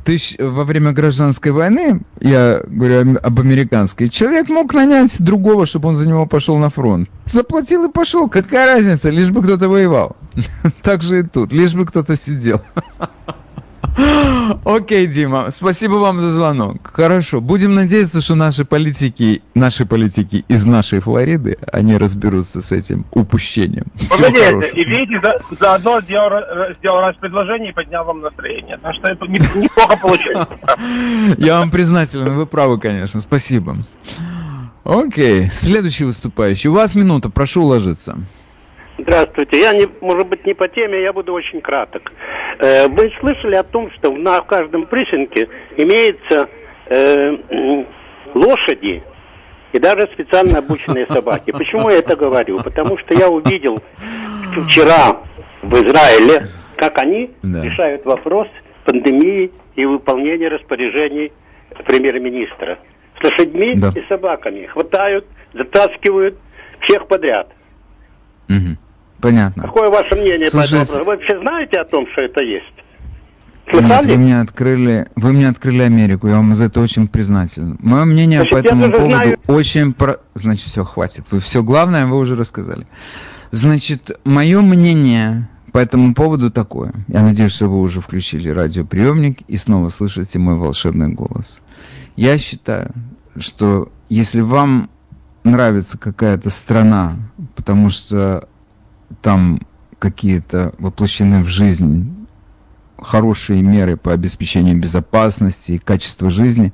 тысяч, 0.05 0.37
во 0.39 0.65
время 0.65 0.93
гражданской 0.93 1.53
войны, 1.53 2.03
я 2.21 2.61
говорю 2.67 3.19
об 3.23 3.41
американской, 3.41 4.09
человек 4.09 4.49
мог 4.49 4.73
нанять 4.75 5.21
другого, 5.23 5.67
чтобы 5.67 5.89
он 5.89 5.95
за 5.95 6.09
него 6.09 6.27
пошел 6.27 6.59
на 6.59 6.71
фронт. 6.71 7.09
Заплатил 7.27 7.89
и 7.89 7.93
пошел. 7.93 8.29
Какая 8.29 8.67
разница, 8.67 9.11
лишь 9.11 9.31
бы 9.31 9.43
кто-то 9.43 9.69
воевал. 9.69 10.17
Так 10.83 11.03
же 11.03 11.21
и 11.21 11.23
тут, 11.23 11.53
лишь 11.53 11.75
бы 11.75 11.87
кто-то 11.87 12.17
сидел. 12.17 12.61
Окей, 14.65 15.07
Дима, 15.07 15.51
спасибо 15.51 15.95
вам 15.95 16.19
за 16.19 16.31
звонок. 16.31 16.91
Хорошо, 16.93 17.41
будем 17.41 17.75
надеяться, 17.75 18.21
что 18.21 18.35
наши 18.35 18.65
политики, 18.65 19.43
наши 19.55 19.87
политики 19.87 20.45
из 20.49 20.67
нашей 20.67 21.01
Флориды, 21.01 21.59
они 21.73 21.97
разберутся 21.97 22.61
с 22.61 22.73
этим 22.73 23.07
упущением. 23.13 23.87
Погодите, 24.11 24.71
и 24.75 24.85
видите, 24.85 25.21
за, 25.23 25.57
заодно 25.59 26.01
сделал, 26.01 26.31
сделал 26.79 27.01
раз 27.01 27.17
предложение 27.17 27.71
и 27.71 27.75
поднял 27.75 28.05
вам 28.05 28.21
настроение. 28.21 28.79
Так 28.79 28.95
что 28.95 29.13
это 29.13 29.27
неплохо 29.27 29.97
получилось. 30.01 30.49
Я 31.39 31.59
вам 31.59 31.71
признателен, 31.71 32.35
вы 32.35 32.47
правы, 32.47 32.79
конечно, 32.79 33.21
спасибо. 33.21 33.77
Окей, 34.85 35.49
следующий 35.51 36.05
выступающий. 36.05 36.69
У 36.69 36.75
вас 36.75 36.95
минута, 36.95 37.31
прошу 37.31 37.63
уложиться. 37.63 38.19
Здравствуйте. 38.99 39.61
Я, 39.61 39.73
не, 39.73 39.89
может 40.01 40.29
быть, 40.29 40.47
не 40.47 40.55
по 40.55 40.69
теме, 40.69 41.03
я 41.03 41.13
буду 41.13 41.33
очень 41.33 41.61
краток. 41.61 42.13
Э, 42.61 42.87
вы 42.87 43.11
слышали 43.21 43.57
о 43.57 43.65
том, 43.65 43.91
что 43.93 44.13
на 44.13 44.41
каждом 44.41 44.87
прессинге 44.87 45.49
имеется 45.77 46.49
э, 46.87 47.37
лошади 48.35 49.03
и 49.73 49.79
даже 49.81 50.09
специально 50.13 50.59
обученные 50.59 51.07
собаки. 51.07 51.51
Почему 51.51 51.91
я 51.91 51.99
это 51.99 52.15
говорю? 52.15 52.63
Потому 52.63 52.97
что 52.99 53.15
я 53.15 53.29
увидел 53.29 53.83
вчера 54.69 55.21
в 55.63 55.75
Израиле, 55.75 56.49
как 56.77 56.99
они 56.99 57.33
да. 57.43 57.65
решают 57.65 58.05
вопрос 58.05 58.47
пандемии 58.85 59.51
и 59.75 59.85
выполнения 59.85 60.49
распоряжений 60.49 61.33
премьер-министра. 61.85 62.79
С 63.21 63.25
лошадьми 63.25 63.75
да. 63.75 63.93
и 63.95 64.07
собаками. 64.09 64.67
Хватают, 64.67 65.27
затаскивают 65.53 66.39
всех 66.83 67.09
подряд. 67.09 67.49
Угу. 68.49 68.77
Понятно. 69.25 69.63
Какое 69.63 69.89
ваше 69.89 70.17
мнение 70.17 70.51
Слушайте, 70.51 70.77
по 70.77 70.83
этому 70.83 70.99
вопросу? 70.99 70.99
Вы 70.99 71.17
вообще 71.17 71.41
знаете 71.41 71.79
о 71.79 71.85
том, 71.87 72.07
что 72.13 72.21
это 72.21 72.43
есть? 72.43 72.75
Слыхали? 73.71 74.07
Нет, 74.09 74.17
вы 74.17 74.17
мне 74.19 74.41
открыли, 74.41 75.09
вы 75.17 75.33
мне 75.33 75.49
открыли 75.49 75.83
Америку, 75.83 76.29
я 76.29 76.35
вам 76.35 76.53
за 76.55 76.65
это 76.65 76.83
очень 76.83 77.09
признателен. 77.09 77.79
Мое 77.81 78.05
мнение 78.05 78.41
Значит, 78.41 78.53
по 78.53 78.57
этому 78.59 78.93
поводу 78.93 79.11
знаю... 79.11 79.39
очень 79.47 79.95
про... 79.95 80.19
Значит, 80.35 80.65
все, 80.65 80.85
хватит. 80.85 81.25
Вы 81.31 81.41
все 81.41 81.63
главное 81.63 82.05
вы 82.05 82.19
уже 82.19 82.37
рассказали. 82.37 82.87
Значит, 83.51 84.21
мое 84.25 84.61
мнение 84.61 85.49
по 85.73 85.79
этому 85.79 86.13
поводу 86.13 86.51
такое. 86.51 86.93
Я 87.09 87.23
надеюсь, 87.23 87.53
что 87.53 87.69
вы 87.69 87.81
уже 87.81 88.03
включили 88.03 88.51
радиоприемник 88.51 89.41
и 89.49 89.57
снова 89.57 89.89
слышите 89.89 90.39
мой 90.39 90.57
волшебный 90.57 91.09
голос. 91.09 91.63
Я 92.17 92.37
считаю, 92.37 92.93
что 93.39 93.91
если 94.11 94.43
вам 94.43 94.91
нравится 95.45 95.97
какая-то 95.97 96.51
страна, 96.51 97.17
потому 97.57 97.89
что 97.89 98.49
там 99.23 99.61
какие-то 99.99 100.75
воплощены 100.79 101.43
в 101.43 101.49
жизнь 101.49 102.15
хорошие 102.99 103.63
меры 103.63 103.97
по 103.97 104.13
обеспечению 104.13 104.79
безопасности 104.79 105.73
и 105.73 105.79
качества 105.79 106.31
жизни, 106.31 106.73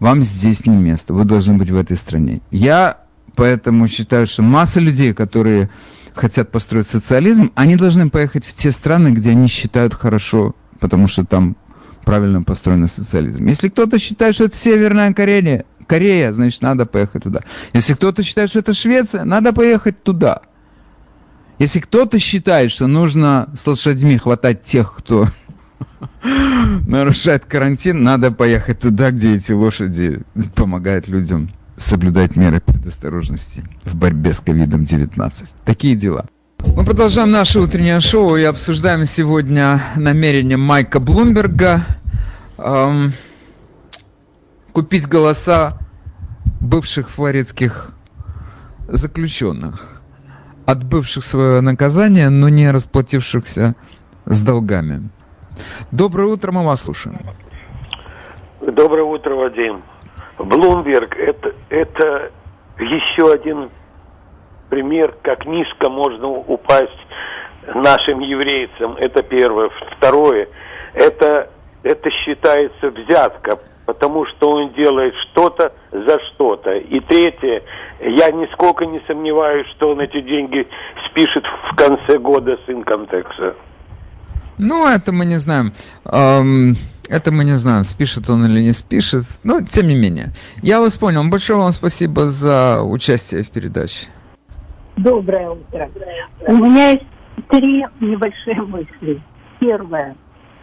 вам 0.00 0.22
здесь 0.22 0.66
не 0.66 0.76
место. 0.76 1.14
Вы 1.14 1.24
должны 1.24 1.54
быть 1.54 1.70
в 1.70 1.76
этой 1.76 1.96
стране. 1.96 2.40
Я 2.50 2.98
поэтому 3.34 3.86
считаю, 3.88 4.26
что 4.26 4.42
масса 4.42 4.80
людей, 4.80 5.12
которые 5.12 5.70
хотят 6.14 6.50
построить 6.50 6.86
социализм, 6.86 7.52
они 7.54 7.76
должны 7.76 8.10
поехать 8.10 8.44
в 8.44 8.52
те 8.52 8.72
страны, 8.72 9.08
где 9.08 9.30
они 9.30 9.48
считают 9.48 9.94
хорошо, 9.94 10.54
потому 10.80 11.06
что 11.06 11.24
там 11.24 11.56
правильно 12.04 12.42
построен 12.42 12.88
социализм. 12.88 13.44
Если 13.44 13.68
кто-то 13.68 13.98
считает, 13.98 14.34
что 14.34 14.44
это 14.44 14.56
Северная 14.56 15.12
Корея, 15.12 15.64
Корея, 15.86 16.32
значит, 16.32 16.62
надо 16.62 16.86
поехать 16.86 17.22
туда. 17.24 17.40
Если 17.72 17.94
кто-то 17.94 18.22
считает, 18.22 18.50
что 18.50 18.58
это 18.60 18.74
Швеция, 18.74 19.24
надо 19.24 19.52
поехать 19.52 20.02
туда. 20.02 20.42
Если 21.58 21.80
кто-то 21.80 22.18
считает, 22.18 22.70
что 22.70 22.86
нужно 22.86 23.50
с 23.54 23.66
лошадьми 23.66 24.16
хватать 24.16 24.62
тех, 24.62 24.94
кто 24.96 25.26
нарушает 26.86 27.44
карантин, 27.44 28.02
надо 28.02 28.30
поехать 28.30 28.80
туда, 28.80 29.10
где 29.10 29.34
эти 29.34 29.52
лошади 29.52 30.22
помогают 30.54 31.08
людям 31.08 31.50
соблюдать 31.76 32.36
меры 32.36 32.60
предосторожности 32.60 33.64
в 33.84 33.94
борьбе 33.96 34.32
с 34.32 34.40
ковидом-19. 34.40 35.48
Такие 35.64 35.96
дела. 35.96 36.26
Мы 36.64 36.84
продолжаем 36.84 37.30
наше 37.30 37.60
утреннее 37.60 38.00
шоу 38.00 38.36
и 38.36 38.42
обсуждаем 38.42 39.04
сегодня 39.04 39.80
намерение 39.96 40.56
Майка 40.56 40.98
Блумберга 40.98 41.84
эм, 42.56 43.12
купить 44.72 45.06
голоса 45.06 45.78
бывших 46.60 47.10
флоридских 47.10 47.92
заключенных, 48.88 49.97
отбывших 50.68 51.24
свое 51.24 51.62
наказание, 51.62 52.28
но 52.28 52.50
не 52.50 52.70
расплатившихся 52.70 53.74
с 54.26 54.42
долгами. 54.42 55.08
Доброе 55.90 56.28
утро, 56.28 56.52
мы 56.52 56.62
вас 56.62 56.82
слушаем. 56.82 57.18
Доброе 58.60 59.04
утро, 59.04 59.34
Вадим. 59.34 59.82
Блумберг 60.38 61.16
это, 61.16 61.54
это 61.70 62.30
еще 62.78 63.32
один 63.32 63.70
пример, 64.68 65.16
как 65.22 65.46
низко 65.46 65.88
можно 65.88 66.28
упасть 66.28 67.00
нашим 67.74 68.20
еврейцам. 68.20 68.94
Это 68.98 69.22
первое. 69.22 69.70
Второе, 69.96 70.48
это, 70.92 71.50
это 71.82 72.10
считается 72.10 72.90
взятка, 72.90 73.58
потому 73.88 74.26
что 74.26 74.50
он 74.50 74.74
делает 74.74 75.14
что-то 75.30 75.72
за 75.90 76.18
что-то. 76.28 76.72
И 76.76 77.00
третье, 77.00 77.62
я 78.00 78.30
нисколько 78.30 78.84
не 78.84 79.00
сомневаюсь, 79.06 79.66
что 79.76 79.92
он 79.92 80.00
эти 80.00 80.20
деньги 80.20 80.66
спишет 81.08 81.42
в 81.72 81.74
конце 81.74 82.18
года 82.18 82.58
с 82.66 82.70
инкомтекса. 82.70 83.54
Ну, 84.58 84.86
это 84.86 85.10
мы 85.10 85.24
не 85.24 85.38
знаем. 85.38 85.72
Эм, 86.04 86.74
это 87.08 87.32
мы 87.32 87.44
не 87.44 87.56
знаем, 87.56 87.84
спишет 87.84 88.28
он 88.28 88.44
или 88.44 88.60
не 88.60 88.72
спишет. 88.72 89.24
Но, 89.42 89.62
тем 89.62 89.88
не 89.88 89.96
менее. 89.96 90.32
Я 90.62 90.80
вас 90.80 90.98
понял. 90.98 91.24
Большое 91.26 91.58
вам 91.58 91.72
спасибо 91.72 92.26
за 92.26 92.82
участие 92.82 93.42
в 93.42 93.50
передаче. 93.50 94.08
Доброе 94.98 95.48
утро. 95.48 95.88
У 96.46 96.56
меня 96.56 96.90
есть 96.90 97.06
три 97.48 97.86
небольшие 98.00 98.60
мысли. 98.64 99.22
Первое. 99.58 100.14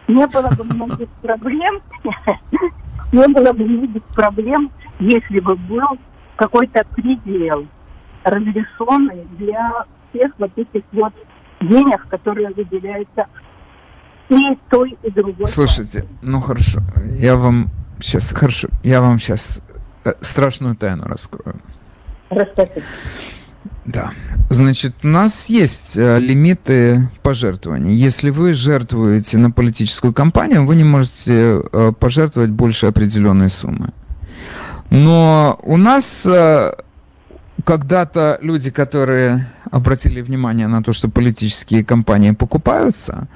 Не 0.06 0.28
было 0.28 0.48
бы 0.56 0.62
многих 0.62 1.08
проблем, 1.22 1.80
не 3.12 3.28
было 3.28 3.52
бы 3.52 3.64
многих 3.64 4.02
проблем, 4.14 4.70
если 4.98 5.40
бы 5.40 5.56
был 5.56 5.98
какой-то 6.36 6.84
предел 6.94 7.66
разрешенный 8.24 9.24
для 9.38 9.84
всех 10.10 10.32
вот 10.38 10.50
этих 10.56 10.82
вот 10.92 11.12
денег, 11.60 12.08
которые 12.08 12.50
выделяются 12.50 13.26
и 14.28 14.58
той, 14.68 14.98
и 15.02 15.10
другой. 15.10 15.46
Слушайте, 15.46 16.06
ну 16.22 16.40
хорошо, 16.40 16.80
я 17.18 17.36
вам 17.36 17.68
сейчас, 18.00 18.32
хорошо, 18.32 18.68
я 18.82 19.00
вам 19.00 19.18
сейчас 19.18 19.60
э, 20.04 20.12
страшную 20.20 20.76
тайну 20.76 21.04
раскрою. 21.04 21.60
Расскажите. 22.30 22.82
Да. 23.86 24.12
Значит, 24.50 24.94
у 25.04 25.08
нас 25.08 25.46
есть 25.46 25.96
э, 25.96 26.18
лимиты 26.18 27.08
пожертвований. 27.22 27.94
Если 27.94 28.30
вы 28.30 28.52
жертвуете 28.52 29.38
на 29.38 29.50
политическую 29.50 30.12
кампанию, 30.12 30.66
вы 30.66 30.74
не 30.74 30.84
можете 30.84 31.62
э, 31.72 31.92
пожертвовать 31.98 32.50
больше 32.50 32.86
определенной 32.86 33.48
суммы. 33.48 33.92
Но 34.90 35.58
у 35.62 35.76
нас 35.76 36.26
э, 36.26 36.72
когда-то 37.64 38.38
люди, 38.40 38.70
которые 38.70 39.52
обратили 39.70 40.20
внимание 40.20 40.66
на 40.66 40.82
то, 40.82 40.92
что 40.92 41.08
политические 41.08 41.84
кампании 41.84 42.32
покупаются, 42.32 43.28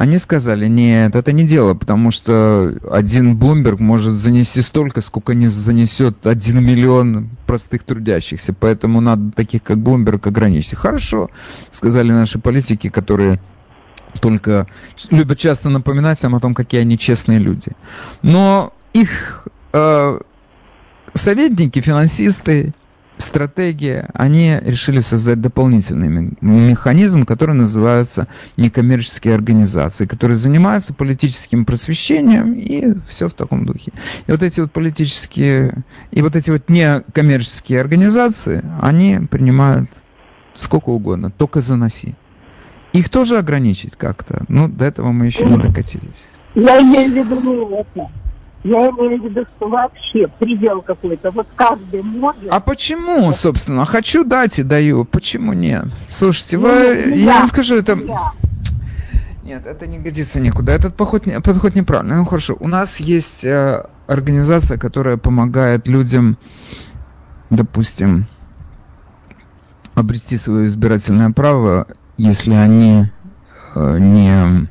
они 0.00 0.16
сказали, 0.16 0.66
нет, 0.66 1.14
это 1.14 1.30
не 1.30 1.44
дело, 1.44 1.74
потому 1.74 2.10
что 2.10 2.74
один 2.90 3.36
Блумберг 3.36 3.80
может 3.80 4.14
занести 4.14 4.62
столько, 4.62 5.02
сколько 5.02 5.34
не 5.34 5.46
занесет 5.46 6.26
один 6.26 6.64
миллион 6.64 7.28
простых 7.44 7.82
трудящихся, 7.82 8.54
поэтому 8.58 9.02
надо 9.02 9.30
таких, 9.32 9.62
как 9.62 9.76
Блумберг, 9.76 10.26
ограничить. 10.26 10.76
Хорошо, 10.76 11.28
сказали 11.70 12.12
наши 12.12 12.38
политики, 12.38 12.88
которые 12.88 13.42
только 14.22 14.66
любят 15.10 15.36
часто 15.36 15.68
напоминать 15.68 16.22
нам 16.22 16.34
о 16.34 16.40
том, 16.40 16.54
какие 16.54 16.80
они 16.80 16.96
честные 16.96 17.38
люди. 17.38 17.72
Но 18.22 18.72
их 18.94 19.48
э, 19.74 20.18
советники, 21.12 21.78
финансисты, 21.82 22.72
стратегия, 23.20 24.10
они 24.14 24.58
решили 24.62 25.00
создать 25.00 25.40
дополнительный 25.40 26.36
механизм, 26.40 27.24
который 27.24 27.54
называется 27.54 28.28
некоммерческие 28.56 29.34
организации, 29.34 30.06
которые 30.06 30.36
занимаются 30.36 30.94
политическим 30.94 31.64
просвещением 31.64 32.54
и 32.54 32.94
все 33.08 33.28
в 33.28 33.34
таком 33.34 33.66
духе. 33.66 33.92
И 34.26 34.32
вот 34.32 34.42
эти 34.42 34.60
вот 34.60 34.72
политические, 34.72 35.84
и 36.10 36.22
вот 36.22 36.36
эти 36.36 36.50
вот 36.50 36.68
некоммерческие 36.68 37.80
организации, 37.80 38.64
они 38.80 39.20
принимают 39.30 39.90
сколько 40.54 40.90
угодно, 40.90 41.30
только 41.30 41.60
заноси. 41.60 42.14
Их 42.92 43.08
тоже 43.08 43.38
ограничить 43.38 43.96
как-то, 43.96 44.44
но 44.48 44.66
до 44.66 44.84
этого 44.84 45.12
мы 45.12 45.26
еще 45.26 45.44
не 45.44 45.56
докатились. 45.56 46.26
Я 46.54 46.80
не 46.82 47.20
это. 47.20 48.10
Я 48.62 48.88
имею 48.90 49.22
в 49.22 49.24
виду, 49.24 49.46
что 49.56 49.68
вообще 49.68 50.28
предел 50.38 50.82
какой-то. 50.82 51.30
Вот 51.30 51.46
каждый 51.56 52.02
может. 52.02 52.44
А 52.50 52.60
почему, 52.60 53.32
собственно? 53.32 53.86
Хочу 53.86 54.22
дать 54.24 54.58
и 54.58 54.62
даю. 54.62 55.04
Почему 55.06 55.54
нет? 55.54 55.86
Слушайте, 56.08 56.58
вы, 56.58 56.68
Ну, 57.06 57.14
я 57.16 57.24
да, 57.26 57.38
вам 57.38 57.46
скажу, 57.46 57.76
это... 57.76 57.96
да. 57.96 58.32
Нет, 59.42 59.66
это 59.66 59.86
не 59.86 59.98
годится 59.98 60.40
никуда. 60.40 60.74
Этот 60.74 60.94
подход, 60.94 61.24
не- 61.26 61.40
подход 61.40 61.74
неправильный. 61.74 62.16
Ну 62.16 62.24
хорошо, 62.26 62.56
у 62.60 62.68
нас 62.68 63.00
есть 63.00 63.44
э, 63.44 63.86
организация, 64.06 64.76
которая 64.78 65.16
помогает 65.16 65.88
людям, 65.88 66.36
допустим, 67.48 68.26
обрести 69.94 70.36
свое 70.36 70.66
избирательное 70.66 71.30
право, 71.30 71.86
если 72.16 72.52
они 72.54 73.06
э, 73.74 73.98
не, 73.98 74.68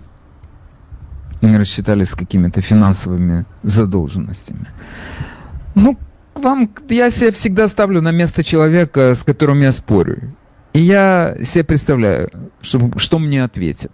не 1.41 1.57
рассчитались 1.57 2.09
с 2.09 2.15
какими-то 2.15 2.61
финансовыми 2.61 3.45
задолженностями. 3.63 4.67
Ну, 5.75 5.97
вам, 6.35 6.69
я 6.89 7.09
себя 7.09 7.31
всегда 7.31 7.67
ставлю 7.67 8.01
на 8.01 8.11
место 8.11 8.43
человека, 8.43 9.15
с 9.15 9.23
которым 9.23 9.59
я 9.59 9.71
спорю. 9.71 10.35
И 10.73 10.79
я 10.79 11.35
себе 11.43 11.63
представляю, 11.63 12.29
что, 12.61 12.91
что 12.97 13.19
мне 13.19 13.43
ответят. 13.43 13.91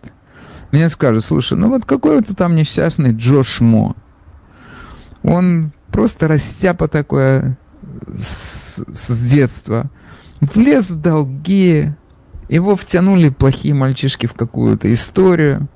Мне 0.72 0.90
скажут, 0.90 1.24
слушай, 1.24 1.58
ну 1.58 1.70
вот 1.70 1.86
какой-то 1.86 2.36
там 2.36 2.56
несчастный 2.56 3.14
Джош 3.14 3.62
Мо. 3.62 3.96
Он 5.24 5.72
просто 5.92 6.28
растяпа 6.28 6.88
такое 6.88 7.58
с, 8.18 8.84
с 8.88 9.32
детства. 9.32 9.90
Влез 10.42 10.92
в 10.92 10.98
долги, 10.98 11.94
его 12.50 12.76
втянули 12.76 13.30
плохие 13.30 13.74
мальчишки 13.74 14.26
в 14.26 14.34
какую-то 14.34 14.94
историю. 14.94 15.70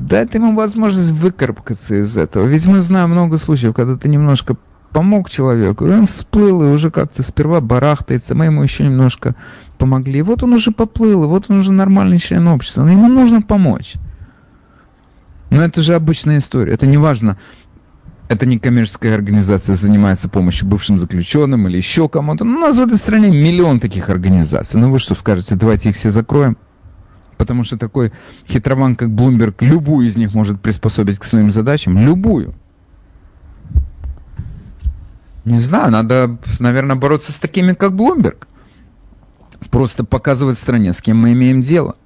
Дать 0.00 0.32
ему 0.32 0.54
возможность 0.54 1.10
выкарабкаться 1.10 2.00
из 2.00 2.16
этого. 2.16 2.46
Ведь 2.46 2.64
мы 2.64 2.80
знаем 2.80 3.10
много 3.10 3.36
случаев, 3.36 3.74
когда 3.74 3.96
ты 3.96 4.08
немножко 4.08 4.56
помог 4.90 5.28
человеку, 5.28 5.86
и 5.86 5.90
он 5.90 6.06
всплыл, 6.06 6.62
и 6.62 6.72
уже 6.72 6.90
как-то 6.90 7.22
сперва 7.22 7.60
барахтается, 7.60 8.34
мы 8.34 8.46
ему 8.46 8.62
еще 8.62 8.84
немножко 8.84 9.34
помогли. 9.76 10.22
Вот 10.22 10.42
он 10.42 10.54
уже 10.54 10.70
поплыл, 10.70 11.24
и 11.24 11.26
вот 11.26 11.46
он 11.48 11.58
уже 11.58 11.74
нормальный 11.74 12.18
член 12.18 12.48
общества, 12.48 12.84
но 12.84 12.90
ему 12.90 13.08
нужно 13.08 13.42
помочь. 13.42 13.94
Но 15.50 15.62
это 15.62 15.82
же 15.82 15.94
обычная 15.94 16.38
история, 16.38 16.72
это 16.72 16.86
не 16.86 16.96
важно, 16.96 17.36
это 18.28 18.46
не 18.46 18.58
коммерческая 18.58 19.14
организация 19.14 19.74
занимается 19.74 20.30
помощью 20.30 20.68
бывшим 20.68 20.96
заключенным 20.96 21.68
или 21.68 21.76
еще 21.76 22.08
кому-то. 22.08 22.44
У 22.44 22.48
нас 22.48 22.78
в 22.78 22.80
этой 22.80 22.96
стране 22.96 23.30
миллион 23.30 23.78
таких 23.78 24.08
организаций. 24.08 24.80
Ну 24.80 24.90
вы 24.90 24.98
что 24.98 25.14
скажете, 25.14 25.54
давайте 25.54 25.90
их 25.90 25.96
все 25.96 26.08
закроем? 26.08 26.56
Потому 27.42 27.64
что 27.64 27.76
такой 27.76 28.12
хитрован, 28.46 28.94
как 28.94 29.10
Блумберг, 29.10 29.62
любую 29.62 30.06
из 30.06 30.16
них 30.16 30.32
может 30.32 30.60
приспособить 30.60 31.18
к 31.18 31.24
своим 31.24 31.50
задачам. 31.50 31.98
Любую. 31.98 32.54
Не 35.44 35.58
знаю, 35.58 35.90
надо, 35.90 36.38
наверное, 36.60 36.94
бороться 36.94 37.32
с 37.32 37.40
такими, 37.40 37.72
как 37.72 37.96
Блумберг. 37.96 38.46
Просто 39.72 40.04
показывать 40.04 40.56
стране, 40.56 40.92
с 40.92 41.02
кем 41.02 41.16
мы 41.16 41.32
имеем 41.32 41.62
дело. 41.62 41.96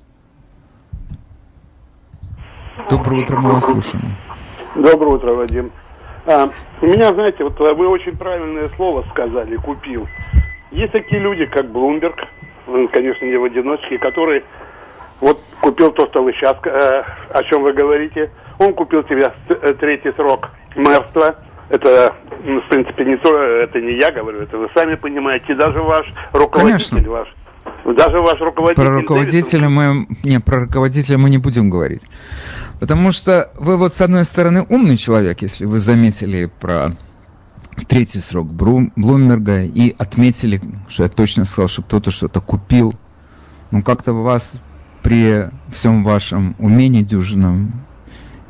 Доброе 2.89 3.25
утро, 3.25 3.39
мы 3.39 3.51
вас 3.51 3.67
слушаем. 3.67 4.17
Доброе 4.75 5.17
утро, 5.17 5.35
Вадим. 5.35 5.71
А, 6.25 6.49
у 6.81 6.87
меня, 6.87 7.13
знаете, 7.13 7.45
вот 7.45 7.59
вы 7.61 7.87
очень 7.87 8.17
правильное 8.17 8.71
слово 8.77 9.05
сказали, 9.11 9.57
купил. 9.57 10.09
Есть 10.71 10.93
такие 10.93 11.21
люди, 11.21 11.45
как 11.45 11.71
Блумберг, 11.71 12.17
он, 12.67 12.89
конечно, 12.89 13.25
не 13.27 13.37
в 13.37 13.45
одиночке, 13.45 13.99
который 13.99 14.43
вот 15.21 15.41
купил 15.61 15.93
то, 15.93 16.07
что 16.09 16.23
вы 16.23 16.33
сейчас, 16.33 16.57
э, 16.65 17.03
о 17.31 17.43
чем 17.45 17.63
вы 17.63 17.73
говорите. 17.73 18.31
Он 18.59 18.73
купил 18.75 19.03
с- 19.05 19.33
э, 19.49 19.75
третий 19.75 20.13
срок 20.17 20.49
мэрства, 20.77 21.37
это 21.69 22.15
ну, 22.45 22.61
в 22.61 22.69
принципе, 22.69 23.05
не 23.05 23.17
то, 23.17 23.37
это 23.43 23.81
не 23.81 23.99
я 23.99 24.13
говорю, 24.13 24.43
это 24.43 24.57
вы 24.57 24.69
сами 24.75 24.95
понимаете, 24.95 25.55
даже 25.55 25.81
ваш 25.83 26.07
руководитель, 26.33 26.91
Конечно. 26.91 27.11
ваш, 27.11 27.29
даже 27.97 28.21
ваш 28.21 28.41
руководитель. 28.41 28.83
Про 28.85 28.95
руководителя 29.01 29.69
мы... 29.69 30.07
Не, 30.23 30.39
про 30.41 30.61
руководителя 30.61 31.19
мы 31.19 31.29
не 31.31 31.39
будем 31.39 31.71
говорить. 31.71 32.03
Потому 32.81 33.11
что 33.11 33.51
вы 33.59 33.77
вот 33.79 33.93
с 33.95 34.01
одной 34.01 34.25
стороны 34.25 34.65
умный 34.69 34.97
человек, 34.97 35.43
если 35.43 35.65
вы 35.65 35.79
заметили 35.79 36.51
про 36.61 36.93
третий 37.89 38.21
срок 38.21 38.47
Бру- 38.49 38.93
Блумберга 38.97 39.63
и 39.63 39.95
отметили, 39.99 40.61
что 40.89 41.03
я 41.05 41.09
точно 41.09 41.45
сказал, 41.45 41.69
что 41.69 41.83
кто-то 41.83 42.11
что-то 42.11 42.41
купил. 42.41 42.95
Ну 43.71 43.83
как-то 43.83 44.13
вас 44.13 44.61
при 45.07 45.51
всем 45.71 46.03
вашем 46.03 46.57
умении 46.59 47.03
дюжинном, 47.03 47.73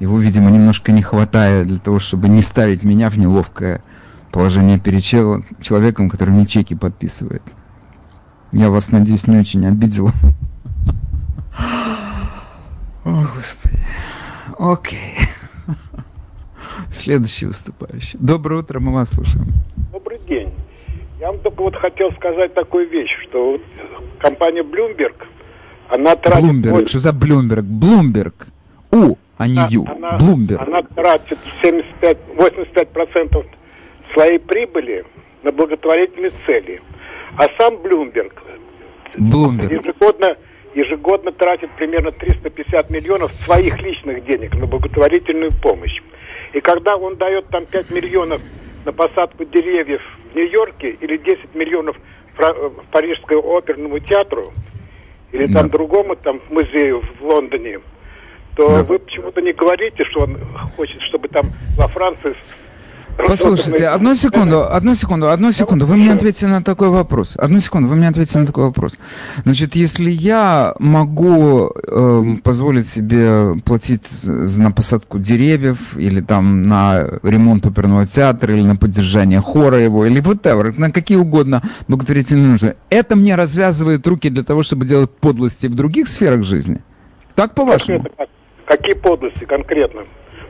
его, 0.01 0.19
видимо, 0.19 0.51
немножко 0.51 0.91
не 0.91 1.03
хватает 1.03 1.67
для 1.67 1.79
того, 1.79 1.99
чтобы 1.99 2.31
не 2.31 2.41
ставить 2.41 2.83
меня 2.83 3.11
в 3.11 3.19
неловкое 3.19 3.83
положение 4.33 4.81
перед 4.81 5.03
чел- 5.03 5.45
человеком, 5.61 6.09
который 6.09 6.31
мне 6.31 6.47
чеки 6.47 6.75
подписывает. 6.75 7.43
Я 8.53 8.71
вас, 8.71 8.91
надеюсь, 8.91 9.27
не 9.27 9.37
очень 9.37 9.67
обидел. 9.67 10.09
О, 13.05 13.27
Господи. 13.35 13.77
Окей. 14.59 15.19
Следующий 16.91 17.45
выступающий. 17.45 18.17
Доброе 18.19 18.61
утро, 18.61 18.81
мы 18.81 18.95
вас 18.95 19.11
слушаем. 19.11 19.49
Добрый 19.93 20.21
день. 20.27 20.55
Я 21.21 21.33
вам 21.33 21.41
только 21.41 21.61
вот 21.63 21.77
хотел 21.77 22.11
сказать 22.13 22.55
такую 22.55 22.89
вещь, 22.89 23.11
что 23.29 23.53
вот 23.53 23.63
компания 24.21 24.63
Bloomberg, 24.63 25.17
она 25.89 26.17
тратит... 26.17 26.45
Блумберг. 26.45 26.89
Что 26.89 26.99
за 26.99 27.13
Блумберг? 27.13 27.65
Блумберг. 27.65 28.47
У, 28.91 29.17
а 29.39 29.47
не 29.47 29.61
Ю. 29.71 29.85
она, 29.87 30.17
Блумберг. 30.19 30.63
она 30.63 30.83
тратит 30.83 31.39
75, 31.63 32.19
85% 32.37 33.47
своей 34.15 34.39
прибыли 34.39 35.05
на 35.43 35.53
благотворительные 35.53 36.33
цели. 36.47 36.83
А 37.37 37.47
сам 37.59 37.75
Bloomberg 37.75 38.33
Блумберг. 39.19 39.71
ежегодно, 39.71 40.37
ежегодно 40.75 41.33
тратит 41.33 41.71
примерно 41.77 42.13
350 42.13 42.91
миллионов 42.91 43.33
своих 43.45 43.79
личных 43.81 44.25
денег 44.25 44.55
на 44.55 44.67
благотворительную 44.67 45.53
помощь. 45.63 46.01
И 46.53 46.61
когда 46.61 46.97
он 46.97 47.17
дает 47.17 47.49
там 47.49 47.67
5 47.67 47.91
миллионов 47.91 48.41
на 48.85 48.93
посадку 48.93 49.45
деревьев 49.45 50.01
в 50.33 50.37
Нью-Йорке 50.37 50.97
или 51.01 51.19
10 51.19 51.55
миллионов 51.55 51.97
э, 52.39 52.71
Парижскому 52.93 53.43
оперному 53.43 53.99
театру 53.99 54.53
или 55.37 55.53
там 55.53 55.69
другому 55.69 56.17
там 56.17 56.41
музею 56.51 57.03
в 57.21 57.25
Лондоне, 57.25 57.81
то 58.55 58.85
вы 58.85 58.99
почему-то 58.99 59.41
не 59.43 59.53
говорите, 59.53 60.05
что 60.05 60.21
он 60.21 60.39
хочет, 60.77 61.01
чтобы 61.03 61.29
там 61.29 61.51
во 61.77 61.89
Франции 61.89 62.35
Послушайте, 63.29 63.89
одну 63.89 64.15
секунду, 64.15 64.63
одну 64.71 64.95
секунду, 64.95 65.31
одну 65.31 65.53
секунду. 65.53 65.87
Вы 65.87 65.97
мне 65.97 66.13
ответите 66.13 66.47
на 66.47 66.63
такой 66.63 66.89
вопрос. 66.89 67.37
Одну 67.37 67.59
секунду, 67.61 67.89
вы 67.89 67.97
мне 67.97 68.09
ответите 68.09 68.39
на 68.39 68.47
такой 68.47 68.65
вопрос. 68.65 68.97
Значит, 69.45 69.75
если 69.75 70.11
я 70.11 70.75
могу 70.79 71.71
эм, 71.89 72.39
позволить 72.39 72.87
себе 72.87 73.61
платить 73.65 74.09
на 74.27 74.71
посадку 74.71 75.19
деревьев, 75.19 75.97
или 75.97 76.21
там 76.21 76.63
на 76.63 77.07
ремонт 77.23 77.67
оперного 77.67 78.07
театра, 78.07 78.55
или 78.55 78.63
на 78.63 78.77
поддержание 78.77 79.41
хора 79.41 79.79
его, 79.79 80.07
или 80.07 80.23
whatever, 80.23 80.75
на 80.79 80.91
какие 80.91 81.19
угодно 81.19 81.63
благотворительные 81.89 82.49
нужды, 82.49 82.77
это 82.91 83.17
мне 83.17 83.35
развязывает 83.35 84.07
руки 84.07 84.31
для 84.31 84.45
того, 84.45 84.63
чтобы 84.63 84.87
делать 84.87 85.11
подлости 85.11 85.67
в 85.67 85.75
других 85.75 86.09
сферах 86.09 86.43
жизни? 86.43 86.81
Так 87.35 87.55
по-вашему? 87.55 88.05
Какие 88.67 88.95
подлости 88.95 89.45
конкретно? 89.45 90.03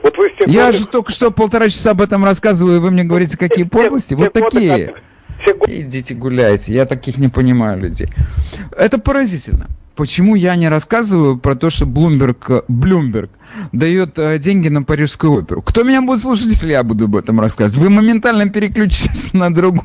Вот 0.06 0.18
вы 0.18 0.28
все 0.36 0.44
Я 0.46 0.66
годы- 0.66 0.78
же 0.78 0.86
только 0.86 1.10
что 1.10 1.32
полтора 1.32 1.68
часа 1.68 1.90
об 1.90 2.00
этом 2.00 2.24
рассказываю, 2.24 2.76
и 2.76 2.78
вы 2.78 2.92
мне 2.92 3.02
говорите, 3.02 3.36
какие 3.36 3.64
подлости. 3.64 4.14
Вот 4.14 4.32
такие. 4.32 4.94
Идите 5.66 6.14
гуляйте, 6.14 6.72
я 6.72 6.86
таких 6.86 7.18
не 7.18 7.28
понимаю 7.28 7.80
людей. 7.80 8.08
Это 8.76 8.98
поразительно. 8.98 9.66
Почему 9.96 10.36
я 10.36 10.54
не 10.54 10.68
рассказываю 10.68 11.38
про 11.38 11.56
то, 11.56 11.70
что 11.70 11.86
Блумберг, 11.86 12.64
Блумберг 12.68 13.30
дает 13.72 14.18
э, 14.18 14.38
деньги 14.38 14.68
на 14.68 14.82
Парижскую 14.84 15.32
оперу? 15.32 15.60
Кто 15.62 15.82
меня 15.82 16.02
будет 16.02 16.20
слушать, 16.20 16.46
если 16.48 16.68
я 16.68 16.84
буду 16.84 17.06
об 17.06 17.16
этом 17.16 17.40
рассказывать? 17.40 17.82
Вы 17.82 17.90
моментально 17.90 18.48
переключитесь 18.48 19.32
на 19.32 19.52
другую. 19.52 19.84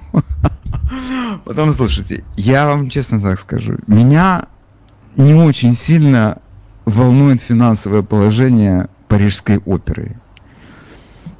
Потом 1.45 1.71
слушайте, 1.71 2.23
я 2.35 2.67
вам 2.67 2.89
честно 2.89 3.19
так 3.19 3.39
скажу, 3.39 3.77
меня 3.87 4.47
не 5.15 5.33
очень 5.33 5.73
сильно 5.73 6.37
волнует 6.85 7.41
финансовое 7.41 8.03
положение 8.03 8.87
Парижской 9.11 9.57
оперы. 9.65 10.15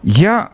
Я 0.04 0.52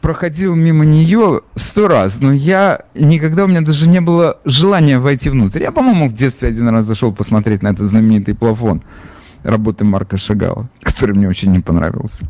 проходил 0.00 0.54
мимо 0.54 0.84
нее 0.84 1.40
сто 1.56 1.88
раз, 1.88 2.20
но 2.20 2.32
я 2.32 2.82
никогда 2.94 3.46
у 3.46 3.48
меня 3.48 3.62
даже 3.62 3.88
не 3.88 4.00
было 4.00 4.38
желания 4.44 5.00
войти 5.00 5.28
внутрь. 5.28 5.62
Я, 5.62 5.72
по-моему, 5.72 6.08
в 6.08 6.12
детстве 6.12 6.50
один 6.50 6.68
раз 6.68 6.84
зашел 6.84 7.12
посмотреть 7.12 7.62
на 7.62 7.68
этот 7.70 7.86
знаменитый 7.88 8.36
плафон 8.36 8.84
работы 9.42 9.84
Марка 9.84 10.16
Шагала, 10.16 10.70
который 10.84 11.16
мне 11.16 11.28
очень 11.28 11.50
не 11.50 11.58
понравился. 11.58 12.26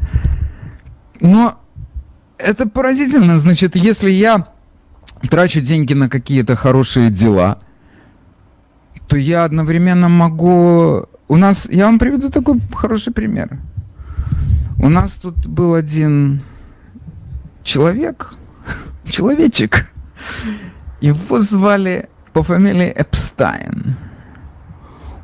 Но 1.21 1.61
это 2.39 2.67
поразительно. 2.67 3.37
Значит, 3.37 3.77
если 3.77 4.09
я 4.09 4.49
трачу 5.29 5.61
деньги 5.61 5.93
на 5.93 6.09
какие-то 6.09 6.57
хорошие 6.57 7.11
дела, 7.11 7.59
то 9.09 9.19
я 9.19 9.45
одновременно 9.45 10.09
могу... 10.09 11.07
У 11.29 11.37
нас, 11.37 11.69
я 11.71 11.85
вам 11.85 11.99
приведу 11.99 12.31
такой 12.31 12.63
хороший 12.75 13.13
пример. 13.13 13.59
У 14.83 14.89
нас 14.89 15.13
тут 15.13 15.47
был 15.47 15.75
один 15.75 16.43
человек, 17.63 18.35
человечек, 19.09 19.93
его 21.01 21.39
звали 21.39 22.09
по 22.33 22.43
фамилии 22.43 22.93
Эпстайн. 22.95 23.95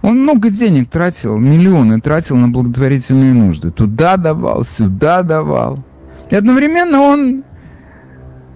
Он 0.03 0.23
много 0.23 0.51
денег 0.51 0.89
тратил, 0.89 1.39
миллионы 1.39 2.01
тратил 2.01 2.37
на 2.37 2.49
благотворительные 2.49 3.33
нужды. 3.33 3.73
Туда 3.73 4.17
давал, 4.17 4.63
сюда 4.63 5.25
давал. 5.25 5.85
И 6.31 6.37
одновременно 6.37 7.01
он 7.01 7.43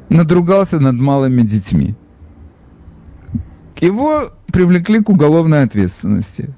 надругался 0.08 0.78
над 0.78 0.94
малыми 0.94 1.42
детьми. 1.42 1.96
Его 3.80 4.26
привлекли 4.52 5.00
к 5.00 5.08
уголовной 5.08 5.64
ответственности. 5.64 6.54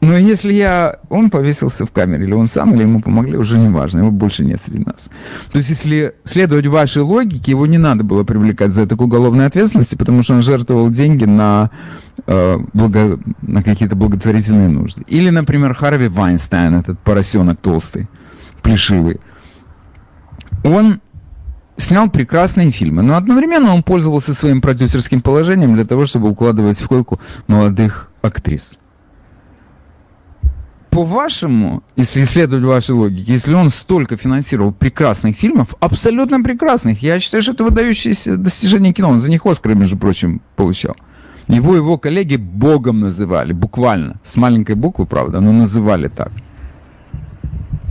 Но 0.00 0.16
если 0.16 0.52
я... 0.52 0.96
Он 1.10 1.28
повесился 1.28 1.84
в 1.84 1.90
камере, 1.90 2.24
или 2.24 2.32
он 2.32 2.46
сам, 2.46 2.74
или 2.74 2.82
ему 2.82 3.00
помогли, 3.00 3.36
уже 3.36 3.58
не 3.58 3.68
важно, 3.68 3.98
его 3.98 4.10
больше 4.10 4.44
нет 4.44 4.60
среди 4.60 4.84
нас. 4.84 5.08
То 5.50 5.58
есть, 5.58 5.70
если 5.70 6.14
следовать 6.22 6.66
вашей 6.66 7.02
логике, 7.02 7.50
его 7.50 7.66
не 7.66 7.78
надо 7.78 8.04
было 8.04 8.22
привлекать 8.22 8.70
за 8.70 8.82
это 8.82 8.96
к 8.96 9.00
уголовной 9.00 9.46
ответственности, 9.46 9.96
потому 9.96 10.22
что 10.22 10.34
он 10.34 10.42
жертвовал 10.42 10.90
деньги 10.90 11.24
на, 11.24 11.70
э, 12.26 12.58
благо... 12.72 13.18
на 13.42 13.62
какие-то 13.62 13.96
благотворительные 13.96 14.68
нужды. 14.68 15.02
Или, 15.08 15.30
например, 15.30 15.74
Харви 15.74 16.06
Вайнстайн, 16.06 16.76
этот 16.76 17.00
поросенок 17.00 17.58
толстый, 17.60 18.08
плешивый. 18.62 19.20
Он 20.62 21.00
снял 21.76 22.08
прекрасные 22.08 22.70
фильмы, 22.70 23.02
но 23.02 23.16
одновременно 23.16 23.74
он 23.74 23.82
пользовался 23.82 24.32
своим 24.32 24.60
продюсерским 24.60 25.22
положением 25.22 25.74
для 25.74 25.84
того, 25.84 26.06
чтобы 26.06 26.28
укладывать 26.28 26.80
в 26.80 26.86
койку 26.86 27.20
молодых 27.48 28.10
актрис 28.22 28.78
по-вашему, 30.98 31.84
если 31.94 32.24
исследовать 32.24 32.64
вашей 32.64 32.90
логике, 32.90 33.30
если 33.30 33.54
он 33.54 33.68
столько 33.68 34.16
финансировал 34.16 34.72
прекрасных 34.72 35.36
фильмов, 35.36 35.76
абсолютно 35.78 36.42
прекрасных, 36.42 37.04
я 37.04 37.20
считаю, 37.20 37.40
что 37.40 37.52
это 37.52 37.62
выдающееся 37.62 38.36
достижение 38.36 38.92
кино. 38.92 39.10
Он 39.10 39.20
за 39.20 39.30
них 39.30 39.46
Оскар, 39.46 39.76
между 39.76 39.96
прочим, 39.96 40.42
получал. 40.56 40.96
Его 41.46 41.76
его 41.76 41.98
коллеги 41.98 42.34
богом 42.34 42.98
называли, 42.98 43.52
буквально. 43.52 44.18
С 44.24 44.36
маленькой 44.36 44.74
буквы, 44.74 45.06
правда, 45.06 45.38
но 45.38 45.52
называли 45.52 46.08
так. 46.08 46.32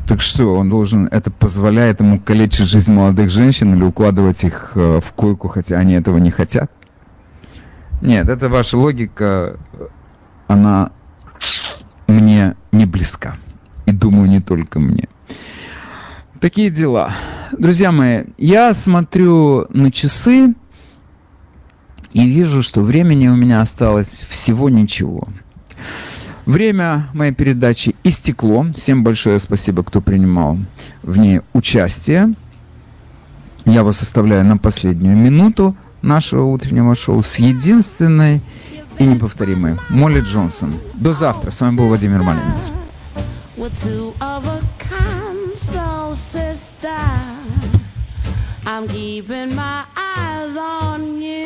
Так 0.06 0.20
что, 0.20 0.58
он 0.58 0.70
должен, 0.70 1.08
это 1.10 1.32
позволяет 1.32 2.02
ему 2.02 2.20
калечить 2.20 2.68
жизнь 2.68 2.92
молодых 2.92 3.30
женщин 3.30 3.74
или 3.74 3.84
укладывать 3.86 4.44
их 4.44 4.74
э, 4.76 5.00
в 5.02 5.14
койку, 5.14 5.48
хотя 5.48 5.78
они 5.78 5.94
этого 5.94 6.18
не 6.18 6.30
хотят? 6.30 6.70
Нет, 8.02 8.28
это 8.28 8.50
ваша 8.50 8.78
логика, 8.78 9.58
она 10.50 10.92
мне 12.08 12.56
не 12.78 12.86
близка. 12.86 13.38
И 13.86 13.92
думаю, 13.92 14.30
не 14.30 14.40
только 14.40 14.80
мне. 14.80 15.08
Такие 16.40 16.70
дела. 16.70 17.14
Друзья 17.58 17.92
мои, 17.92 18.26
я 18.38 18.74
смотрю 18.74 19.66
на 19.70 19.92
часы 19.92 20.54
и 22.14 22.28
вижу, 22.28 22.62
что 22.62 22.82
времени 22.82 23.28
у 23.28 23.36
меня 23.36 23.62
осталось 23.62 24.26
всего 24.30 24.70
ничего. 24.70 25.28
Время 26.46 27.10
моей 27.14 27.34
передачи 27.34 27.96
истекло. 28.04 28.68
Всем 28.76 29.04
большое 29.04 29.40
спасибо, 29.40 29.84
кто 29.84 30.00
принимал 30.00 30.58
в 31.02 31.18
ней 31.18 31.42
участие. 31.54 32.36
Я 33.66 33.84
вас 33.84 34.02
оставляю 34.02 34.46
на 34.46 34.58
последнюю 34.58 35.18
минуту 35.18 35.76
нашего 36.02 36.46
утреннего 36.46 36.96
шоу 36.96 37.24
с 37.24 37.38
единственной 37.40 38.42
и 39.00 39.04
неповторимые. 39.06 39.78
Молли 39.90 40.22
Джонсон. 40.22 40.80
До 40.94 41.14
завтра. 41.14 41.52
С 41.52 41.62
вами 41.62 41.78
был 41.78 41.88
Владимир 41.88 42.22
Малинец. 42.24 42.72
I'm 48.70 48.86
keeping 48.90 49.56
my 49.56 49.86
eyes 49.96 50.58
on 50.58 51.22
you. 51.22 51.37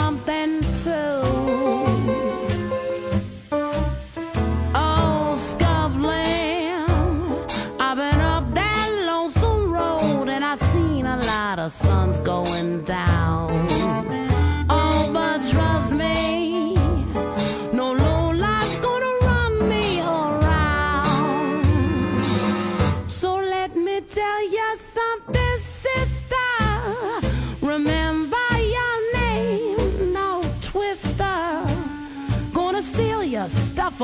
something 0.00 0.62
to. 0.84 1.59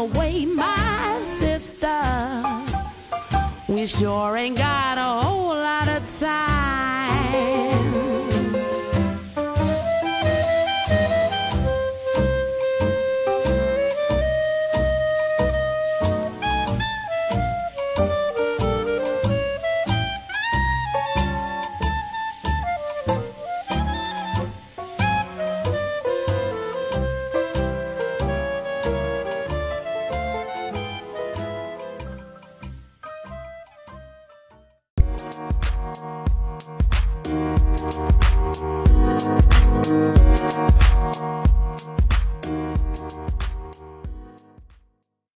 away, 0.06 0.46
my 0.46 1.18
sister. 1.20 2.02
We 3.68 3.86
sure 3.86 4.36
ain't 4.36 4.56
got 4.56 4.98
a 4.98 5.26
whole 5.26 5.48
lot 5.48 5.88
of 5.88 6.20
time. 6.20 6.55